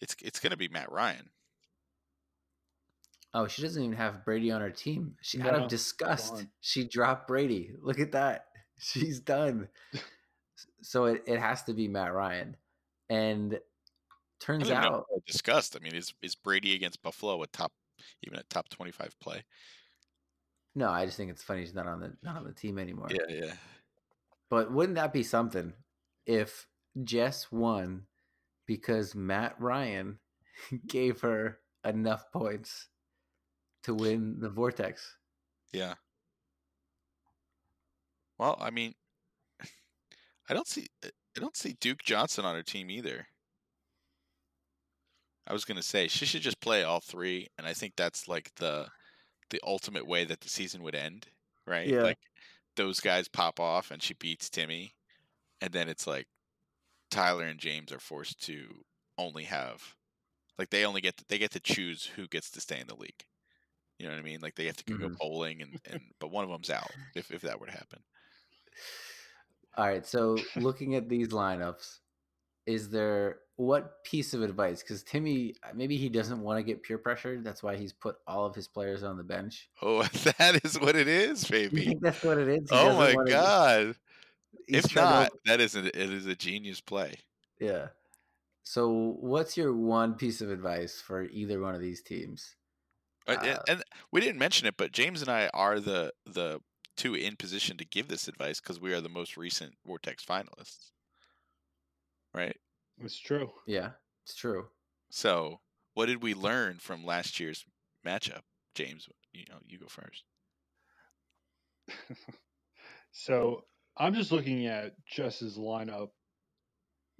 it's 0.00 0.16
it's 0.22 0.40
going 0.40 0.50
to 0.50 0.56
be 0.56 0.68
Matt 0.68 0.90
Ryan. 0.90 1.30
Oh, 3.32 3.46
she 3.46 3.62
doesn't 3.62 3.82
even 3.82 3.96
have 3.96 4.24
Brady 4.24 4.50
on 4.50 4.60
her 4.60 4.70
team. 4.70 5.14
She 5.22 5.38
no, 5.38 5.48
out 5.48 5.54
of 5.54 5.68
disgust, 5.68 6.46
she 6.60 6.84
dropped 6.84 7.28
Brady. 7.28 7.72
Look 7.80 8.00
at 8.00 8.12
that. 8.12 8.46
She's 8.78 9.20
done. 9.20 9.68
so 10.82 11.04
it, 11.04 11.22
it 11.26 11.38
has 11.38 11.62
to 11.64 11.74
be 11.74 11.86
Matt 11.86 12.12
Ryan. 12.12 12.56
And 13.08 13.60
turns 14.40 14.70
out 14.70 15.06
disgust. 15.26 15.76
I 15.76 15.80
mean, 15.80 15.94
is 15.94 16.14
is 16.22 16.34
Brady 16.34 16.74
against 16.74 17.02
Buffalo 17.02 17.42
a 17.42 17.46
top 17.46 17.72
even 18.22 18.38
a 18.38 18.42
top 18.44 18.68
twenty 18.68 18.92
five 18.92 19.18
play? 19.20 19.44
No, 20.74 20.88
I 20.88 21.04
just 21.04 21.16
think 21.16 21.30
it's 21.30 21.42
funny 21.42 21.60
he's 21.60 21.74
not 21.74 21.86
on 21.86 22.00
the 22.00 22.12
not 22.22 22.36
on 22.36 22.44
the 22.44 22.52
team 22.52 22.78
anymore. 22.78 23.08
Yeah, 23.10 23.26
yeah. 23.28 23.52
But 24.48 24.72
wouldn't 24.72 24.96
that 24.96 25.12
be 25.12 25.22
something 25.22 25.72
if 26.26 26.66
Jess 27.04 27.52
won 27.52 28.06
because 28.70 29.16
Matt 29.16 29.56
Ryan 29.58 30.16
gave 30.86 31.20
her 31.22 31.58
enough 31.84 32.30
points 32.30 32.86
to 33.82 33.92
win 33.92 34.36
the 34.38 34.48
Vortex? 34.48 35.16
Yeah. 35.72 35.94
Well, 38.38 38.56
I 38.60 38.70
mean, 38.70 38.94
I 40.48 40.54
don't 40.54 40.68
see 40.68 40.86
I 41.04 41.40
don't 41.40 41.56
see 41.56 41.76
Duke 41.80 42.04
Johnson 42.04 42.44
on 42.44 42.54
her 42.54 42.62
team 42.62 42.92
either. 42.92 43.26
I 45.48 45.52
was 45.52 45.64
gonna 45.64 45.82
say 45.82 46.06
she 46.06 46.24
should 46.24 46.42
just 46.42 46.60
play 46.60 46.84
all 46.84 47.00
three, 47.00 47.48
and 47.58 47.66
I 47.66 47.72
think 47.72 47.94
that's 47.96 48.28
like 48.28 48.52
the 48.54 48.86
the 49.50 49.60
ultimate 49.64 50.06
way 50.06 50.24
that 50.24 50.42
the 50.42 50.48
season 50.48 50.84
would 50.84 50.94
end, 50.94 51.26
right? 51.66 51.88
Yeah. 51.88 52.02
Like 52.02 52.18
those 52.76 53.00
guys 53.00 53.26
pop 53.26 53.58
off 53.58 53.90
and 53.90 54.00
she 54.00 54.14
beats 54.14 54.48
Timmy, 54.48 54.94
and 55.60 55.72
then 55.72 55.88
it's 55.88 56.06
like 56.06 56.28
Tyler 57.10 57.44
and 57.44 57.58
James 57.58 57.92
are 57.92 58.00
forced 58.00 58.42
to 58.46 58.84
only 59.18 59.44
have 59.44 59.94
like 60.60 60.68
they 60.68 60.84
only 60.84 61.00
get 61.00 61.16
to, 61.16 61.24
they 61.28 61.38
get 61.38 61.52
to 61.52 61.60
choose 61.60 62.10
who 62.16 62.28
gets 62.28 62.50
to 62.50 62.60
stay 62.60 62.78
in 62.78 62.86
the 62.86 62.94
league. 62.94 63.24
You 63.98 64.06
know 64.06 64.12
what 64.12 64.20
I 64.20 64.22
mean? 64.22 64.40
Like 64.42 64.56
they 64.56 64.66
have 64.66 64.76
to 64.76 64.84
mm-hmm. 64.84 65.08
go 65.08 65.16
bowling 65.18 65.62
and, 65.62 65.80
and 65.90 66.00
but 66.20 66.30
one 66.30 66.44
of 66.44 66.50
them's 66.50 66.70
out 66.70 66.90
if 67.14 67.30
if 67.30 67.42
that 67.42 67.58
were 67.58 67.66
to 67.66 67.72
happen. 67.72 68.00
All 69.76 69.86
right, 69.86 70.06
so 70.06 70.36
looking 70.56 70.96
at 70.96 71.08
these 71.08 71.28
lineups, 71.28 71.98
is 72.66 72.90
there 72.90 73.38
what 73.56 74.04
piece 74.04 74.34
of 74.34 74.42
advice? 74.42 74.82
Because 74.82 75.02
Timmy, 75.02 75.54
uh, 75.62 75.68
maybe 75.74 75.96
he 75.96 76.10
doesn't 76.10 76.40
want 76.42 76.58
to 76.58 76.62
get 76.62 76.82
peer 76.82 76.98
pressure. 76.98 77.40
That's 77.40 77.62
why 77.62 77.76
he's 77.76 77.92
put 77.92 78.16
all 78.26 78.44
of 78.44 78.54
his 78.54 78.68
players 78.68 79.02
on 79.02 79.16
the 79.16 79.24
bench. 79.24 79.70
Oh, 79.80 80.02
that 80.38 80.60
is 80.62 80.78
what 80.78 80.94
it 80.94 81.08
is, 81.08 81.44
baby. 81.44 81.96
that's 82.02 82.22
what 82.22 82.36
it 82.36 82.48
is. 82.48 82.68
He 82.68 82.76
oh 82.76 82.94
my 82.94 83.14
god! 83.24 83.96
If 84.74 84.94
not, 84.94 85.30
to... 85.30 85.38
that 85.46 85.60
is 85.60 85.76
a, 85.76 85.86
it 85.86 86.12
is 86.12 86.26
a 86.26 86.34
genius 86.34 86.80
play. 86.80 87.14
Yeah. 87.58 87.88
So, 88.62 89.16
what's 89.20 89.56
your 89.56 89.74
one 89.74 90.14
piece 90.14 90.40
of 90.40 90.50
advice 90.50 91.00
for 91.00 91.24
either 91.24 91.60
one 91.60 91.74
of 91.74 91.80
these 91.80 92.02
teams? 92.02 92.56
Uh, 93.26 93.32
uh, 93.32 93.56
and 93.68 93.82
we 94.12 94.20
didn't 94.20 94.38
mention 94.38 94.66
it, 94.66 94.76
but 94.76 94.92
James 94.92 95.22
and 95.22 95.30
I 95.30 95.50
are 95.54 95.80
the 95.80 96.12
the 96.26 96.60
two 96.96 97.14
in 97.14 97.36
position 97.36 97.76
to 97.78 97.84
give 97.84 98.08
this 98.08 98.28
advice 98.28 98.60
because 98.60 98.80
we 98.80 98.92
are 98.92 99.00
the 99.00 99.08
most 99.08 99.36
recent 99.36 99.74
Vortex 99.86 100.24
finalists, 100.24 100.90
right? 102.34 102.56
It's 103.02 103.18
true. 103.18 103.50
Yeah, 103.66 103.90
it's 104.24 104.34
true. 104.34 104.66
So, 105.10 105.60
what 105.94 106.06
did 106.06 106.22
we 106.22 106.34
learn 106.34 106.78
from 106.78 107.04
last 107.04 107.40
year's 107.40 107.64
matchup, 108.06 108.42
James? 108.74 109.08
You 109.32 109.44
know, 109.48 109.58
you 109.66 109.78
go 109.78 109.86
first. 109.86 110.24
so, 113.12 113.64
I'm 113.96 114.14
just 114.14 114.32
looking 114.32 114.66
at 114.66 114.92
Jess's 115.06 115.58
lineup 115.58 116.08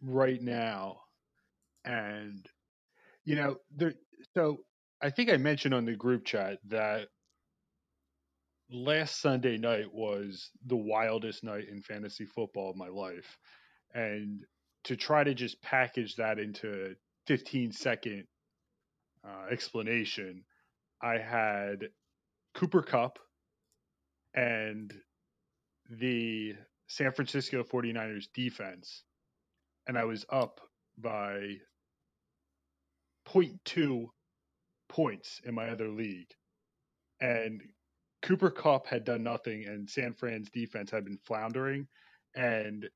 right 0.02 0.40
now, 0.40 1.00
and 1.84 2.46
you 3.24 3.36
know, 3.36 3.56
there. 3.76 3.94
So, 4.34 4.58
I 5.02 5.10
think 5.10 5.30
I 5.30 5.36
mentioned 5.36 5.74
on 5.74 5.84
the 5.84 5.96
group 5.96 6.24
chat 6.24 6.58
that 6.68 7.08
last 8.70 9.20
Sunday 9.20 9.56
night 9.58 9.92
was 9.92 10.50
the 10.66 10.76
wildest 10.76 11.42
night 11.44 11.68
in 11.68 11.82
fantasy 11.82 12.24
football 12.24 12.70
of 12.70 12.76
my 12.76 12.88
life. 12.88 13.38
And 13.94 14.40
to 14.84 14.96
try 14.96 15.24
to 15.24 15.34
just 15.34 15.60
package 15.62 16.16
that 16.16 16.38
into 16.38 16.90
a 16.90 16.94
15 17.26 17.72
second 17.72 18.24
uh, 19.26 19.46
explanation, 19.50 20.44
I 21.02 21.18
had 21.18 21.88
Cooper 22.54 22.82
Kupp 22.82 23.18
and 24.34 24.92
the 25.90 26.54
San 26.86 27.12
Francisco 27.12 27.62
49ers 27.64 28.26
defense, 28.32 29.04
and 29.86 29.98
I 29.98 30.04
was 30.04 30.24
up 30.30 30.60
by 30.96 31.56
0.2 33.28 34.06
points 34.88 35.40
in 35.44 35.54
my 35.54 35.68
other 35.68 35.88
league. 35.88 36.30
And 37.20 37.60
Cooper 38.22 38.50
Kupp 38.50 38.86
had 38.86 39.04
done 39.04 39.22
nothing, 39.22 39.66
and 39.66 39.88
San 39.88 40.14
Fran's 40.14 40.50
defense 40.50 40.90
had 40.90 41.04
been 41.04 41.18
floundering. 41.18 41.86
And 42.34 42.88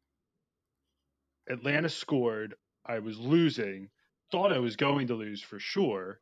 Atlanta 1.49 1.89
scored. 1.89 2.55
I 2.87 3.01
was 3.01 3.19
losing. 3.19 3.91
Thought 4.31 4.53
I 4.53 4.59
was 4.59 4.77
going 4.77 5.09
to 5.09 5.15
lose 5.15 5.43
for 5.43 5.59
sure. 5.59 6.21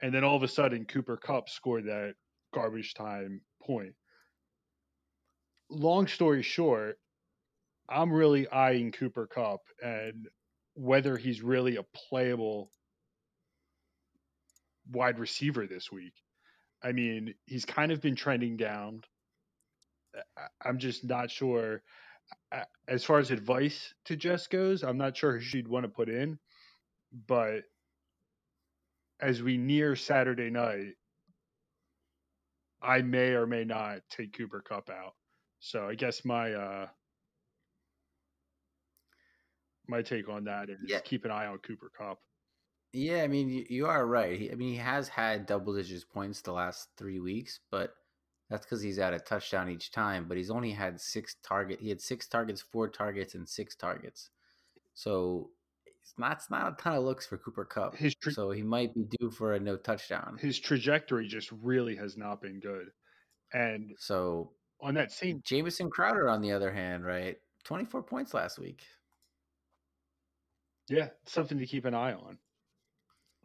And 0.00 0.12
then 0.14 0.24
all 0.24 0.36
of 0.36 0.42
a 0.42 0.48
sudden, 0.48 0.84
Cooper 0.84 1.16
Kupp 1.16 1.48
scored 1.48 1.84
that 1.86 2.14
garbage 2.52 2.94
time 2.94 3.40
point. 3.62 3.94
Long 5.72 6.06
story 6.06 6.42
short, 6.42 6.98
I'm 7.88 8.12
really 8.12 8.46
eyeing 8.48 8.92
Cooper 8.92 9.26
Kupp 9.26 9.60
and 9.82 10.28
whether 10.74 11.16
he's 11.16 11.40
really 11.42 11.76
a 11.76 11.82
playable 11.94 12.70
wide 14.90 15.18
receiver 15.18 15.66
this 15.66 15.90
week. 15.90 16.12
I 16.82 16.92
mean, 16.92 17.34
he's 17.46 17.64
kind 17.64 17.90
of 17.90 18.02
been 18.02 18.16
trending 18.16 18.58
down. 18.58 19.00
I'm 20.62 20.78
just 20.78 21.04
not 21.04 21.30
sure 21.30 21.82
as 22.86 23.02
far 23.02 23.18
as 23.18 23.30
advice 23.30 23.94
to 24.04 24.16
Jess 24.16 24.48
goes, 24.48 24.82
I'm 24.82 24.98
not 24.98 25.16
sure 25.16 25.32
who 25.32 25.40
she'd 25.40 25.68
want 25.68 25.84
to 25.84 25.88
put 25.88 26.10
in, 26.10 26.38
but 27.26 27.62
as 29.20 29.42
we 29.42 29.56
near 29.56 29.96
Saturday 29.96 30.50
night, 30.50 30.96
I 32.82 33.00
may 33.00 33.30
or 33.30 33.46
may 33.46 33.64
not 33.64 34.00
take 34.10 34.36
Cooper 34.36 34.60
Kupp 34.60 34.90
out. 34.90 35.14
So 35.64 35.88
I 35.88 35.94
guess 35.94 36.24
my 36.24 36.52
uh 36.52 36.86
my 39.86 40.02
take 40.02 40.28
on 40.28 40.44
that 40.44 40.68
is 40.68 40.78
yeah. 40.84 40.98
keep 40.98 41.24
an 41.24 41.30
eye 41.30 41.46
on 41.46 41.58
Cooper 41.58 41.90
Kupp. 41.96 42.18
Yeah, 42.92 43.22
I 43.22 43.28
mean 43.28 43.48
you, 43.48 43.64
you 43.68 43.86
are 43.86 44.04
right. 44.04 44.50
I 44.50 44.56
mean 44.56 44.70
he 44.72 44.76
has 44.78 45.06
had 45.06 45.46
double 45.46 45.74
digits 45.74 46.04
points 46.04 46.42
the 46.42 46.50
last 46.50 46.88
three 46.98 47.20
weeks, 47.20 47.60
but 47.70 47.94
that's 48.50 48.66
because 48.66 48.82
he's 48.82 48.98
at 48.98 49.14
a 49.14 49.20
touchdown 49.20 49.70
each 49.70 49.92
time, 49.92 50.26
but 50.26 50.36
he's 50.36 50.50
only 50.50 50.72
had 50.72 51.00
six 51.00 51.36
target. 51.44 51.78
He 51.80 51.90
had 51.90 52.00
six 52.00 52.26
targets, 52.26 52.60
four 52.60 52.88
targets, 52.88 53.36
and 53.36 53.48
six 53.48 53.76
targets. 53.76 54.30
So 54.94 55.50
it's 55.86 56.14
not 56.18 56.38
it's 56.38 56.50
not 56.50 56.72
a 56.72 56.82
ton 56.82 56.96
of 56.96 57.04
looks 57.04 57.24
for 57.24 57.38
Cooper. 57.38 57.68
His 57.94 58.16
tra- 58.16 58.32
so 58.32 58.50
he 58.50 58.62
might 58.62 58.92
be 58.96 59.04
due 59.20 59.30
for 59.30 59.54
a 59.54 59.60
no 59.60 59.76
touchdown. 59.76 60.38
His 60.40 60.58
trajectory 60.58 61.28
just 61.28 61.52
really 61.52 61.94
has 61.96 62.16
not 62.16 62.42
been 62.42 62.58
good. 62.58 62.88
And 63.52 63.92
so 63.98 64.50
on 64.82 64.94
that 64.94 65.12
same 65.12 65.40
Jamison 65.44 65.88
Crowder, 65.88 66.28
on 66.28 66.42
the 66.42 66.52
other 66.52 66.72
hand, 66.72 67.06
right, 67.06 67.36
twenty 67.64 67.84
four 67.84 68.02
points 68.02 68.34
last 68.34 68.58
week. 68.58 68.82
Yeah, 70.88 71.08
something 71.24 71.58
to 71.58 71.66
keep 71.66 71.84
an 71.84 71.94
eye 71.94 72.12
on. 72.12 72.36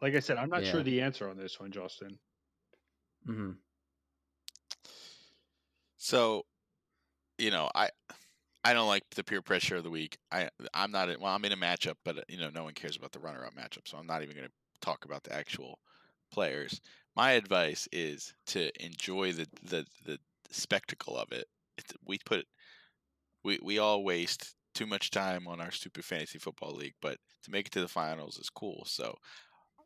Like 0.02 0.14
I 0.14 0.20
said, 0.20 0.36
I'm 0.36 0.50
not 0.50 0.64
yeah. 0.64 0.70
sure 0.72 0.82
the 0.82 1.00
answer 1.00 1.28
on 1.30 1.36
this 1.36 1.58
one, 1.58 1.70
Justin. 1.70 2.18
Mm-hmm. 3.26 3.52
So, 5.96 6.44
you 7.38 7.50
know, 7.50 7.70
I 7.74 7.90
I 8.64 8.72
don't 8.72 8.88
like 8.88 9.04
the 9.14 9.24
peer 9.24 9.40
pressure 9.40 9.76
of 9.76 9.84
the 9.84 9.90
week. 9.90 10.18
I 10.32 10.50
I'm 10.74 10.90
not 10.90 11.08
well. 11.20 11.34
I'm 11.34 11.44
in 11.44 11.52
a 11.52 11.56
matchup, 11.56 11.94
but 12.04 12.18
uh, 12.18 12.22
you 12.28 12.38
know, 12.38 12.50
no 12.50 12.64
one 12.64 12.74
cares 12.74 12.96
about 12.96 13.12
the 13.12 13.20
runner-up 13.20 13.54
matchup, 13.54 13.86
so 13.86 13.96
I'm 13.96 14.06
not 14.06 14.22
even 14.22 14.36
going 14.36 14.48
to 14.48 14.80
talk 14.80 15.04
about 15.04 15.22
the 15.24 15.34
actual 15.34 15.78
players. 16.32 16.80
My 17.16 17.32
advice 17.32 17.88
is 17.92 18.34
to 18.48 18.70
enjoy 18.84 19.32
the 19.32 19.46
the 19.62 19.86
the 20.04 20.18
spectacle 20.50 21.16
of 21.16 21.32
it. 21.32 21.46
It's, 21.76 21.92
we 22.06 22.18
put 22.24 22.46
we 23.44 23.58
we 23.62 23.78
all 23.78 24.04
waste 24.04 24.54
too 24.74 24.86
much 24.86 25.10
time 25.10 25.48
on 25.48 25.60
our 25.60 25.70
stupid 25.70 26.04
fantasy 26.04 26.38
football 26.38 26.74
league, 26.74 26.94
but 27.02 27.18
to 27.44 27.50
make 27.50 27.66
it 27.66 27.72
to 27.72 27.80
the 27.80 27.88
finals 27.88 28.38
is 28.38 28.50
cool. 28.50 28.84
So, 28.86 29.14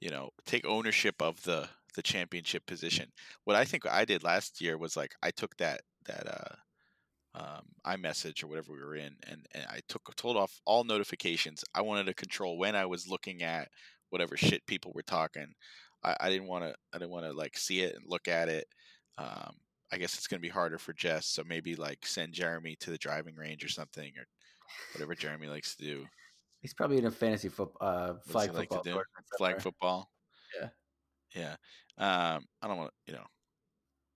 you 0.01 0.11
know, 0.11 0.31
take 0.47 0.67
ownership 0.67 1.21
of 1.21 1.43
the 1.43 1.69
the 1.95 2.03
championship 2.03 2.67
position. 2.67 3.13
What 3.45 3.57
I 3.57 3.65
think 3.65 3.87
I 3.87 4.05
did 4.05 4.23
last 4.23 4.61
year 4.61 4.79
was 4.79 4.97
like 4.97 5.15
I 5.23 5.31
took 5.31 5.57
that 5.59 5.83
that 6.07 6.27
uh 6.27 6.55
um, 7.35 7.63
iMessage 7.87 8.45
or 8.45 8.49
whatever 8.49 8.73
we 8.73 8.85
were 8.85 8.95
in, 8.95 9.17
and, 9.27 9.47
and 9.53 9.65
I 9.69 9.81
took 9.89 10.15
told 10.17 10.37
off 10.37 10.61
all 10.67 10.85
notifications. 10.85 11.65
I 11.75 11.81
wanted 11.81 12.05
to 12.07 12.15
control 12.15 12.59
when 12.59 12.77
I 12.77 12.85
was 12.87 13.09
looking 13.09 13.43
at 13.43 13.69
whatever 14.11 14.37
shit 14.37 14.67
people 14.67 14.93
were 14.95 15.03
talking. 15.03 15.47
I, 16.05 16.17
I 16.21 16.31
didn't 16.31 16.49
want 16.49 16.65
to. 16.65 16.75
I 16.93 16.99
didn't 16.99 17.11
want 17.11 17.27
to 17.27 17.33
like 17.33 17.57
see 17.57 17.81
it 17.81 17.95
and 17.95 18.05
look 18.07 18.29
at 18.29 18.49
it. 18.49 18.67
Um, 19.19 19.55
I 19.93 19.99
guess 19.99 20.15
it's 20.15 20.27
gonna 20.27 20.41
be 20.41 20.49
harder 20.49 20.79
for 20.79 20.93
Jess, 20.93 21.27
so 21.27 21.43
maybe 21.47 21.77
like 21.77 22.07
send 22.07 22.33
Jeremy 22.33 22.77
to 22.81 22.91
the 22.91 22.99
driving 22.99 23.37
range 23.37 23.65
or 23.65 23.69
something, 23.69 24.13
or 24.17 24.25
whatever 24.95 25.15
Jeremy 25.15 25.49
likes 25.49 25.77
to 25.77 25.85
do. 25.85 26.07
He's 26.61 26.75
probably 26.75 26.99
in 26.99 27.07
a 27.07 27.11
fantasy 27.11 27.49
foot, 27.49 27.71
uh, 27.81 28.15
flag 28.27 28.55
like 28.55 28.71
football. 28.71 29.03
Flag 29.37 29.61
football. 29.61 30.11
Yeah. 30.59 30.69
Yeah. 31.35 31.57
Um, 31.99 32.45
I 32.63 32.69
don't 32.69 32.77
want 32.77 32.91
to, 32.91 33.13
you 33.13 33.19
know, 33.19 33.27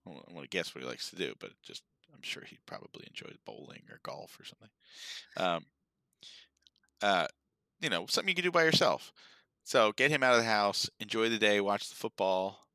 I 0.05 0.09
don't 0.09 0.33
want 0.33 0.49
to 0.49 0.57
guess 0.57 0.73
what 0.73 0.83
he 0.83 0.89
likes 0.89 1.09
to 1.09 1.15
do, 1.15 1.33
but 1.39 1.51
just 1.61 1.83
I'm 2.13 2.21
sure 2.21 2.43
he'd 2.45 2.65
probably 2.65 3.05
enjoy 3.07 3.29
bowling 3.45 3.83
or 3.89 3.99
golf 4.03 4.37
or 4.39 4.45
something. 4.45 4.69
Um, 5.35 5.65
uh, 7.01 7.27
you 7.81 7.89
know, 7.89 8.05
something 8.07 8.29
you 8.29 8.35
can 8.35 8.43
do 8.43 8.51
by 8.51 8.63
yourself. 8.63 9.11
So 9.63 9.91
get 9.91 10.11
him 10.11 10.23
out 10.23 10.33
of 10.33 10.39
the 10.39 10.49
house, 10.49 10.89
enjoy 10.99 11.29
the 11.29 11.37
day, 11.37 11.59
watch 11.59 11.89
the 11.89 11.95
football, 11.95 12.66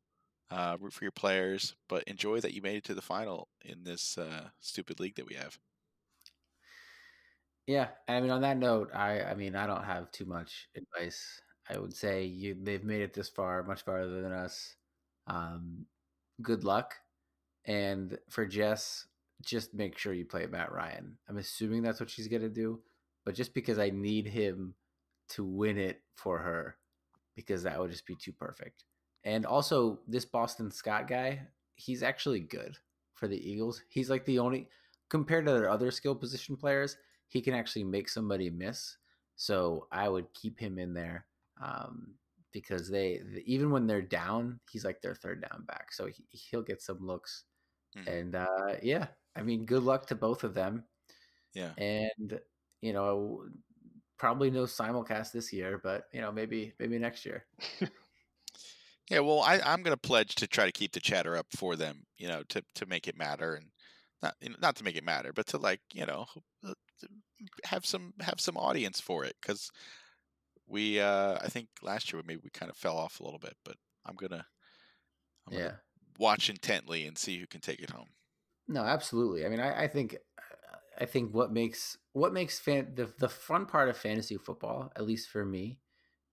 uh, 0.52 0.76
root 0.80 0.92
for 0.92 1.04
your 1.04 1.12
players, 1.12 1.74
but 1.88 2.04
enjoy 2.04 2.40
that 2.40 2.52
you 2.54 2.62
made 2.62 2.76
it 2.76 2.84
to 2.84 2.94
the 2.94 3.02
final 3.02 3.48
in 3.64 3.84
this 3.84 4.18
uh, 4.18 4.48
stupid 4.60 5.00
league 5.00 5.16
that 5.16 5.26
we 5.26 5.34
have. 5.34 5.58
Yeah, 7.66 7.88
I 8.08 8.20
mean, 8.20 8.30
on 8.30 8.42
that 8.42 8.58
note, 8.58 8.90
I 8.94 9.22
I 9.22 9.34
mean, 9.34 9.54
I 9.56 9.66
don't 9.66 9.84
have 9.84 10.10
too 10.12 10.24
much 10.26 10.68
advice. 10.76 11.40
I 11.70 11.78
would 11.78 11.94
say 11.94 12.24
you 12.24 12.56
they've 12.60 12.84
made 12.84 13.02
it 13.02 13.14
this 13.14 13.28
far, 13.28 13.62
much 13.62 13.82
farther 13.84 14.20
than 14.22 14.32
us. 14.32 14.76
Um, 15.26 15.86
good 16.42 16.64
luck, 16.64 16.94
and 17.66 18.18
for 18.30 18.46
Jess, 18.46 19.06
just 19.42 19.74
make 19.74 19.96
sure 19.98 20.12
you 20.12 20.26
play 20.26 20.46
Matt 20.46 20.72
Ryan. 20.72 21.18
I'm 21.28 21.38
assuming 21.38 21.82
that's 21.82 22.00
what 22.00 22.10
she's 22.10 22.28
gonna 22.28 22.48
do, 22.48 22.80
but 23.24 23.34
just 23.34 23.54
because 23.54 23.78
I 23.78 23.90
need 23.90 24.26
him 24.26 24.74
to 25.30 25.44
win 25.44 25.78
it 25.78 26.02
for 26.14 26.38
her, 26.40 26.76
because 27.36 27.62
that 27.64 27.78
would 27.80 27.92
just 27.92 28.06
be 28.06 28.16
too 28.16 28.32
perfect. 28.32 28.84
And 29.24 29.46
also, 29.46 30.00
this 30.08 30.24
Boston 30.24 30.70
Scott 30.70 31.06
guy, 31.08 31.46
he's 31.76 32.02
actually 32.02 32.40
good 32.40 32.76
for 33.14 33.28
the 33.28 33.38
Eagles. 33.50 33.82
He's 33.88 34.10
like 34.10 34.24
the 34.24 34.38
only 34.38 34.68
compared 35.08 35.46
to 35.46 35.52
their 35.52 35.68
other 35.70 35.90
skill 35.90 36.14
position 36.14 36.56
players, 36.56 36.96
he 37.28 37.40
can 37.42 37.54
actually 37.54 37.84
make 37.84 38.08
somebody 38.08 38.50
miss. 38.50 38.96
So 39.36 39.86
I 39.92 40.08
would 40.08 40.32
keep 40.34 40.58
him 40.58 40.78
in 40.78 40.94
there 40.94 41.26
um, 41.60 42.14
because 42.52 42.88
they 42.90 43.20
even 43.46 43.70
when 43.70 43.86
they're 43.86 44.02
down, 44.02 44.60
he's 44.70 44.84
like 44.84 45.00
their 45.02 45.14
third 45.14 45.42
down 45.48 45.64
back, 45.66 45.92
so 45.92 46.06
he, 46.06 46.24
he'll 46.30 46.62
get 46.62 46.82
some 46.82 47.06
looks. 47.06 47.44
Mhm. 47.96 48.06
And 48.08 48.34
uh, 48.36 48.76
yeah, 48.82 49.08
I 49.36 49.42
mean, 49.42 49.66
good 49.66 49.82
luck 49.82 50.06
to 50.06 50.14
both 50.14 50.44
of 50.44 50.54
them. 50.54 50.84
Yeah. 51.54 51.72
And 51.78 52.40
you 52.80 52.92
know, 52.92 53.44
probably 54.18 54.50
no 54.50 54.64
simulcast 54.64 55.32
this 55.32 55.52
year, 55.52 55.80
but 55.82 56.08
you 56.12 56.20
know, 56.20 56.32
maybe 56.32 56.74
maybe 56.78 56.98
next 56.98 57.26
year. 57.26 57.46
Yeah, 59.10 59.20
well, 59.20 59.40
I, 59.40 59.60
I'm 59.60 59.82
going 59.82 59.94
to 59.94 60.00
pledge 60.00 60.36
to 60.36 60.46
try 60.46 60.64
to 60.64 60.72
keep 60.72 60.92
the 60.92 61.00
chatter 61.00 61.36
up 61.36 61.46
for 61.56 61.76
them, 61.76 62.04
you 62.18 62.28
know, 62.28 62.42
to, 62.48 62.64
to 62.76 62.86
make 62.86 63.08
it 63.08 63.16
matter 63.16 63.54
and 63.54 63.66
not 64.22 64.36
you 64.40 64.50
know, 64.50 64.56
not 64.60 64.76
to 64.76 64.84
make 64.84 64.96
it 64.96 65.04
matter, 65.04 65.32
but 65.32 65.46
to 65.48 65.58
like 65.58 65.80
you 65.92 66.06
know 66.06 66.26
uh, 66.64 66.74
have 67.64 67.84
some 67.84 68.14
have 68.20 68.40
some 68.40 68.56
audience 68.56 69.00
for 69.00 69.24
it 69.24 69.34
because 69.42 69.70
we 70.66 71.00
uh 71.00 71.38
I 71.42 71.48
think 71.48 71.68
last 71.82 72.12
year 72.12 72.22
maybe 72.24 72.40
we 72.44 72.50
kind 72.50 72.70
of 72.70 72.76
fell 72.76 72.96
off 72.96 73.20
a 73.20 73.24
little 73.24 73.38
bit, 73.38 73.56
but 73.64 73.76
I'm 74.06 74.16
gonna 74.16 74.46
I'm 75.46 75.52
yeah. 75.52 75.58
gonna 75.58 75.80
watch 76.18 76.50
intently 76.50 77.06
and 77.06 77.16
see 77.16 77.38
who 77.38 77.46
can 77.46 77.60
take 77.60 77.80
it 77.80 77.90
home. 77.90 78.14
No, 78.68 78.82
absolutely. 78.82 79.44
I 79.44 79.48
mean, 79.48 79.60
I, 79.60 79.84
I 79.84 79.88
think, 79.88 80.16
I 80.98 81.06
think 81.06 81.34
what 81.34 81.52
makes 81.52 81.98
what 82.12 82.32
makes 82.32 82.58
fan 82.60 82.94
the 82.94 83.12
the 83.18 83.28
fun 83.28 83.66
part 83.66 83.88
of 83.88 83.96
fantasy 83.96 84.36
football, 84.36 84.92
at 84.96 85.04
least 85.04 85.28
for 85.30 85.44
me, 85.44 85.80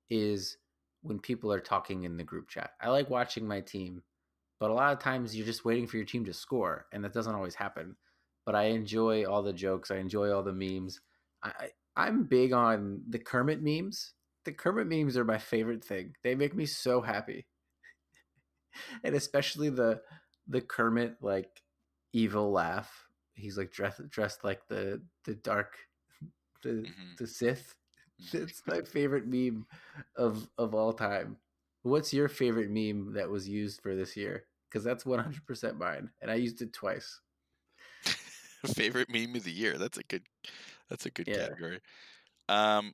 is 0.10 0.58
when 1.01 1.19
people 1.19 1.51
are 1.53 1.59
talking 1.59 2.03
in 2.03 2.17
the 2.17 2.23
group 2.23 2.49
chat. 2.49 2.71
I 2.81 2.89
like 2.89 3.09
watching 3.09 3.47
my 3.47 3.62
team, 3.62 4.03
but 4.59 4.71
a 4.71 4.73
lot 4.73 4.93
of 4.93 4.99
times 4.99 5.35
you're 5.35 5.45
just 5.45 5.65
waiting 5.65 5.88
for 5.88 5.97
your 5.97 6.05
team 6.05 6.25
to 6.25 6.33
score, 6.33 6.88
and 6.91 7.03
that 7.03 7.13
doesn't 7.13 7.35
always 7.35 7.55
happen. 7.55 7.95
But 8.45 8.55
I 8.55 8.63
enjoy 8.65 9.25
all 9.25 9.43
the 9.43 9.53
jokes. 9.53 9.91
I 9.91 9.97
enjoy 9.97 10.31
all 10.31 10.43
the 10.43 10.53
memes. 10.53 10.99
I, 11.43 11.69
I'm 11.95 12.23
big 12.23 12.53
on 12.53 13.01
the 13.07 13.19
Kermit 13.19 13.62
memes. 13.62 14.13
The 14.45 14.51
Kermit 14.53 14.88
memes 14.88 15.17
are 15.17 15.25
my 15.25 15.38
favorite 15.38 15.83
thing. 15.83 16.15
They 16.23 16.35
make 16.35 16.55
me 16.55 16.65
so 16.65 17.01
happy, 17.01 17.45
and 19.03 19.15
especially 19.15 19.69
the 19.69 20.01
the 20.47 20.62
Kermit 20.62 21.17
like 21.21 21.62
evil 22.13 22.51
laugh. 22.51 23.07
He's 23.35 23.57
like 23.57 23.71
dressed 23.71 24.09
dressed 24.09 24.43
like 24.43 24.67
the 24.67 25.01
the 25.25 25.35
dark 25.35 25.77
the 26.63 26.69
Mhm. 26.69 27.17
the 27.17 27.27
Sith. 27.27 27.75
It's 28.34 28.63
my 28.67 28.82
favorite 28.82 29.27
meme 29.27 29.65
of 30.15 30.49
of 30.58 30.75
all 30.75 30.93
time. 30.93 31.38
What's 31.84 32.13
your 32.13 32.27
favorite 32.27 32.69
meme 32.69 33.13
that 33.13 33.29
was 33.29 33.47
used 33.47 33.82
for 33.82 33.95
this 33.95 34.17
year? 34.17 34.45
Because 34.69 34.84
that's 34.84 35.05
one 35.05 35.19
hundred 35.19 35.45
percent 35.45 35.77
mine, 35.77 36.12
and 36.21 36.29
I 36.29 36.36
used 36.36 36.62
it 36.62 36.73
twice. 36.73 37.21
Favorite 38.75 39.10
meme 39.10 39.36
of 39.36 39.43
the 39.43 39.51
year. 39.51 39.77
That's 39.77 39.97
a 39.97 40.03
good. 40.03 40.23
That's 40.89 41.05
a 41.05 41.12
good 41.12 41.27
Yeah. 41.27 41.47
category. 41.47 41.79
Um, 42.49 42.93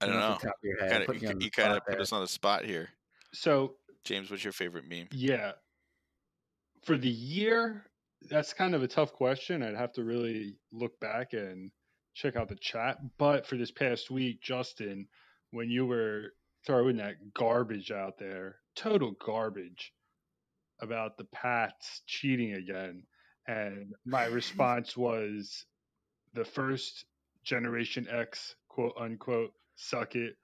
I 0.00 0.06
don't 0.06 0.16
know. 0.20 0.22
Off 0.26 0.42
top 0.42 0.52
of 0.52 0.62
your 0.62 0.78
head, 0.78 1.06
kind 1.06 1.22
of 1.22 1.22
you 1.22 1.36
you 1.40 1.50
kind 1.50 1.72
of 1.72 1.84
put 1.84 2.00
us 2.00 2.12
on 2.12 2.20
the 2.20 2.28
spot 2.28 2.64
here. 2.64 2.88
So 3.32 3.76
James, 4.04 4.30
what's 4.30 4.44
your 4.44 4.52
favorite 4.52 4.88
meme? 4.88 5.08
yeah, 5.12 5.52
for 6.84 6.96
the 6.96 7.08
year, 7.10 7.84
that's 8.22 8.52
kind 8.54 8.74
of 8.74 8.82
a 8.82 8.88
tough 8.88 9.12
question. 9.12 9.62
I'd 9.62 9.74
have 9.74 9.92
to 9.94 10.04
really 10.04 10.56
look 10.72 10.98
back 11.00 11.32
and 11.32 11.70
check 12.16 12.34
out 12.34 12.48
the 12.48 12.56
chat. 12.56 12.98
But 13.18 13.46
for 13.46 13.56
this 13.56 13.70
past 13.70 14.10
week, 14.10 14.40
Justin, 14.40 15.06
when 15.50 15.70
you 15.70 15.86
were 15.86 16.32
throwing 16.66 16.96
that 16.96 17.34
garbage 17.34 17.90
out 17.90 18.18
there, 18.18 18.56
total 18.74 19.12
garbage 19.24 19.92
about 20.80 21.18
the 21.18 21.24
Pats 21.24 22.02
cheating 22.06 22.54
again, 22.54 23.02
and 23.46 23.92
my 24.04 24.24
response 24.24 24.96
was 24.96 25.66
the 26.34 26.44
first 26.44 27.04
Generation 27.44 28.08
X 28.10 28.56
quote 28.68 28.94
unquote 28.98 29.52
suck 29.76 30.16
it. 30.16 30.36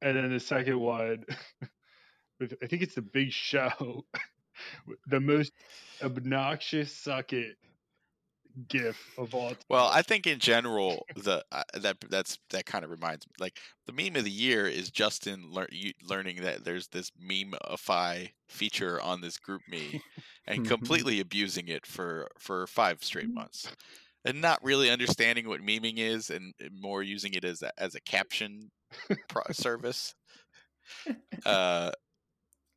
And 0.00 0.16
then 0.16 0.32
the 0.32 0.40
second 0.40 0.80
one, 0.80 1.24
I 2.42 2.66
think 2.66 2.82
it's 2.82 2.96
the 2.96 3.02
big 3.02 3.30
show, 3.30 4.04
the 5.06 5.20
most 5.20 5.52
obnoxious 6.02 6.92
suck 6.92 7.32
it 7.34 7.56
gif 8.68 9.18
of 9.18 9.34
all 9.34 9.50
time. 9.50 9.58
Well, 9.68 9.88
I 9.92 10.02
think 10.02 10.26
in 10.26 10.38
general, 10.38 11.06
the 11.16 11.44
uh, 11.52 11.62
that 11.74 11.96
that's 12.08 12.38
that 12.50 12.66
kind 12.66 12.84
of 12.84 12.90
reminds 12.90 13.26
me. 13.26 13.32
Like 13.38 13.58
the 13.86 13.92
meme 13.92 14.16
of 14.16 14.24
the 14.24 14.30
year 14.30 14.66
is 14.66 14.90
Justin 14.90 15.50
lear- 15.50 15.68
learning 16.02 16.42
that 16.42 16.64
there's 16.64 16.88
this 16.88 17.10
memeify 17.10 18.30
feature 18.48 19.00
on 19.00 19.20
this 19.20 19.38
group 19.38 19.62
me, 19.68 20.00
and 20.46 20.66
completely 20.66 21.20
abusing 21.20 21.68
it 21.68 21.86
for 21.86 22.28
for 22.38 22.66
five 22.66 23.02
straight 23.02 23.32
months, 23.32 23.70
and 24.24 24.40
not 24.40 24.62
really 24.62 24.90
understanding 24.90 25.48
what 25.48 25.60
meming 25.60 25.98
is, 25.98 26.30
and, 26.30 26.54
more 26.72 27.02
using 27.02 27.34
it 27.34 27.44
as 27.44 27.62
a, 27.62 27.70
as 27.78 27.94
a 27.94 28.00
caption 28.00 28.70
pro- 29.28 29.42
service. 29.52 30.14
Uh, 31.44 31.90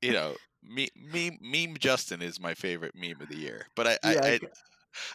you 0.02 0.14
know, 0.14 0.36
me, 0.64 0.90
meme 0.96 1.38
meme 1.42 1.78
Justin 1.78 2.22
is 2.22 2.40
my 2.40 2.54
favorite 2.54 2.96
meme 2.96 3.22
of 3.22 3.30
the 3.30 3.38
year, 3.38 3.68
but 3.76 3.88
I, 3.88 3.98
Yeah, 4.04 4.20
I, 4.24 4.34
I 4.34 4.40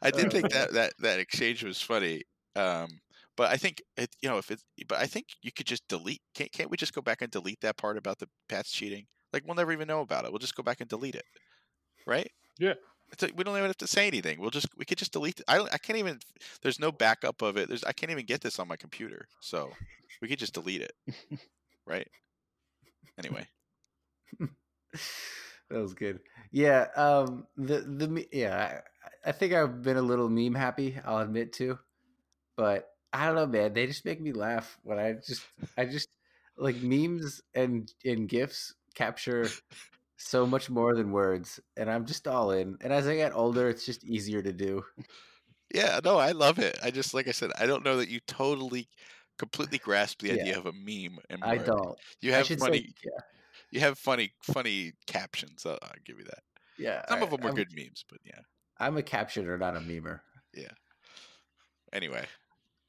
I 0.02 0.10
did 0.10 0.32
think 0.32 0.50
that 0.52 0.72
that 0.72 0.92
that 0.98 1.20
exchange 1.20 1.62
was 1.64 1.80
funny. 1.80 2.22
Um, 2.56 2.88
but 3.36 3.50
I 3.50 3.56
think 3.56 3.82
it, 3.96 4.10
you 4.20 4.28
know, 4.28 4.38
if 4.38 4.50
it, 4.50 4.60
but 4.86 4.98
I 4.98 5.06
think 5.06 5.26
you 5.42 5.52
could 5.52 5.66
just 5.66 5.86
delete. 5.88 6.20
Can't 6.34 6.52
can't 6.52 6.70
we 6.70 6.76
just 6.76 6.94
go 6.94 7.00
back 7.00 7.22
and 7.22 7.30
delete 7.30 7.60
that 7.60 7.76
part 7.76 7.96
about 7.96 8.18
the 8.18 8.28
Pats 8.48 8.70
cheating? 8.70 9.06
Like 9.32 9.44
we'll 9.46 9.54
never 9.54 9.72
even 9.72 9.88
know 9.88 10.00
about 10.00 10.24
it. 10.24 10.32
We'll 10.32 10.38
just 10.38 10.56
go 10.56 10.62
back 10.62 10.80
and 10.80 10.88
delete 10.88 11.14
it, 11.14 11.24
right? 12.06 12.30
Yeah. 12.58 12.74
It's 13.12 13.22
like, 13.22 13.32
we 13.36 13.42
don't 13.42 13.56
even 13.56 13.66
have 13.66 13.76
to 13.78 13.86
say 13.86 14.06
anything. 14.06 14.40
We'll 14.40 14.50
just 14.50 14.68
we 14.76 14.84
could 14.84 14.98
just 14.98 15.12
delete 15.12 15.40
it. 15.40 15.44
I 15.48 15.56
don't. 15.56 15.72
I 15.72 15.78
can't 15.78 15.98
even. 15.98 16.18
There's 16.62 16.78
no 16.78 16.92
backup 16.92 17.42
of 17.42 17.56
it. 17.56 17.68
There's. 17.68 17.84
I 17.84 17.92
can't 17.92 18.12
even 18.12 18.24
get 18.24 18.40
this 18.40 18.58
on 18.58 18.68
my 18.68 18.76
computer. 18.76 19.26
So 19.40 19.70
we 20.22 20.28
could 20.28 20.38
just 20.38 20.54
delete 20.54 20.82
it, 20.82 20.92
right? 21.86 22.06
Anyway, 23.18 23.46
that 24.38 24.50
was 25.70 25.94
good. 25.94 26.20
Yeah, 26.50 26.88
um, 26.96 27.46
the 27.56 27.80
the 27.80 28.28
yeah, 28.32 28.82
I, 29.24 29.28
I 29.30 29.32
think 29.32 29.52
I've 29.52 29.82
been 29.82 29.96
a 29.96 30.02
little 30.02 30.28
meme 30.28 30.54
happy. 30.54 30.98
I'll 31.04 31.18
admit 31.18 31.52
to, 31.54 31.78
but 32.56 32.96
I 33.12 33.26
don't 33.26 33.36
know, 33.36 33.46
man. 33.46 33.74
They 33.74 33.86
just 33.86 34.04
make 34.04 34.20
me 34.20 34.32
laugh 34.32 34.78
when 34.82 34.98
I 34.98 35.14
just 35.14 35.48
I 35.78 35.86
just 35.86 36.08
like 36.56 36.82
memes 36.82 37.42
and 37.54 37.92
and 38.04 38.28
gifs 38.28 38.74
capture 38.94 39.62
so 40.18 40.46
much 40.46 40.70
more 40.70 40.94
than 40.96 41.12
words, 41.12 41.60
and 41.76 41.90
I'm 41.90 42.06
just 42.06 42.28
all 42.28 42.52
in. 42.52 42.78
And 42.82 42.92
as 42.92 43.08
I 43.08 43.16
get 43.16 43.34
older, 43.34 43.68
it's 43.70 43.86
just 43.86 44.04
easier 44.04 44.42
to 44.42 44.52
do. 44.52 44.84
yeah. 45.74 46.00
No, 46.04 46.18
I 46.18 46.32
love 46.32 46.58
it. 46.58 46.78
I 46.82 46.90
just 46.90 47.14
like 47.14 47.28
I 47.28 47.32
said. 47.32 47.50
I 47.58 47.66
don't 47.66 47.84
know 47.84 47.96
that 47.98 48.08
you 48.08 48.20
totally, 48.20 48.88
completely 49.38 49.78
grasp 49.78 50.20
the 50.20 50.30
Yeah. 50.30 50.32
idea 50.32 50.58
of 50.58 50.66
a 50.66 50.72
meme. 50.72 51.18
And 51.30 51.42
I 51.42 51.58
don't. 51.58 51.98
You 52.20 52.32
have 52.32 52.48
funny. 52.58 52.80
say, 52.80 52.94
yeah, 53.04 53.20
You 53.72 53.80
have 53.80 53.98
funny, 53.98 54.32
funny 54.42 54.92
captions. 55.06 55.64
I'll, 55.64 55.78
I'll 55.82 55.90
give 56.04 56.18
you 56.18 56.24
that. 56.24 56.42
yeah. 56.78 57.02
Some 57.08 57.20
I- 57.20 57.22
of 57.22 57.30
them 57.30 57.40
were 57.40 57.48
I'm- 57.48 57.54
good 57.56 57.72
memes, 57.74 58.04
but 58.08 58.18
yeah. 58.24 58.40
I'm 58.78 58.96
a 58.96 59.02
captioner, 59.02 59.58
not 59.58 59.76
a 59.76 59.80
memer. 59.80 60.20
Yeah. 60.54 60.72
Anyway. 61.92 62.24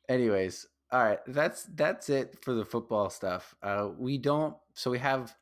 Anyways, 0.10 0.68
all 0.92 1.04
right. 1.04 1.20
That's 1.28 1.64
that's 1.76 2.10
it 2.10 2.38
for 2.44 2.54
the 2.54 2.66
football 2.66 3.10
stuff. 3.10 3.56
Uh, 3.62 3.90
we 3.98 4.18
don't. 4.18 4.56
So 4.74 4.92
we 4.92 5.00
have. 5.00 5.36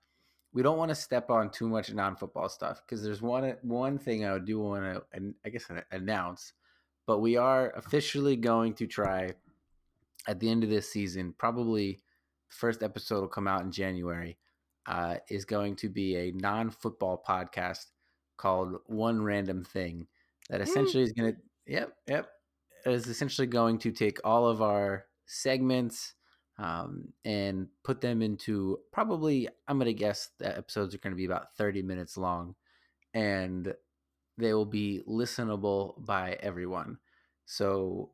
We 0.52 0.64
don't 0.64 0.78
want 0.80 0.90
to 0.90 0.96
step 0.96 1.30
on 1.30 1.52
too 1.52 1.70
much 1.70 1.94
non-football 1.94 2.50
stuff 2.50 2.82
because 2.84 3.04
there's 3.04 3.22
one 3.22 3.56
one 3.62 4.00
thing 4.00 4.26
I 4.26 4.40
do 4.40 4.60
want 4.60 4.84
to, 4.84 5.04
and 5.14 5.36
I 5.46 5.50
guess 5.50 5.70
announce, 5.92 6.54
but 7.06 7.20
we 7.20 7.38
are 7.38 7.70
officially 7.76 8.36
going 8.36 8.74
to 8.76 8.88
try 8.88 9.30
at 10.28 10.40
the 10.40 10.50
end 10.50 10.64
of 10.64 10.70
this 10.72 10.92
season. 10.92 11.36
Probably 11.38 12.00
the 12.50 12.56
first 12.56 12.82
episode 12.82 13.22
will 13.22 13.28
come 13.28 13.48
out 13.48 13.62
in 13.62 13.72
January. 13.72 14.38
Uh, 14.86 15.18
is 15.30 15.46
going 15.46 15.76
to 15.76 15.90
be 15.90 16.16
a 16.16 16.32
non-football 16.32 17.24
podcast 17.28 17.86
called 18.38 18.78
One 18.86 19.22
Random 19.22 19.64
Thing 19.64 20.08
that 20.50 20.62
essentially 20.62 21.04
is 21.04 21.12
going 21.12 21.34
to. 21.34 21.40
Yep, 21.68 21.94
yep 22.08 22.30
is 22.86 23.08
essentially 23.08 23.48
going 23.48 23.78
to 23.80 23.92
take 23.92 24.20
all 24.24 24.48
of 24.48 24.62
our 24.62 25.06
segments 25.26 26.14
um, 26.58 27.14
and 27.24 27.68
put 27.84 28.02
them 28.02 28.22
into 28.22 28.80
probably, 28.92 29.48
I'm 29.68 29.78
going 29.78 29.88
to 29.88 29.94
guess 29.94 30.30
that 30.40 30.58
episodes 30.58 30.94
are 30.94 31.00
going 31.00 31.14
to 31.14 31.18
be 31.18 31.26
about 31.26 31.56
30 31.58 31.82
minutes 31.82 32.18
long 32.18 32.56
and 33.14 33.74
they 34.38 34.54
will 34.54 34.66
be 34.66 35.02
listenable 35.08 36.04
by 36.06 36.38
everyone. 36.42 36.98
So 37.46 38.12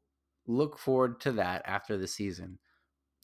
look 0.48 0.78
forward 0.78 1.20
to 1.22 1.34
that 1.34 1.64
after 1.66 1.98
the 1.98 2.08
season. 2.08 2.60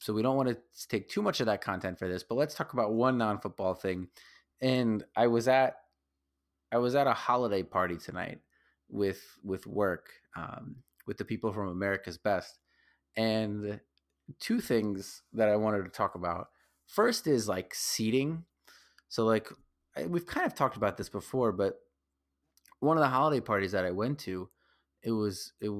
So 0.02 0.12
we 0.12 0.22
don't 0.22 0.36
want 0.36 0.48
to 0.48 0.58
take 0.88 1.08
too 1.08 1.22
much 1.22 1.38
of 1.38 1.46
that 1.46 1.60
content 1.60 1.96
for 1.96 2.08
this, 2.08 2.24
but 2.24 2.34
let's 2.34 2.56
talk 2.56 2.72
about 2.72 2.92
one 2.92 3.18
non-football 3.18 3.74
thing. 3.74 4.08
And 4.60 5.04
I 5.14 5.28
was 5.28 5.46
at 5.46 5.76
I 6.72 6.78
was 6.78 6.96
at 6.96 7.06
a 7.06 7.12
holiday 7.12 7.62
party 7.62 7.96
tonight 7.98 8.40
with 8.88 9.22
with 9.44 9.64
work, 9.64 10.08
um, 10.34 10.76
with 11.06 11.18
the 11.18 11.24
people 11.24 11.52
from 11.52 11.68
America's 11.68 12.18
Best. 12.18 12.58
And 13.16 13.78
two 14.40 14.60
things 14.60 15.22
that 15.34 15.48
I 15.48 15.54
wanted 15.54 15.84
to 15.84 15.90
talk 15.90 16.16
about. 16.16 16.48
First 16.88 17.28
is 17.28 17.48
like 17.48 17.72
seating. 17.72 18.44
So 19.08 19.24
like 19.24 19.50
we've 20.08 20.26
kind 20.26 20.46
of 20.46 20.56
talked 20.56 20.76
about 20.76 20.96
this 20.96 21.10
before, 21.10 21.52
but 21.52 21.78
one 22.80 22.96
of 22.96 23.02
the 23.02 23.08
holiday 23.08 23.40
parties 23.40 23.70
that 23.70 23.84
I 23.84 23.92
went 23.92 24.18
to, 24.20 24.48
it 25.04 25.12
was 25.12 25.52
it 25.60 25.70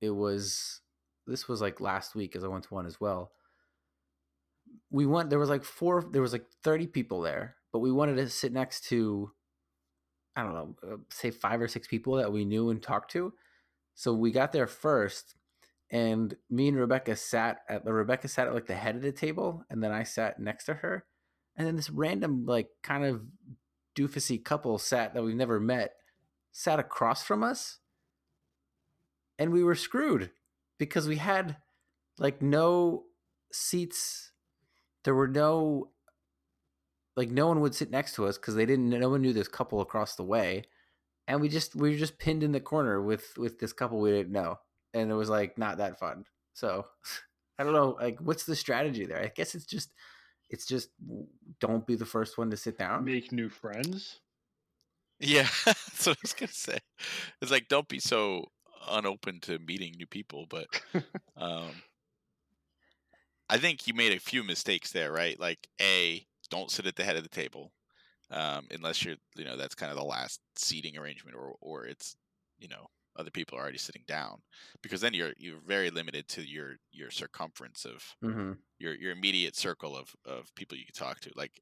it 0.00 0.10
was 0.10 0.82
this 1.26 1.48
was 1.48 1.60
like 1.60 1.80
last 1.80 2.14
week 2.14 2.36
as 2.36 2.44
I 2.44 2.48
went 2.48 2.62
to 2.64 2.74
one 2.74 2.86
as 2.86 3.00
well. 3.00 3.32
We 4.92 5.06
went 5.06 5.30
there 5.30 5.40
was 5.40 5.48
like 5.48 5.64
four 5.64 6.04
there 6.12 6.22
was 6.22 6.32
like 6.32 6.46
30 6.62 6.86
people 6.86 7.22
there, 7.22 7.56
but 7.72 7.80
we 7.80 7.90
wanted 7.90 8.16
to 8.16 8.28
sit 8.28 8.52
next 8.52 8.84
to 8.90 9.32
I 10.36 10.42
don't 10.42 10.54
know, 10.54 10.76
uh, 10.82 10.96
say 11.10 11.30
five 11.30 11.60
or 11.60 11.68
six 11.68 11.86
people 11.86 12.14
that 12.16 12.32
we 12.32 12.44
knew 12.44 12.70
and 12.70 12.82
talked 12.82 13.10
to. 13.12 13.34
So 13.94 14.14
we 14.14 14.30
got 14.30 14.52
there 14.52 14.66
first, 14.66 15.34
and 15.90 16.34
me 16.48 16.68
and 16.68 16.78
Rebecca 16.78 17.16
sat 17.16 17.58
at 17.68 17.84
the 17.84 17.92
Rebecca 17.92 18.28
sat 18.28 18.46
at 18.46 18.54
like 18.54 18.66
the 18.66 18.74
head 18.74 18.96
of 18.96 19.02
the 19.02 19.12
table, 19.12 19.64
and 19.68 19.82
then 19.82 19.92
I 19.92 20.04
sat 20.04 20.40
next 20.40 20.64
to 20.66 20.74
her, 20.74 21.04
and 21.56 21.66
then 21.66 21.76
this 21.76 21.90
random 21.90 22.46
like 22.46 22.68
kind 22.82 23.04
of 23.04 23.22
doofusy 23.94 24.42
couple 24.42 24.78
sat 24.78 25.12
that 25.14 25.22
we've 25.22 25.36
never 25.36 25.60
met 25.60 25.92
sat 26.52 26.78
across 26.78 27.22
from 27.22 27.42
us, 27.42 27.78
and 29.38 29.52
we 29.52 29.62
were 29.62 29.74
screwed 29.74 30.30
because 30.78 31.06
we 31.08 31.16
had 31.16 31.56
like 32.18 32.40
no 32.40 33.04
seats. 33.52 34.31
There 35.04 35.14
were 35.14 35.28
no 35.28 35.90
like 37.16 37.30
no 37.30 37.46
one 37.48 37.60
would 37.60 37.74
sit 37.74 37.90
next 37.90 38.14
to 38.14 38.26
us 38.26 38.38
because 38.38 38.54
they 38.54 38.66
didn't. 38.66 38.88
No 38.88 39.10
one 39.10 39.22
knew 39.22 39.32
this 39.32 39.48
couple 39.48 39.80
across 39.80 40.14
the 40.14 40.24
way 40.24 40.64
and 41.28 41.40
we 41.40 41.48
just 41.48 41.74
we 41.74 41.90
were 41.90 41.96
just 41.96 42.18
pinned 42.18 42.42
in 42.42 42.52
the 42.52 42.60
corner 42.60 43.00
with 43.00 43.36
with 43.38 43.58
this 43.58 43.72
couple 43.72 44.00
we 44.00 44.10
didn't 44.10 44.32
know, 44.32 44.58
and 44.94 45.10
it 45.10 45.14
was 45.14 45.30
like 45.30 45.58
not 45.58 45.78
that 45.78 45.98
fun. 45.98 46.24
So 46.52 46.86
I 47.58 47.64
don't 47.64 47.72
know, 47.72 47.96
like 48.00 48.18
what's 48.20 48.44
the 48.44 48.56
strategy 48.56 49.06
there? 49.06 49.22
I 49.22 49.32
guess 49.34 49.54
it's 49.54 49.66
just 49.66 49.90
it's 50.50 50.66
just 50.66 50.90
don't 51.60 51.86
be 51.86 51.94
the 51.94 52.06
first 52.06 52.38
one 52.38 52.50
to 52.50 52.56
sit 52.56 52.78
down. 52.78 53.04
Make 53.04 53.32
new 53.32 53.48
friends. 53.48 54.20
Yeah, 55.20 55.48
that's 55.64 56.06
what 56.06 56.18
I 56.18 56.22
was 56.22 56.32
gonna 56.32 56.52
say. 56.52 56.78
It's 57.40 57.50
like 57.50 57.68
don't 57.68 57.88
be 57.88 58.00
so 58.00 58.46
unopen 58.88 59.40
to 59.42 59.58
meeting 59.60 59.94
new 59.96 60.06
people, 60.06 60.46
but 60.48 60.66
um, 61.36 61.70
I 63.52 63.58
think 63.58 63.86
you 63.86 63.92
made 63.92 64.12
a 64.12 64.18
few 64.18 64.42
mistakes 64.42 64.92
there, 64.92 65.12
right? 65.12 65.38
Like 65.38 65.68
a 65.80 66.24
don't 66.50 66.70
sit 66.70 66.86
at 66.86 66.96
the 66.96 67.04
head 67.04 67.16
of 67.16 67.22
the 67.22 67.28
table 67.28 67.70
um, 68.30 68.66
unless 68.70 69.04
you're 69.04 69.16
you 69.36 69.44
know 69.44 69.56
that's 69.56 69.74
kind 69.74 69.92
of 69.92 69.98
the 69.98 70.04
last 70.04 70.40
seating 70.56 70.96
arrangement 70.96 71.36
or 71.36 71.54
or 71.60 71.86
it's 71.86 72.16
you 72.58 72.68
know 72.68 72.86
other 73.16 73.30
people 73.30 73.58
are 73.58 73.60
already 73.60 73.78
sitting 73.78 74.04
down 74.06 74.40
because 74.82 75.02
then 75.02 75.12
you're 75.12 75.32
you're 75.36 75.60
very 75.66 75.90
limited 75.90 76.26
to 76.28 76.42
your 76.42 76.76
your 76.92 77.10
circumference 77.10 77.84
of 77.84 78.02
mm-hmm. 78.24 78.52
your 78.78 78.94
your 78.94 79.12
immediate 79.12 79.54
circle 79.54 79.94
of 79.96 80.14
of 80.24 80.54
people 80.54 80.78
you 80.78 80.86
can 80.86 80.94
talk 80.94 81.20
to 81.20 81.30
like 81.36 81.60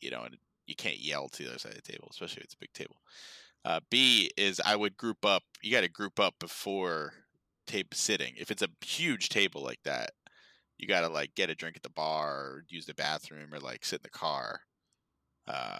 you 0.00 0.10
know 0.10 0.22
and 0.22 0.36
you 0.66 0.76
can't 0.76 1.00
yell 1.00 1.28
to 1.28 1.42
the 1.42 1.50
other 1.50 1.58
side 1.58 1.72
of 1.72 1.82
the 1.82 1.92
table 1.92 2.08
especially 2.10 2.38
if 2.40 2.44
it's 2.44 2.54
a 2.54 2.58
big 2.58 2.72
table 2.72 2.96
uh, 3.64 3.80
b 3.90 4.30
is 4.36 4.60
i 4.64 4.76
would 4.76 4.96
group 4.96 5.24
up 5.24 5.42
you 5.60 5.72
got 5.72 5.80
to 5.80 5.88
group 5.88 6.20
up 6.20 6.34
before 6.38 7.14
tape 7.66 7.94
sitting 7.94 8.34
if 8.36 8.50
it's 8.52 8.62
a 8.62 8.68
huge 8.84 9.28
table 9.28 9.62
like 9.62 9.80
that 9.84 10.10
you 10.82 10.88
got 10.88 11.02
to 11.02 11.08
like 11.08 11.32
get 11.36 11.48
a 11.48 11.54
drink 11.54 11.76
at 11.76 11.82
the 11.84 11.90
bar 11.90 12.30
or 12.30 12.64
use 12.68 12.86
the 12.86 12.94
bathroom 12.94 13.54
or 13.54 13.60
like 13.60 13.84
sit 13.84 14.00
in 14.00 14.02
the 14.02 14.10
car 14.10 14.62
uh, 15.46 15.78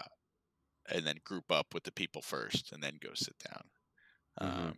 and 0.89 1.05
then 1.05 1.17
group 1.25 1.51
up 1.51 1.67
with 1.73 1.83
the 1.83 1.91
people 1.91 2.21
first 2.21 2.71
and 2.71 2.81
then 2.81 2.93
go 3.03 3.09
sit 3.13 3.35
down. 3.49 4.49
Mm-hmm. 4.49 4.67
Um, 4.67 4.73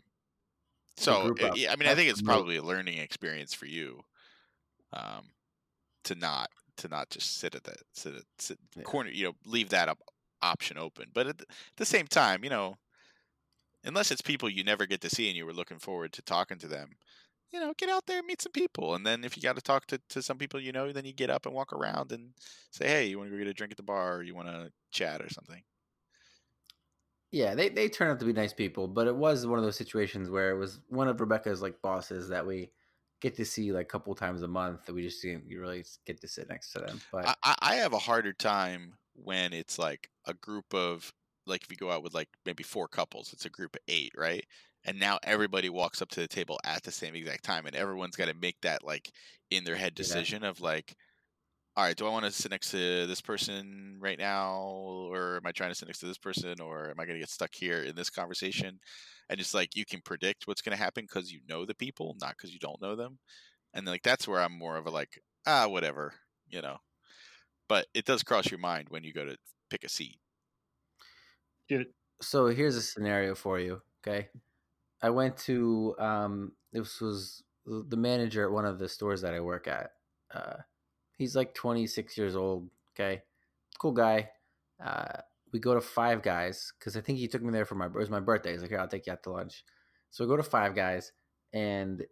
so 0.98 1.36
it, 1.38 1.44
eh, 1.44 1.72
I 1.72 1.76
mean, 1.76 1.88
I 1.88 1.94
think 1.94 2.10
it's 2.10 2.24
probably 2.24 2.56
a 2.56 2.64
learning 2.64 2.98
experience 2.98 3.54
for 3.54 3.68
you, 3.68 4.02
um, 4.94 5.28
to 6.06 6.16
not 6.16 6.50
to 6.78 6.88
not 6.88 7.10
just 7.12 7.38
sit 7.38 7.54
at 7.54 7.64
the 7.64 7.76
sit 7.94 8.16
at 8.16 8.24
sit 8.40 8.58
yeah. 8.76 8.84
corner. 8.84 9.12
You 9.12 9.26
know, 9.26 9.34
leave 9.46 9.70
that 9.70 9.90
up, 9.90 10.00
option 10.42 10.78
open. 10.78 11.06
But 11.14 11.28
at 11.28 11.42
the 11.78 11.86
same 11.86 12.08
time, 12.08 12.44
you 12.44 12.50
know, 12.50 12.78
unless 13.84 14.10
it's 14.10 14.22
people 14.22 14.50
you 14.50 14.64
never 14.64 14.88
get 14.88 15.02
to 15.02 15.10
see 15.10 15.28
and 15.28 15.38
you 15.38 15.46
were 15.46 15.54
looking 15.54 15.80
forward 15.80 16.14
to 16.14 16.22
talking 16.24 16.58
to 16.60 16.68
them, 16.68 16.92
you 17.52 17.60
know, 17.60 17.74
get 17.78 17.90
out 17.90 18.06
there, 18.06 18.22
meet 18.24 18.42
some 18.42 18.52
people, 18.52 18.96
and 18.96 19.06
then 19.06 19.24
if 19.24 19.38
you 19.38 19.44
got 19.44 19.56
to 19.56 19.62
talk 19.62 19.86
to 19.88 20.00
to 20.10 20.22
some 20.22 20.38
people 20.38 20.60
you 20.60 20.72
know, 20.72 20.92
then 20.92 21.06
you 21.06 21.14
get 21.14 21.30
up 21.30 21.46
and 21.46 21.56
walk 21.56 21.74
around 21.74 22.12
and 22.12 22.34
say, 22.72 22.88
hey, 22.88 23.06
you 23.06 23.18
want 23.18 23.30
to 23.30 23.32
go 23.32 23.38
get 23.38 23.48
a 23.48 23.54
drink 23.54 23.72
at 23.72 23.78
the 23.78 23.84
bar, 23.84 24.18
or 24.18 24.24
you 24.24 24.36
want 24.36 24.48
to 24.48 24.72
chat 24.92 25.22
or 25.22 25.30
something. 25.30 25.64
Yeah, 27.32 27.54
they, 27.54 27.70
they 27.70 27.90
turn 27.90 28.12
out 28.12 28.20
to 28.20 28.26
be 28.26 28.32
nice 28.34 28.54
people, 28.54 28.88
but 28.88 29.08
it 29.08 29.16
was 29.16 29.46
one 29.46 29.60
of 29.60 29.66
those 29.66 29.76
situations 29.76 30.30
where 30.30 30.52
it 30.52 30.58
was 30.58 30.80
one 30.88 31.08
of 31.10 31.20
Rebecca's 31.20 31.62
like 31.62 31.82
bosses 31.82 32.30
that 32.30 32.46
we 32.46 32.72
get 33.20 33.36
to 33.36 33.46
see 33.46 33.72
like 33.72 33.88
a 33.88 33.90
couple 33.90 34.14
times 34.16 34.42
a 34.42 34.48
month 34.48 34.86
that 34.86 34.94
we 34.94 35.02
just 35.02 35.22
didn't 35.22 35.46
really 35.48 35.84
get 36.06 36.22
to 36.22 36.28
sit 36.28 36.48
next 36.48 36.72
to 36.72 36.80
them. 36.80 37.02
But 37.12 37.36
I, 37.44 37.56
I 37.60 37.76
have 37.76 37.94
a 37.94 38.00
harder 38.00 38.34
time 38.34 38.94
when 39.16 39.52
it's 39.52 39.80
like 39.80 40.10
a 40.26 40.34
group 40.34 40.74
of 40.74 41.12
like 41.46 41.64
if 41.64 41.72
you 41.72 41.78
go 41.78 41.92
out 41.92 42.04
with 42.04 42.14
like 42.14 42.30
maybe 42.46 42.64
four 42.64 42.88
couples, 42.88 43.34
it's 43.34 43.46
a 43.46 43.50
group 43.50 43.76
of 43.76 43.82
eight, 43.88 44.14
right? 44.16 44.46
And 44.86 45.00
now 45.00 45.20
everybody 45.24 45.70
walks 45.70 46.02
up 46.02 46.10
to 46.10 46.22
the 46.22 46.28
table 46.28 46.60
at 46.64 46.84
the 46.84 46.92
same 46.92 47.16
exact 47.16 47.44
time, 47.44 47.66
and 47.66 47.76
everyone's 47.76 48.16
got 48.16 48.28
to 48.28 48.36
make 48.36 48.62
that 48.62 48.84
like 48.84 49.12
in 49.52 49.64
their 49.64 49.76
head 49.76 49.96
decision 49.96 50.44
yeah. 50.44 50.50
of 50.50 50.62
like, 50.62 50.96
all 51.76 51.84
right, 51.84 51.96
do 51.96 52.08
I 52.08 52.12
want 52.12 52.26
to 52.26 52.32
sit 52.32 52.52
next 52.52 52.72
to 52.72 53.06
this 53.06 53.22
person 53.22 53.98
right 54.00 54.18
now, 54.18 54.60
or 54.60 55.38
am 55.38 55.46
I 55.46 55.52
trying 55.52 55.72
to 55.72 55.76
sit 55.76 55.88
next 55.88 56.00
to 56.00 56.06
this 56.06 56.18
person, 56.18 56.62
or 56.62 56.90
am 56.90 57.00
I 57.00 57.06
going 57.06 57.16
to 57.16 57.20
get 57.20 57.30
stuck 57.30 57.54
here 57.54 57.84
in 57.84 57.96
this 57.96 58.10
conversation? 58.10 58.80
And 59.30 59.40
it's 59.40 59.54
like 59.54 59.76
you 59.76 59.86
can 59.86 60.02
predict 60.02 60.48
what's 60.48 60.62
going 60.62 60.78
to 60.78 60.84
happen 60.84 61.04
because 61.04 61.32
you 61.32 61.42
know 61.50 61.66
the 61.66 61.76
people, 61.76 62.16
not 62.22 62.36
because 62.38 62.54
you 62.54 62.60
don't 62.60 62.82
know 62.82 62.96
them. 62.96 63.18
And 63.74 63.86
like 63.86 64.04
that's 64.04 64.28
where 64.28 64.40
I'm 64.40 64.58
more 64.58 64.78
of 64.78 64.86
a 64.86 64.90
like 64.92 65.20
ah 65.46 65.68
whatever, 65.68 66.14
you 66.48 66.62
know. 66.62 66.78
But 67.68 67.88
it 67.94 68.06
does 68.06 68.24
cross 68.24 68.50
your 68.50 68.60
mind 68.60 68.88
when 68.90 69.04
you 69.04 69.12
go 69.12 69.26
to 69.26 69.36
pick 69.70 69.84
a 69.84 69.90
seat. 69.90 70.20
It, 71.68 71.88
so 72.22 72.48
here's 72.48 72.76
a 72.76 72.82
scenario 72.82 73.36
for 73.36 73.60
you. 73.60 73.82
Okay, 74.06 74.30
I 75.02 75.10
went 75.10 75.38
to 75.38 75.96
um, 76.00 76.52
this 76.72 77.02
was 77.02 77.44
the 77.66 77.98
manager 77.98 78.46
at 78.46 78.52
one 78.52 78.66
of 78.66 78.80
the 78.80 78.90
stores 78.90 79.22
that 79.22 79.34
I 79.34 79.40
work 79.40 79.68
at. 79.68 79.92
Uh, 80.34 80.58
He's 81.18 81.36
like 81.36 81.54
26 81.54 82.18
years 82.18 82.36
old. 82.36 82.70
Okay, 82.94 83.24
cool 83.80 83.92
guy. 83.92 84.30
Uh, 84.84 85.20
we 85.54 85.60
go 85.60 85.74
to 85.74 85.82
Five 85.82 86.22
Guys 86.22 86.74
because 86.78 86.98
I 86.98 87.02
think 87.02 87.20
he 87.20 87.28
took 87.28 87.42
me 87.42 87.52
there 87.52 87.66
for 87.66 87.76
my 87.76 87.86
it 87.86 87.94
was 87.94 88.10
my 88.10 88.20
birthday. 88.20 88.52
He's 88.52 88.62
like, 88.62 88.70
"Here, 88.70 88.80
I'll 88.80 88.88
take 88.88 89.08
you 89.08 89.14
out 89.14 89.24
to 89.24 89.32
lunch." 89.32 89.64
So 90.12 90.24
we 90.24 90.30
go 90.30 90.38
to 90.38 90.44
Five 90.44 90.76
Guys 90.76 91.12
and 91.54 92.04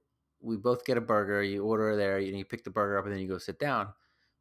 we 0.41 0.57
both 0.57 0.85
get 0.85 0.97
a 0.97 1.01
burger. 1.01 1.43
You 1.43 1.63
order 1.63 1.95
there, 1.97 2.17
and 2.17 2.37
you 2.37 2.45
pick 2.45 2.63
the 2.63 2.69
burger 2.69 2.97
up, 2.97 3.05
and 3.05 3.13
then 3.13 3.21
you 3.21 3.27
go 3.27 3.37
sit 3.37 3.59
down. 3.59 3.89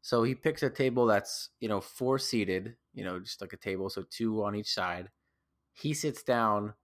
So 0.00 0.22
he 0.22 0.34
picks 0.34 0.62
a 0.62 0.70
table 0.70 1.06
that's 1.06 1.50
you 1.60 1.68
know 1.68 1.80
four 1.80 2.18
seated, 2.18 2.76
you 2.94 3.04
know, 3.04 3.18
just 3.20 3.40
like 3.40 3.52
a 3.52 3.56
table, 3.56 3.90
so 3.90 4.04
two 4.10 4.44
on 4.44 4.54
each 4.54 4.72
side. 4.72 5.10
He 5.72 5.94
sits 5.94 6.22
down 6.22 6.74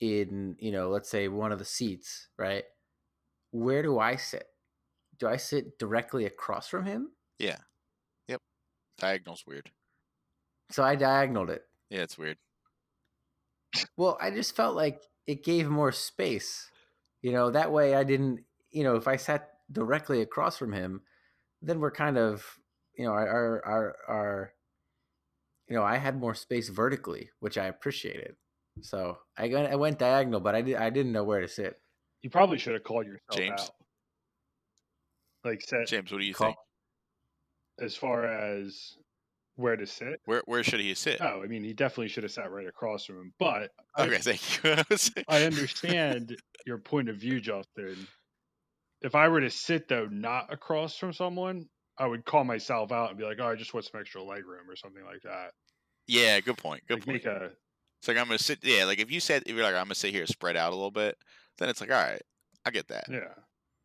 in 0.00 0.56
you 0.58 0.72
know, 0.72 0.90
let's 0.90 1.10
say 1.10 1.28
one 1.28 1.52
of 1.52 1.58
the 1.58 1.64
seats, 1.64 2.28
right? 2.38 2.64
Where 3.52 3.82
do 3.82 3.98
I 3.98 4.16
sit? 4.16 4.46
do 5.20 5.28
I 5.28 5.36
sit 5.36 5.78
directly 5.78 6.24
across 6.24 6.66
from 6.66 6.86
him? 6.86 7.12
Yeah. 7.38 7.58
Yep. 8.26 8.40
Diagonal's 8.98 9.44
weird. 9.46 9.70
So 10.70 10.82
I 10.82 10.96
diagonaled 10.96 11.50
it. 11.50 11.62
Yeah, 11.90 12.00
it's 12.00 12.18
weird. 12.18 12.38
Well, 13.96 14.18
I 14.20 14.30
just 14.30 14.56
felt 14.56 14.74
like 14.74 15.02
it 15.26 15.44
gave 15.44 15.68
more 15.68 15.92
space. 15.92 16.68
You 17.22 17.32
know, 17.32 17.50
that 17.50 17.70
way 17.70 17.94
I 17.94 18.02
didn't, 18.02 18.40
you 18.70 18.82
know, 18.82 18.96
if 18.96 19.06
I 19.06 19.16
sat 19.16 19.50
directly 19.70 20.22
across 20.22 20.56
from 20.56 20.72
him, 20.72 21.02
then 21.62 21.78
we're 21.78 21.90
kind 21.90 22.16
of, 22.16 22.44
you 22.96 23.04
know, 23.04 23.12
our 23.12 23.28
our 23.28 23.64
our, 23.66 23.96
our 24.08 24.52
you 25.68 25.76
know, 25.76 25.84
I 25.84 25.98
had 25.98 26.18
more 26.18 26.34
space 26.34 26.68
vertically, 26.68 27.30
which 27.40 27.58
I 27.58 27.66
appreciated. 27.66 28.36
So 28.82 29.18
I 29.36 29.48
got 29.48 29.70
I 29.70 29.76
went 29.76 29.98
diagonal, 29.98 30.40
but 30.40 30.54
I 30.54 30.62
did 30.62 30.76
I 30.76 30.90
didn't 30.90 31.12
know 31.12 31.24
where 31.24 31.40
to 31.40 31.48
sit. 31.48 31.80
You 32.22 32.30
probably 32.30 32.58
should 32.58 32.74
have 32.74 32.84
called 32.84 33.06
yourself 33.06 33.36
James? 33.36 33.60
out. 33.60 33.70
Like 35.44 35.62
said 35.62 35.86
James, 35.86 36.12
what 36.12 36.20
do 36.20 36.26
you 36.26 36.34
Call- 36.34 36.48
think? 36.48 36.58
as 37.80 37.96
far 37.96 38.24
as 38.26 38.96
where 39.56 39.76
to 39.76 39.86
sit. 39.86 40.20
Where 40.26 40.42
where 40.44 40.62
should 40.62 40.80
he 40.80 40.92
sit? 40.94 41.20
Oh, 41.20 41.42
I 41.42 41.46
mean, 41.46 41.64
he 41.64 41.72
definitely 41.72 42.08
should 42.08 42.24
have 42.24 42.32
sat 42.32 42.50
right 42.50 42.66
across 42.66 43.04
from 43.06 43.16
him. 43.20 43.34
But 43.38 43.70
Okay, 43.98 44.16
I, 44.16 44.18
thank 44.18 44.64
you. 44.64 45.16
I 45.28 45.40
I 45.40 45.44
understand 45.44 46.36
your 46.66 46.78
point 46.78 47.08
of 47.08 47.16
view, 47.16 47.40
Justin. 47.40 48.06
If 49.02 49.14
I 49.14 49.28
were 49.28 49.40
to 49.40 49.50
sit 49.50 49.88
though 49.88 50.06
not 50.10 50.52
across 50.52 50.96
from 50.96 51.12
someone, 51.14 51.66
I 51.98 52.06
would 52.06 52.24
call 52.26 52.44
myself 52.44 52.92
out 52.92 53.08
and 53.10 53.18
be 53.18 53.24
like, 53.24 53.38
"Oh, 53.40 53.48
I 53.48 53.54
just 53.54 53.72
want 53.72 53.86
some 53.86 53.98
extra 54.00 54.22
leg 54.22 54.44
room 54.46 54.68
or 54.68 54.76
something 54.76 55.04
like 55.04 55.22
that." 55.24 55.52
yeah, 56.06 56.38
good 56.40 56.58
point. 56.58 56.82
Good 56.86 56.98
like 56.98 57.04
point. 57.06 57.24
make 57.24 57.26
a 57.26 57.50
It's 58.00 58.08
like 58.08 58.16
I'm 58.16 58.26
gonna 58.26 58.38
sit. 58.38 58.58
Yeah, 58.62 58.86
like 58.86 58.98
if 58.98 59.10
you 59.10 59.20
said 59.20 59.42
if 59.46 59.54
you're 59.54 59.62
like 59.62 59.74
I'm 59.74 59.84
gonna 59.84 59.94
sit 59.94 60.12
here, 60.14 60.26
spread 60.26 60.56
out 60.56 60.72
a 60.72 60.74
little 60.76 60.90
bit, 60.90 61.16
then 61.58 61.68
it's 61.68 61.80
like 61.80 61.90
all 61.90 62.02
right, 62.02 62.22
I 62.64 62.70
get 62.70 62.88
that. 62.88 63.04
yeah. 63.10 63.34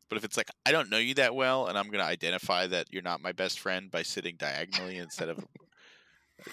But 0.10 0.18
if 0.18 0.24
it's 0.24 0.38
like 0.38 0.50
I 0.66 0.72
don't 0.72 0.90
know 0.90 0.98
you 0.98 1.14
that 1.16 1.36
well, 1.36 1.68
and 1.68 1.78
I'm 1.78 1.90
gonna 1.90 2.04
identify 2.06 2.66
that 2.68 2.88
you're 2.92 3.02
not 3.02 3.22
my 3.22 3.34
best 3.34 3.60
friend 3.60 3.92
by 3.92 4.04
sitting 4.04 4.36
diagonally 4.38 4.98
instead 4.98 5.28
of 5.30 5.46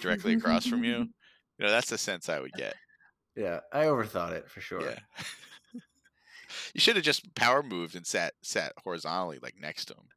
directly 0.01 0.35
across 0.35 0.67
from 0.67 0.83
you, 0.83 0.97
you 1.59 1.65
know 1.67 1.71
that's 1.71 1.91
the 1.91 1.99
sense 1.99 2.29
I 2.29 2.41
would 2.41 2.53
get. 2.55 2.75
Yeah, 3.37 3.61
I 3.73 3.85
overthought 3.85 4.33
it 4.33 4.51
for 4.51 4.61
sure. 4.61 4.83
Yeah. 4.83 4.99
you 6.75 6.81
should 6.81 6.97
have 6.97 7.05
just 7.05 7.33
power 7.35 7.63
moved 7.63 7.95
and 7.95 8.07
sat 8.07 8.35
sat 8.43 8.73
horizontally 8.83 9.39
like 9.41 9.55
next 9.61 9.85
to 9.87 9.95
him. 9.95 10.09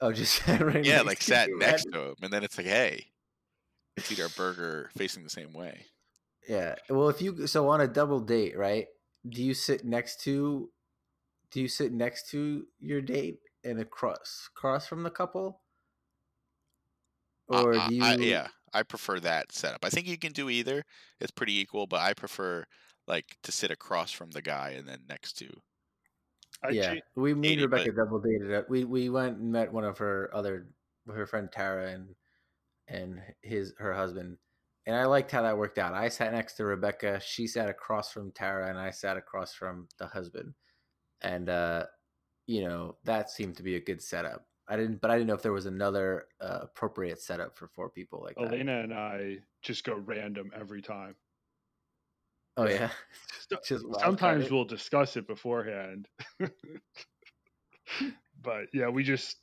Oh, 0.00 0.12
just 0.12 0.46
right 0.48 0.84
Yeah, 0.84 1.02
next 1.02 1.06
like 1.06 1.18
to 1.20 1.24
sat 1.24 1.48
you. 1.48 1.58
next 1.58 1.84
to 1.92 2.00
him, 2.08 2.14
and 2.22 2.32
then 2.32 2.42
it's 2.42 2.56
like, 2.58 2.66
hey, 2.66 3.06
let's 3.96 4.10
eat 4.10 4.20
our 4.20 4.28
burger 4.30 4.90
facing 4.96 5.22
the 5.22 5.30
same 5.30 5.52
way. 5.52 5.86
Yeah. 6.48 6.74
Well, 6.88 7.08
if 7.08 7.20
you 7.22 7.46
so 7.46 7.68
on 7.68 7.80
a 7.80 7.88
double 7.88 8.20
date, 8.20 8.56
right? 8.56 8.86
Do 9.28 9.42
you 9.42 9.54
sit 9.54 9.84
next 9.84 10.20
to 10.22 10.70
do 11.50 11.60
you 11.60 11.68
sit 11.68 11.92
next 11.92 12.30
to 12.30 12.64
your 12.78 13.02
date 13.02 13.40
and 13.64 13.80
across 13.80 14.48
across 14.56 14.86
from 14.86 15.02
the 15.02 15.10
couple? 15.10 15.60
Or 17.48 17.74
uh, 17.74 17.88
do 17.88 17.94
you 17.94 18.04
I, 18.04 18.14
yeah, 18.14 18.48
I 18.72 18.82
prefer 18.84 19.18
that 19.20 19.52
setup. 19.52 19.84
I 19.84 19.90
think 19.90 20.06
you 20.06 20.16
can 20.16 20.32
do 20.32 20.48
either. 20.48 20.84
It's 21.18 21.32
pretty 21.32 21.58
equal, 21.58 21.86
but 21.86 22.00
I 22.00 22.14
prefer 22.14 22.64
like 23.06 23.36
to 23.42 23.52
sit 23.52 23.70
across 23.70 24.12
from 24.12 24.30
the 24.30 24.42
guy 24.42 24.74
and 24.78 24.88
then 24.88 25.00
next 25.08 25.34
to. 25.38 25.48
I 26.62 26.70
yeah, 26.70 26.94
cha- 26.94 27.00
we 27.16 27.34
me 27.34 27.48
and 27.48 27.56
Katie, 27.56 27.66
but- 27.66 27.80
Rebecca 27.80 27.96
double 27.96 28.20
dated. 28.20 28.54
Up. 28.54 28.70
We 28.70 28.84
we 28.84 29.08
went 29.08 29.38
and 29.38 29.50
met 29.52 29.72
one 29.72 29.84
of 29.84 29.98
her 29.98 30.30
other 30.32 30.68
her 31.12 31.26
friend 31.26 31.50
Tara 31.50 31.90
and 31.90 32.14
and 32.86 33.20
his 33.42 33.74
her 33.78 33.94
husband, 33.94 34.38
and 34.90 34.98
I 34.98 35.04
liked 35.04 35.30
how 35.30 35.42
that 35.42 35.56
worked 35.56 35.78
out. 35.78 35.94
I 35.94 36.08
sat 36.08 36.32
next 36.32 36.54
to 36.54 36.64
Rebecca. 36.64 37.20
She 37.24 37.46
sat 37.46 37.68
across 37.68 38.10
from 38.10 38.32
Tara, 38.32 38.68
and 38.70 38.76
I 38.76 38.90
sat 38.90 39.16
across 39.16 39.54
from 39.54 39.86
the 39.98 40.08
husband. 40.08 40.54
And 41.22 41.48
uh, 41.48 41.84
you 42.46 42.64
know 42.64 42.96
that 43.04 43.30
seemed 43.30 43.56
to 43.58 43.62
be 43.62 43.76
a 43.76 43.80
good 43.80 44.02
setup. 44.02 44.46
I 44.68 44.76
didn't, 44.76 45.00
but 45.00 45.12
I 45.12 45.14
didn't 45.14 45.28
know 45.28 45.34
if 45.34 45.42
there 45.42 45.52
was 45.52 45.66
another 45.66 46.26
uh, 46.40 46.58
appropriate 46.62 47.20
setup 47.20 47.56
for 47.56 47.68
four 47.68 47.88
people 47.88 48.20
like 48.20 48.34
that. 48.34 48.48
Elena 48.48 48.80
and 48.80 48.92
I 48.92 49.36
just 49.62 49.84
go 49.84 49.94
random 49.94 50.50
every 50.58 50.82
time. 50.82 51.14
Oh 52.56 52.66
yeah, 52.66 52.90
Just 53.64 53.84
Sometimes 54.00 54.50
we'll 54.50 54.64
discuss 54.64 55.16
it 55.16 55.28
beforehand. 55.28 56.08
but 58.42 58.64
yeah, 58.72 58.88
we 58.88 59.04
just 59.04 59.36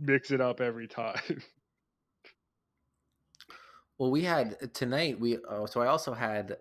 mix 0.00 0.30
it 0.30 0.40
up 0.40 0.62
every 0.62 0.88
time. 0.88 1.42
Well, 3.98 4.10
we 4.10 4.22
had 4.24 4.56
uh, 4.62 4.66
tonight. 4.72 5.20
We 5.20 5.38
oh, 5.48 5.66
so 5.66 5.80
I 5.80 5.86
also 5.86 6.12
had 6.14 6.56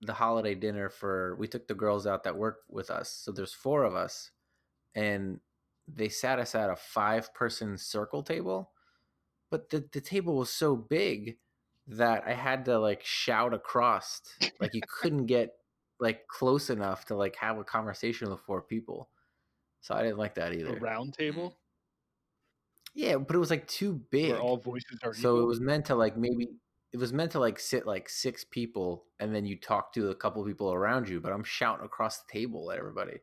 the 0.00 0.14
holiday 0.14 0.54
dinner 0.54 0.88
for. 0.88 1.36
We 1.36 1.48
took 1.48 1.68
the 1.68 1.74
girls 1.74 2.06
out 2.06 2.24
that 2.24 2.36
work 2.36 2.60
with 2.68 2.90
us. 2.90 3.10
So 3.10 3.32
there's 3.32 3.52
four 3.54 3.84
of 3.84 3.94
us, 3.94 4.30
and 4.94 5.40
they 5.88 6.08
sat 6.08 6.38
us 6.38 6.54
at 6.54 6.70
a 6.70 6.76
five 6.76 7.34
person 7.34 7.78
circle 7.78 8.22
table, 8.22 8.72
but 9.50 9.70
the 9.70 9.88
the 9.92 10.00
table 10.00 10.36
was 10.36 10.50
so 10.50 10.76
big 10.76 11.38
that 11.88 12.24
I 12.26 12.34
had 12.34 12.64
to 12.66 12.78
like 12.78 13.04
shout 13.04 13.54
across. 13.54 14.22
Like 14.60 14.74
you 14.74 14.82
couldn't 15.02 15.26
get 15.26 15.52
like 16.00 16.26
close 16.28 16.70
enough 16.70 17.06
to 17.06 17.16
like 17.16 17.36
have 17.36 17.58
a 17.58 17.64
conversation 17.64 18.30
with 18.30 18.40
four 18.40 18.62
people. 18.62 19.10
So 19.82 19.94
I 19.94 20.02
didn't 20.02 20.18
like 20.18 20.34
that 20.36 20.52
A 20.62 20.74
either. 20.74 20.74
round 20.76 21.14
table 21.14 21.58
Yeah, 22.94 23.16
but 23.16 23.36
it 23.36 23.38
was 23.38 23.50
like 23.50 23.66
too 23.68 23.94
big. 24.10 24.32
where 24.32 24.40
all 24.40 24.56
voices 24.56 25.00
are 25.02 25.14
so 25.14 25.38
equal. 25.38 25.40
it 25.40 25.46
was 25.46 25.60
meant 25.60 25.86
to 25.86 25.94
like 25.94 26.16
maybe 26.16 26.48
it 26.92 26.96
was 26.96 27.12
meant 27.12 27.30
to 27.32 27.38
like 27.38 27.58
sit 27.60 27.86
like 27.86 28.08
six 28.08 28.44
people 28.44 29.04
and 29.20 29.34
then 29.34 29.44
you 29.44 29.56
talk 29.56 29.92
to 29.92 30.08
a 30.10 30.14
couple 30.14 30.44
people 30.44 30.72
around 30.72 31.08
you 31.08 31.20
but 31.20 31.32
i'm 31.32 31.44
shouting 31.44 31.84
across 31.84 32.18
the 32.22 32.32
table 32.32 32.70
at 32.70 32.78
everybody 32.78 33.18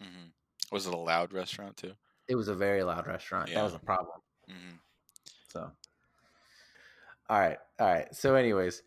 Mm-hmm. 0.00 0.28
Was 0.74 0.86
it 0.86 0.92
a 0.92 0.96
loud 0.98 1.32
restaurant 1.32 1.76
too? 1.76 1.92
it 2.28 2.34
was 2.34 2.48
a 2.48 2.54
very 2.54 2.82
loud 2.82 3.06
restaurant 3.06 3.48
that 3.52 3.62
was 3.62 3.74
a 3.74 3.78
problem 3.78 4.18
Mm-hmm. 4.50 4.76
so 5.48 5.70
all 7.28 7.40
right 7.40 7.58
all 7.80 7.86
right 7.86 8.14
so 8.14 8.34
anyways 8.34 8.82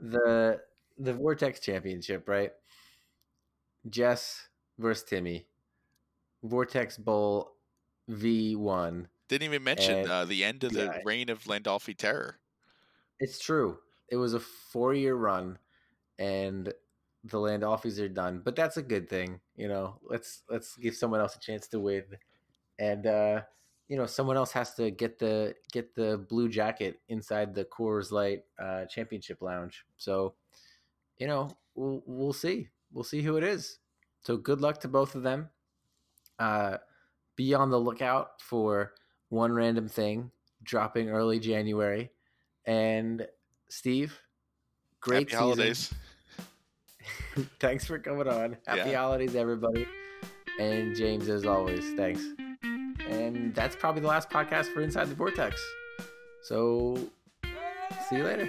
the 0.00 0.60
the 0.98 1.12
vortex 1.14 1.60
championship 1.60 2.28
right 2.28 2.52
jess 3.88 4.48
versus 4.78 5.04
timmy 5.04 5.46
vortex 6.44 6.96
bowl 6.96 7.56
v1 8.10 9.06
Didn't 9.28 9.44
even 9.44 9.64
mention 9.64 9.98
And- 10.00 10.10
uh, 10.10 10.24
the 10.24 10.44
end 10.44 10.64
of 10.64 10.72
the 10.72 10.84
yeah. 10.84 10.98
reign 11.04 11.28
of 11.30 11.44
Landolfi 11.44 11.96
terror. 11.96 12.38
It's 13.20 13.38
true. 13.38 13.78
It 14.08 14.16
was 14.16 14.34
a 14.34 14.40
four 14.40 14.94
year 14.94 15.14
run 15.14 15.58
and 16.18 16.72
the 17.24 17.38
land 17.40 17.62
Landolphis 17.64 18.00
are 18.00 18.08
done. 18.08 18.42
But 18.44 18.56
that's 18.56 18.78
a 18.78 18.82
good 18.82 19.08
thing. 19.08 19.40
You 19.56 19.68
know, 19.68 19.98
let's 20.04 20.42
let's 20.50 20.76
give 20.76 20.96
someone 20.96 21.20
else 21.20 21.36
a 21.36 21.40
chance 21.40 21.68
to 21.68 21.80
win. 21.80 22.04
And 22.78 23.06
uh, 23.06 23.42
you 23.88 23.96
know, 23.96 24.06
someone 24.06 24.36
else 24.36 24.52
has 24.52 24.74
to 24.76 24.90
get 24.90 25.18
the 25.18 25.54
get 25.72 25.94
the 25.94 26.18
blue 26.30 26.48
jacket 26.48 27.00
inside 27.08 27.54
the 27.54 27.66
Coors 27.66 28.12
Light 28.12 28.44
uh, 28.58 28.86
championship 28.86 29.42
lounge. 29.42 29.84
So, 29.98 30.34
you 31.18 31.26
know, 31.26 31.50
we'll 31.74 32.02
we'll 32.06 32.32
see. 32.32 32.68
We'll 32.92 33.04
see 33.04 33.22
who 33.22 33.36
it 33.36 33.44
is. 33.44 33.78
So 34.22 34.36
good 34.36 34.60
luck 34.60 34.80
to 34.80 34.88
both 34.88 35.14
of 35.14 35.22
them. 35.22 35.50
Uh 36.38 36.78
be 37.36 37.54
on 37.54 37.70
the 37.70 37.80
lookout 37.80 38.40
for 38.42 38.94
one 39.30 39.52
random 39.52 39.88
thing 39.88 40.30
dropping 40.64 41.10
early 41.10 41.40
January. 41.40 42.10
And 42.66 43.26
Steve, 43.68 44.18
great 45.00 45.30
Happy 45.30 45.40
holidays. 45.40 45.92
thanks 47.60 47.84
for 47.84 47.98
coming 47.98 48.28
on. 48.28 48.56
Happy 48.66 48.90
Yeah. 48.90 48.98
holidays, 49.00 49.34
everybody. 49.34 49.86
And 50.60 50.94
James, 50.94 51.28
as 51.28 51.44
always, 51.46 51.94
thanks. 51.94 52.22
And 53.08 53.54
that's 53.54 53.74
probably 53.74 54.02
the 54.02 54.08
last 54.08 54.30
podcast 54.30 54.72
for 54.72 54.80
Inside 54.82 55.08
the 55.08 55.14
Vortex. 55.14 55.60
So, 56.42 56.96
see 58.08 58.16
you 58.16 58.24
later. 58.24 58.48